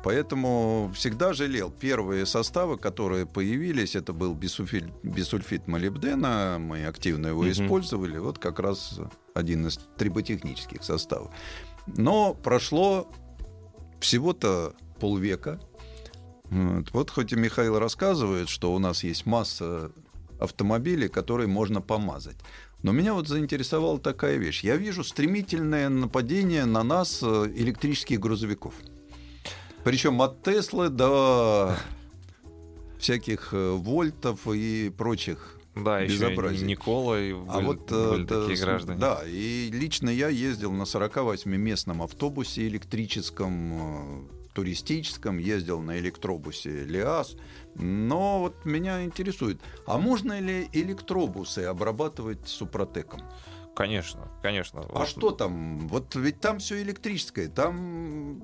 Поэтому 0.04 0.92
всегда 0.94 1.32
жалел. 1.32 1.68
Первые 1.70 2.26
составы, 2.26 2.78
которые 2.78 3.26
появились, 3.26 3.96
это 3.96 4.12
был 4.12 4.34
бисульфит, 4.34 4.84
бисульфит 5.02 5.66
молибдена. 5.66 6.58
Мы 6.60 6.86
активно 6.86 7.26
его 7.28 7.42
Мгм. 7.42 7.50
использовали. 7.50 8.18
Вот 8.18 8.38
как 8.38 8.60
раз 8.60 9.00
один 9.34 9.66
из 9.66 9.80
триботехнических 9.98 10.84
составов. 10.84 11.32
Но 11.86 12.34
прошло 12.34 13.10
всего-то 14.00 14.74
полвека. 14.98 15.60
Вот. 16.44 16.90
вот 16.92 17.10
хоть 17.10 17.32
и 17.32 17.36
Михаил 17.36 17.78
рассказывает, 17.78 18.48
что 18.48 18.74
у 18.74 18.78
нас 18.78 19.04
есть 19.04 19.26
масса 19.26 19.90
автомобилей, 20.38 21.08
которые 21.08 21.48
можно 21.48 21.80
помазать. 21.80 22.36
Но 22.82 22.92
меня 22.92 23.14
вот 23.14 23.26
заинтересовала 23.26 23.98
такая 23.98 24.36
вещь. 24.36 24.62
Я 24.62 24.76
вижу 24.76 25.02
стремительное 25.02 25.88
нападение 25.88 26.66
на 26.66 26.82
нас 26.82 27.20
э, 27.22 27.52
электрических 27.56 28.20
грузовиков. 28.20 28.74
Причем 29.82 30.20
от 30.22 30.42
Теслы 30.42 30.88
до 30.88 31.76
всяких 32.98 33.48
э, 33.52 33.72
вольтов 33.72 34.46
и 34.46 34.92
прочих. 34.96 35.55
Да, 35.76 36.00
еще 36.00 36.14
и 36.14 36.18
Безобразие. 36.18 36.66
Никола 36.66 37.20
и 37.20 37.32
А 37.32 37.36
были, 37.36 37.64
вот 37.66 37.92
э, 37.92 38.10
были 38.10 38.24
да, 38.24 38.40
такие 38.40 38.58
граждане. 38.58 38.98
Да, 38.98 39.20
и 39.26 39.70
лично 39.70 40.08
я 40.08 40.28
ездил 40.28 40.72
на 40.72 40.84
48-местном 40.84 42.02
автобусе 42.02 42.66
электрическом, 42.66 43.72
э, 43.74 44.36
туристическом, 44.54 45.36
ездил 45.36 45.82
на 45.82 45.98
электробусе 45.98 46.84
ЛиАЗ. 46.84 47.36
Но 47.74 48.40
вот 48.40 48.64
меня 48.64 49.04
интересует, 49.04 49.60
а 49.86 49.98
можно 49.98 50.40
ли 50.40 50.68
электробусы 50.72 51.60
обрабатывать 51.60 52.48
супротеком? 52.48 53.20
Конечно, 53.74 54.30
конечно. 54.42 54.80
А 54.80 55.00
Вот 55.00 55.08
что 55.08 55.30
там? 55.30 55.86
Вот 55.88 56.14
ведь 56.14 56.40
там 56.40 56.58
все 56.58 56.80
электрическое, 56.80 57.48
там 57.48 58.42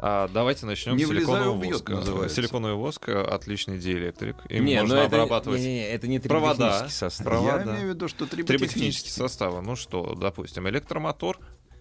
А, 0.00 0.28
давайте 0.28 0.64
начнем 0.66 0.96
Не 0.96 1.04
с 1.04 1.08
силиконового 1.08 1.56
убьет, 1.56 1.72
воска. 1.72 1.92
называется. 1.94 2.36
Силиконовый 2.36 2.76
воск 2.76 3.08
э, 3.08 3.20
отличный 3.20 3.78
диэлектрик. 3.78 4.36
Им 4.48 4.64
Не, 4.64 4.80
можно 4.80 4.94
но 4.96 5.02
это, 5.02 5.16
обрабатывать 5.16 5.60
не, 5.60 5.66
не, 5.66 5.88
это 5.88 6.06
не 6.06 6.18
провода. 6.20 6.88
состав. 6.88 7.26
Провода. 7.26 7.56
Я 7.56 7.62
имею 7.64 7.86
в 7.86 7.94
виду, 7.94 8.06
что 8.08 8.26
триботехнические 8.26 8.58
триботехнический. 8.58 9.10
составы. 9.10 9.60
Ну 9.60 9.74
что, 9.76 10.14
допустим, 10.14 10.68
электромотор. 10.68 11.38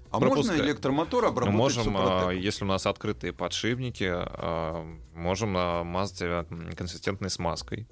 А 0.10 0.20
пропускай. 0.20 0.56
можно 0.58 0.66
электромотор 0.68 1.24
Мы 1.24 1.30
обработать 1.30 1.58
можем, 1.58 1.98
а, 1.98 2.02
супротеком? 2.02 2.42
если 2.44 2.64
у 2.64 2.68
нас 2.68 2.86
открытые 2.86 3.34
подшипники, 3.34 4.08
а, 4.10 4.86
можем 5.14 5.54
намазать 5.54 6.22
э, 6.22 6.46
консистентной 6.76 7.30
смазкой. 7.30 7.88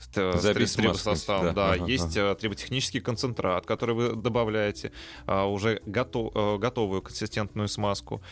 С, 0.00 0.06
т- 0.08 0.32
с 0.38 0.42
Забить 0.42 0.56
три- 0.56 0.66
с 0.66 0.72
смазкой, 0.72 0.92
трибосоставом, 0.94 1.44
да. 1.46 1.52
да. 1.52 1.72
Ага, 1.74 1.86
Есть 1.86 2.16
э, 2.16 2.34
триботехнический 2.34 3.00
концентрат, 3.00 3.66
который 3.66 3.94
вы 3.94 4.16
добавляете, 4.16 4.92
а, 5.26 5.44
уже 5.46 5.80
готов- 5.86 6.32
э, 6.34 6.58
готовую 6.58 7.02
консистентную 7.02 7.68
смазку. 7.68 8.22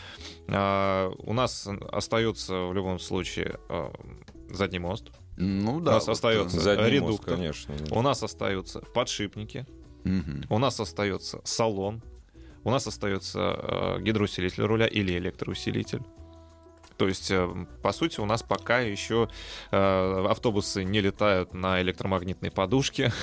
А, 0.47 1.11
У 1.19 1.33
нас 1.33 1.67
остается 1.91 2.53
в 2.63 2.73
любом 2.73 2.99
случае 2.99 3.59
э, 3.69 3.89
задний 4.49 4.79
мост. 4.79 5.11
Ну 5.37 5.75
у 5.75 5.79
да. 5.79 5.93
нас 5.93 6.07
вот, 6.07 6.13
остается 6.13 6.57
э, 6.57 6.59
Задний 6.59 6.99
мост, 6.99 7.11
редуктор. 7.23 7.35
конечно. 7.35 7.75
У 7.91 8.01
нас 8.01 8.23
остаются 8.23 8.79
подшипники, 8.81 9.65
мгм. 10.03 10.43
у 10.49 10.57
нас 10.57 10.79
остается 10.79 11.39
салон, 11.43 12.01
у 12.63 12.71
нас 12.71 12.87
остается 12.87 13.39
э, 13.39 14.01
гидроусилитель 14.01 14.63
руля 14.63 14.87
или 14.87 15.17
электроусилитель. 15.17 16.01
То 16.99 17.07
есть, 17.07 17.31
э, 17.31 17.65
по 17.81 17.93
сути, 17.93 18.19
у 18.19 18.25
нас 18.25 18.43
пока 18.43 18.81
еще 18.81 19.29
э, 19.71 20.25
автобусы 20.29 20.83
не 20.83 20.99
летают 20.99 21.53
на 21.53 21.81
электромагнитной 21.81 22.51
подушке. 22.51 23.11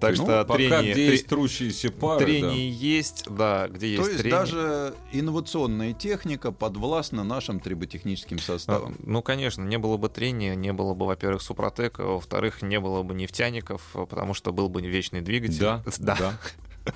Так 0.00 0.16
Ну, 0.16 0.26
что 0.26 0.44
пока 0.44 0.54
трение, 0.54 0.92
где 0.92 1.06
есть 1.10 1.26
трущиеся 1.26 1.90
пары, 1.90 2.24
трение 2.24 2.70
есть, 2.70 3.24
да, 3.28 3.66
где 3.66 3.88
есть 3.88 4.00
То 4.00 4.08
есть 4.08 4.20
трение. 4.20 4.38
даже 4.38 4.94
инновационная 5.10 5.92
техника 5.92 6.52
подвластна 6.52 7.24
нашим 7.24 7.58
триботехническим 7.58 8.36
А, 8.36 8.40
составам. 8.40 8.94
Ну, 9.00 9.22
конечно, 9.22 9.64
не 9.64 9.76
было 9.76 9.96
бы 9.96 10.08
трения, 10.08 10.54
не 10.54 10.72
было 10.72 10.94
бы, 10.94 11.04
во-первых, 11.04 11.42
супротека, 11.42 12.04
во-вторых, 12.04 12.62
не 12.62 12.78
было 12.78 13.02
бы 13.02 13.12
нефтяников, 13.12 13.82
э, 13.94 14.06
потому 14.06 14.34
что 14.34 14.52
был 14.52 14.68
бы 14.68 14.82
вечный 14.82 15.20
двигатель. 15.20 15.58
Да, 15.58 15.82
да. 15.98 16.16
да. 16.84 16.92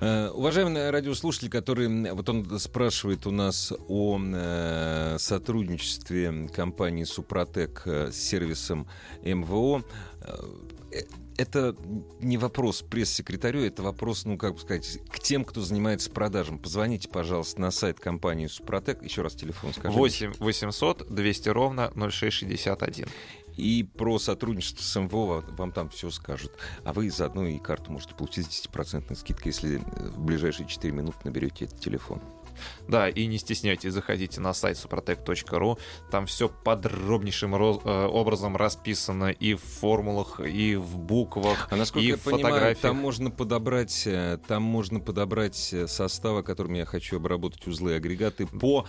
Э, 0.00 0.28
Уважаемый 0.28 0.90
радиослушатель, 0.90 1.48
который 1.48 2.12
вот 2.12 2.28
он 2.28 2.58
спрашивает 2.58 3.26
у 3.26 3.30
нас 3.30 3.72
о 3.88 4.18
э, 4.20 5.16
сотрудничестве 5.18 6.48
компании 6.54 7.04
Супротек 7.04 7.82
э, 7.86 8.10
с 8.12 8.16
сервисом 8.16 8.86
МВО. 9.22 9.84
Это 11.38 11.76
не 12.20 12.38
вопрос 12.38 12.80
пресс-секретарю, 12.80 13.60
это 13.60 13.82
вопрос, 13.82 14.24
ну, 14.24 14.38
как 14.38 14.54
бы 14.54 14.60
сказать, 14.60 14.98
к 15.10 15.18
тем, 15.18 15.44
кто 15.44 15.60
занимается 15.60 16.10
продажем. 16.10 16.58
Позвоните, 16.58 17.08
пожалуйста, 17.10 17.60
на 17.60 17.70
сайт 17.70 18.00
компании 18.00 18.46
Супротек. 18.46 19.02
Еще 19.02 19.20
раз 19.20 19.34
телефон 19.34 19.72
скажите. 19.72 19.98
8 19.98 20.32
800 20.38 21.14
200 21.14 21.48
ровно 21.50 21.92
0661. 21.94 23.08
И 23.56 23.82
про 23.82 24.18
сотрудничество 24.18 24.82
с 24.82 25.00
МВО 25.00 25.44
вам 25.56 25.72
там 25.72 25.88
все 25.88 26.10
скажут. 26.10 26.52
А 26.84 26.92
вы 26.92 27.10
заодно 27.10 27.46
и 27.46 27.58
карту 27.58 27.92
можете 27.92 28.14
получить 28.14 28.50
с 28.52 28.66
10% 28.66 29.14
скидкой, 29.14 29.52
если 29.52 29.78
э, 29.78 30.08
в 30.10 30.18
ближайшие 30.20 30.66
4 30.66 30.92
минуты 30.92 31.18
наберете 31.24 31.64
этот 31.66 31.80
телефон. 31.80 32.20
Да, 32.88 33.08
и 33.10 33.26
не 33.26 33.36
стесняйтесь, 33.36 33.92
заходите 33.92 34.40
на 34.40 34.54
сайт 34.54 34.78
suprotec.ru. 34.78 35.78
Там 36.10 36.24
все 36.24 36.48
подробнейшим 36.48 37.54
ро- 37.54 37.82
э, 37.84 38.06
образом 38.06 38.56
расписано 38.56 39.30
и 39.30 39.54
в 39.54 39.60
формулах, 39.62 40.40
и 40.40 40.76
в 40.76 40.98
буквах, 40.98 41.68
А 41.70 41.76
насколько 41.76 42.04
и 42.06 42.08
я 42.10 42.16
в 42.16 42.20
понимаю, 42.20 42.44
фотографиях. 42.44 42.78
там 42.80 42.96
можно 42.96 43.30
подобрать, 43.30 44.02
э, 44.06 44.38
там 44.48 44.62
можно 44.62 45.00
подобрать 45.00 45.74
составы, 45.86 46.42
которыми 46.42 46.78
я 46.78 46.86
хочу 46.86 47.16
обработать 47.16 47.66
узлы 47.66 47.92
и 47.92 47.94
агрегаты 47.96 48.46
по 48.46 48.86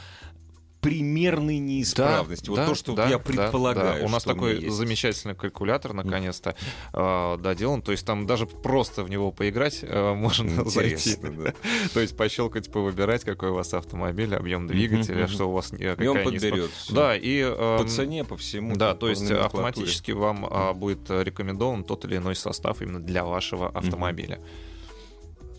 примерной 0.88 1.58
неисправности. 1.60 2.50
вот 2.50 2.56
да, 2.56 2.66
то, 2.68 2.76
что 2.76 2.94
да, 2.94 3.06
я 3.10 3.18
да, 3.18 3.20
предполагаю. 3.20 4.00
да. 4.00 4.06
У 4.06 4.10
нас 4.10 4.22
что 4.22 4.32
у 4.32 4.36
меня 4.36 4.48
такой 4.48 4.64
есть. 4.66 4.76
замечательный 4.76 5.36
калькулятор, 5.36 5.94
наконец-то, 5.94 6.56
э, 6.94 7.38
доделан. 7.40 7.82
То 7.82 7.92
есть 7.92 8.06
там 8.06 8.26
даже 8.26 8.46
просто 8.46 9.04
в 9.04 9.10
него 9.10 9.32
поиграть 9.32 9.80
э, 9.82 10.14
можно 10.14 10.64
зайти. 10.70 11.12
Интересно, 11.12 11.32
да. 11.44 11.54
То 11.94 12.00
есть 12.00 12.16
пощелкать, 12.16 12.72
повыбирать, 12.72 13.24
какой 13.24 13.50
у 13.50 13.56
вас 13.56 13.74
автомобиль, 13.74 14.34
объем 14.34 14.68
двигателя, 14.68 15.28
что 15.28 15.50
у 15.50 15.52
вас... 15.52 15.74
э, 15.74 15.96
И 16.00 16.08
он 16.08 16.18
неисправ- 16.18 16.24
подберет. 16.24 16.72
Да, 16.90 17.16
и... 17.16 17.42
э, 17.42 17.78
По 17.80 17.86
цене, 17.88 18.24
по 18.24 18.38
всему. 18.38 18.76
Да, 18.76 18.96
то 18.96 19.10
есть 19.10 19.30
автоматически 19.30 20.12
вам 20.12 20.48
а, 20.50 20.74
будет 20.74 21.10
рекомендован 21.10 21.84
тот 21.84 22.06
или 22.06 22.18
иной 22.18 22.36
состав 22.36 22.82
именно 22.82 23.00
для 23.00 23.26
вашего 23.26 23.70
автомобиля. 23.70 24.40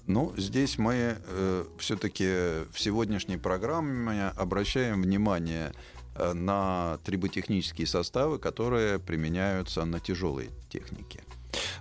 Ну, 0.09 0.32
здесь 0.36 0.78
мы 0.78 1.18
все-таки 1.78 2.24
в 2.72 2.78
сегодняшней 2.80 3.36
программе 3.36 4.28
обращаем 4.36 5.02
внимание 5.02 5.72
э, 6.14 6.32
на 6.32 6.98
триботехнические 7.04 7.86
составы, 7.86 8.38
которые 8.38 8.98
применяются 8.98 9.84
на 9.84 10.00
тяжелой 10.00 10.48
технике. 10.70 11.20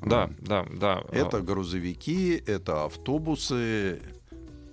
Да, 0.01 0.30
да, 0.39 0.65
да. 0.71 1.03
Это 1.11 1.41
грузовики, 1.41 2.41
это 2.45 2.86
автобусы. 2.86 4.01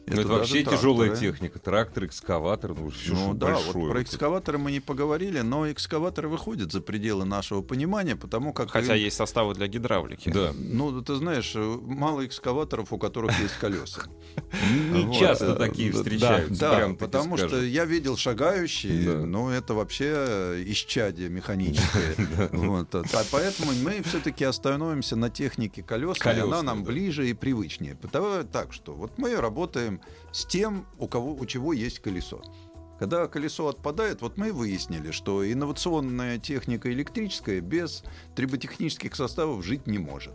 Ну, 0.06 0.12
это 0.12 0.16
даже 0.16 0.28
вообще 0.28 0.54
тракторы. 0.62 0.76
тяжелая 0.76 1.16
техника. 1.16 1.58
Трактор, 1.58 2.04
экскаватор, 2.04 2.74
ну, 2.74 2.90
всё, 2.90 3.14
Ну 3.14 3.34
да, 3.34 3.54
большое. 3.54 3.72
вот 3.74 3.90
про 3.92 4.02
экскаваторы 4.02 4.58
мы 4.58 4.70
не 4.72 4.80
поговорили, 4.80 5.40
но 5.40 5.70
экскаваторы 5.70 6.28
выходят 6.28 6.72
за 6.72 6.80
пределы 6.80 7.24
нашего 7.24 7.62
понимания, 7.62 8.14
потому 8.14 8.52
как... 8.52 8.70
Хотя 8.70 8.94
есть 8.94 9.16
составы 9.16 9.54
для 9.54 9.66
гидравлики. 9.66 10.28
Да. 10.28 10.52
Ну, 10.54 11.00
ты 11.00 11.14
знаешь, 11.14 11.52
э, 11.54 11.78
мало 11.82 12.26
экскаваторов, 12.26 12.92
у 12.92 12.98
которых 12.98 13.38
есть 13.40 13.54
колеса. 13.54 14.02
Не 14.92 15.04
Вот, 15.04 15.16
часто 15.16 15.52
э, 15.52 15.56
такие 15.56 15.92
встречаются. 15.92 16.60
Да, 16.60 16.94
потому 16.98 17.36
что 17.36 17.62
я 17.62 17.84
видел 17.84 18.16
шагающие, 18.16 19.24
но 19.24 19.50
это 19.50 19.74
вообще 19.74 20.12
э, 20.14 20.64
исчадие 20.66 21.28
механическое. 21.28 22.14
Вот, 22.52 22.94
Поэтому 23.30 23.72
мы 23.82 24.02
все-таки 24.02 24.44
остановимся 24.44 25.16
на 25.16 25.30
технике 25.30 25.82
колес, 25.82 26.18
и 26.24 26.28
она 26.28 26.62
нам 26.62 26.84
ближе 26.84 27.28
и 27.28 27.32
привычнее. 27.32 27.94
Потому 27.94 28.44
так 28.44 28.72
что 28.72 28.92
вот 28.92 29.12
мы 29.16 29.34
работаем 29.36 29.93
с 30.32 30.44
тем, 30.46 30.86
у 30.98 31.08
кого 31.08 31.34
у 31.34 31.46
чего 31.46 31.72
есть 31.72 32.00
колесо. 32.00 32.42
Когда 32.98 33.26
колесо 33.26 33.68
отпадает, 33.68 34.22
вот 34.22 34.36
мы 34.36 34.52
выяснили, 34.52 35.10
что 35.10 35.50
инновационная 35.50 36.38
техника 36.38 36.92
электрическая 36.92 37.60
без 37.60 38.04
триботехнических 38.36 39.16
составов 39.16 39.64
жить 39.64 39.86
не 39.86 39.98
может. 39.98 40.34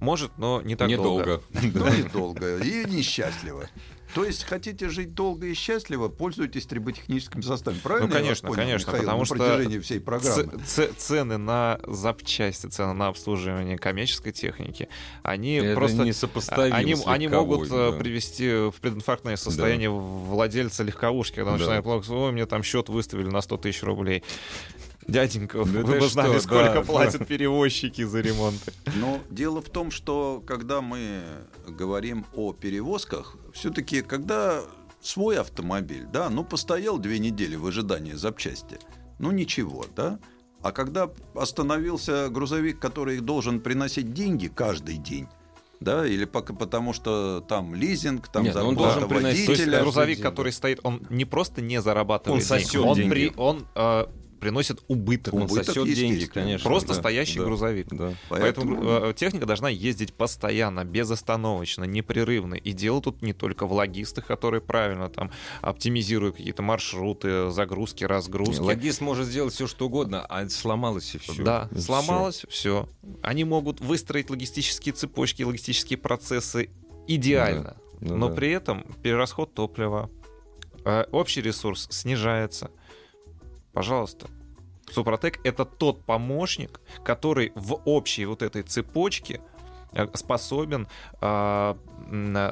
Может, 0.00 0.32
но 0.38 0.60
не 0.62 0.76
так 0.76 0.88
долго. 0.94 1.40
Недолго. 1.50 1.90
Ну 1.90 1.94
и 1.94 2.02
долго, 2.02 2.58
и 2.58 2.84
несчастливо. 2.86 3.68
То 4.14 4.24
есть 4.24 4.44
хотите 4.44 4.88
жить 4.88 5.14
долго 5.14 5.46
и 5.48 5.54
счастливо, 5.54 6.08
пользуйтесь 6.08 6.64
триботехническим 6.64 7.42
составом. 7.42 7.80
Правильно? 7.80 8.06
Ну, 8.08 8.14
конечно, 8.14 8.48
понял, 8.48 8.62
конечно, 8.62 8.86
Михаил, 8.88 9.02
потому 9.02 9.18
на 9.18 9.24
что 9.26 9.34
протяжении 9.34 9.78
всей 9.78 10.00
программы. 10.00 10.52
Цены 10.96 11.36
на 11.36 11.78
запчасти, 11.86 12.68
цены 12.68 12.94
на 12.94 13.08
обслуживание 13.08 13.76
коммерческой 13.76 14.32
техники, 14.32 14.88
они 15.22 15.56
Это 15.56 15.74
просто... 15.74 16.04
несопоставимо 16.04 16.76
Они, 16.76 16.96
они 17.04 17.28
могут 17.28 17.68
э, 17.70 17.90
да. 17.92 17.98
привести 17.98 18.70
в 18.70 18.74
прединфарктное 18.80 19.36
состояние 19.36 19.90
владельца 19.90 20.82
легковушки, 20.82 21.34
когда 21.36 21.52
Да. 21.52 21.58
начинает 21.58 21.84
плакать, 21.84 22.08
ой, 22.08 22.32
мне 22.32 22.46
там 22.46 22.62
счет 22.62 22.88
выставили 22.88 23.28
на 23.28 23.40
100 23.42 23.56
тысяч 23.58 23.82
рублей. 23.82 24.22
Дяденька, 25.08 25.58
Да 25.58 25.64
вы 25.64 25.92
ты 25.94 26.00
бы 26.00 26.08
знали, 26.08 26.30
что, 26.32 26.40
сколько 26.40 26.74
да, 26.74 26.82
платят 26.82 27.26
перевозчики 27.26 28.02
за 28.02 28.20
ремонты. 28.20 28.72
Но 28.96 29.20
дело 29.30 29.62
в 29.62 29.68
том, 29.70 29.90
что 29.90 30.42
когда 30.46 30.80
мы 30.80 31.20
говорим 31.68 32.26
о 32.34 32.52
перевозках, 32.52 33.36
все-таки 33.52 34.02
когда 34.02 34.62
свой 35.00 35.38
автомобиль, 35.38 36.06
да, 36.12 36.28
ну 36.28 36.42
постоял 36.44 36.98
две 36.98 37.18
недели 37.20 37.54
в 37.56 37.66
ожидании 37.66 38.12
запчасти, 38.14 38.78
ну 39.18 39.30
ничего, 39.30 39.86
да. 39.94 40.18
А 40.62 40.72
когда 40.72 41.08
остановился 41.34 42.28
грузовик, 42.28 42.80
который 42.80 43.20
должен 43.20 43.60
приносить 43.60 44.12
деньги 44.12 44.48
каждый 44.48 44.96
день, 44.96 45.28
да, 45.78 46.06
или 46.06 46.24
пока, 46.24 46.54
потому 46.54 46.92
что 46.92 47.40
там 47.46 47.74
лизинг, 47.74 48.26
там 48.28 48.42
Нет, 48.44 48.54
ну 48.56 48.68
он 48.68 48.74
должен 48.76 49.06
приносить- 49.08 49.46
То 49.46 49.52
есть 49.52 49.62
Водителя. 49.62 49.80
грузовик, 49.82 50.22
который 50.22 50.50
стоит, 50.52 50.80
он 50.82 51.06
не 51.10 51.24
просто 51.24 51.60
не 51.62 51.80
зарабатывает 51.80 52.42
Он 52.42 52.48
денег, 52.48 52.66
сосет 52.66 52.80
он, 52.84 52.96
деньги. 52.96 53.10
при- 53.10 53.32
он 53.36 53.66
э, 53.74 54.06
приносит 54.40 54.82
убыток. 54.88 55.34
Он 55.34 55.42
Убыток, 55.42 55.66
сосет 55.66 55.94
деньги, 55.94 56.26
конечно. 56.26 56.68
Просто 56.68 56.88
да, 56.88 56.94
стоящий 56.94 57.38
да, 57.38 57.44
грузовик. 57.44 57.88
Да. 57.90 58.12
Поэтому, 58.28 59.08
э, 59.08 59.14
техника 59.14 59.46
должна 59.46 59.68
ездить 59.68 60.14
постоянно, 60.14 60.84
безостановочно, 60.84 61.84
непрерывно. 61.84 62.54
И 62.54 62.72
дело 62.72 63.00
тут 63.00 63.22
не 63.22 63.32
только 63.32 63.66
в 63.66 63.72
логистах, 63.72 64.26
которые 64.26 64.60
правильно 64.60 65.08
там 65.08 65.30
оптимизируют 65.62 66.36
какие-то 66.36 66.62
маршруты, 66.62 67.50
загрузки, 67.50 68.04
разгрузки. 68.04 68.60
Логист 68.60 69.00
может 69.00 69.26
сделать 69.26 69.54
все, 69.54 69.66
что 69.66 69.86
угодно, 69.86 70.24
а 70.24 70.48
сломалось 70.48 71.14
и 71.14 71.18
все. 71.18 71.42
Да, 71.42 71.68
сломалось, 71.78 72.44
все. 72.48 72.88
Они 73.22 73.44
могут 73.44 73.80
выстроить 73.80 74.30
логистические 74.30 74.92
цепочки, 74.92 75.42
логистические 75.42 75.98
процессы 75.98 76.70
идеально, 77.06 77.76
Ну 78.00 78.16
но 78.16 78.28
да. 78.28 78.34
при 78.34 78.50
этом 78.50 78.84
перерасход 79.02 79.54
топлива, 79.54 80.10
э, 80.84 81.04
общий 81.12 81.40
ресурс 81.42 81.88
снижается. 81.90 82.70
Пожалуйста. 83.76 84.28
Супротек— 84.90 85.38
это 85.44 85.66
тот 85.66 86.02
помощник, 86.06 86.80
который 87.04 87.52
в 87.54 87.74
общей 87.84 88.24
вот 88.24 88.40
этой 88.40 88.62
цепочке 88.62 89.42
способен 90.14 90.88
э, 91.20 91.74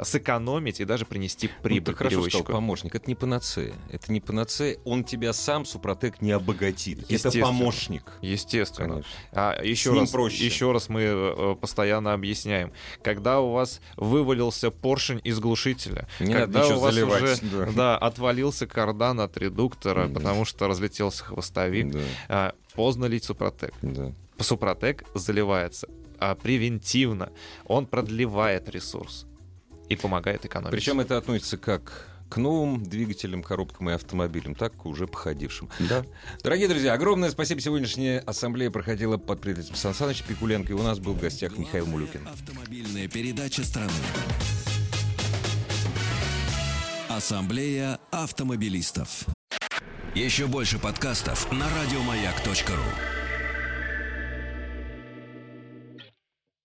сэкономить 0.03 0.81
и 0.81 0.85
даже 0.85 1.05
принести 1.05 1.49
прибыль 1.63 1.93
ну, 1.93 1.93
ты 1.93 1.99
хорошо 1.99 2.23
сказал, 2.29 2.45
помощник. 2.45 2.95
Это 2.95 3.07
не 3.07 3.15
панацея. 3.15 3.75
Это 3.91 4.13
не 4.13 4.21
панацея. 4.21 4.79
Он 4.85 5.05
тебя 5.05 5.33
сам, 5.33 5.65
Супротек, 5.65 6.21
не 6.21 6.33
обогатит. 6.33 7.11
Это 7.11 7.31
помощник. 7.41 8.13
Естественно. 8.21 8.95
Конечно. 8.95 9.11
А, 9.33 9.63
еще, 9.63 9.93
раз, 9.93 10.11
проще. 10.11 10.45
еще 10.45 10.73
раз 10.73 10.89
мы 10.89 11.03
э, 11.03 11.57
постоянно 11.61 12.13
объясняем. 12.13 12.73
Когда 13.03 13.41
у 13.41 13.53
вас 13.53 13.81
вывалился 13.97 14.71
поршень 14.71 15.21
из 15.25 15.39
глушителя, 15.39 16.09
Не 16.21 16.35
надо 16.35 16.47
когда 16.47 16.65
ничего 16.65 16.79
у 16.79 16.81
вас 16.81 16.95
заливать, 16.95 17.23
уже 17.23 17.37
да. 17.43 17.73
да, 17.73 17.99
отвалился 17.99 18.67
кардан 18.67 19.21
от 19.21 19.37
редуктора, 19.37 20.09
Да. 20.09 20.15
потому 20.15 20.45
что 20.45 20.67
разлетелся 20.67 21.25
хвостовик, 21.25 21.91
Да, 21.93 22.01
а, 22.29 22.55
поздно 22.75 23.07
лить 23.07 23.25
Супротек. 23.25 23.73
да. 23.83 24.13
Супротек 24.39 25.05
заливается 25.15 25.89
а, 26.19 26.35
превентивно. 26.35 27.33
Он 27.67 27.87
продлевает 27.87 28.69
ресурс 28.69 29.27
и 29.89 29.97
помогает 29.97 30.45
экономить. 30.45 30.73
Причем 30.73 31.01
это 31.01 31.17
относится 31.17 31.57
как 31.59 32.09
к 32.29 32.37
новым 32.37 32.83
двигателям, 32.83 33.43
коробкам 33.43 33.91
и 33.91 33.93
автомобилям, 33.93 34.55
так 34.55 34.73
и 34.85 34.89
уже 34.89 35.07
походившим. 35.07 35.69
Да. 35.79 36.05
Дорогие 36.43 36.69
друзья, 36.69 36.95
огромное 36.95 37.31
спасибо. 37.31 37.61
Сегодняшняя 37.61 38.19
ассамблея 38.21 38.71
проходила 38.71 39.19
под 39.19 39.41
председательством 39.41 39.77
Сан 39.77 39.95
Саныча 39.95 40.25
Пикуленко, 40.25 40.73
и 40.73 40.75
у 40.75 40.83
нас 40.83 40.99
был 40.99 41.15
в 41.15 41.21
гостях 41.21 41.57
Михаил 41.59 41.87
Мулюкин. 41.87 42.27
Автомобильная 42.27 43.09
передача 43.09 43.62
страны. 43.62 43.93
Ассамблея 47.09 48.01
автомобилистов. 48.11 49.27
Еще 50.15 50.47
больше 50.47 50.79
подкастов 50.79 51.51
на 51.53 51.67
радиомаяк.ру. 51.69 53.14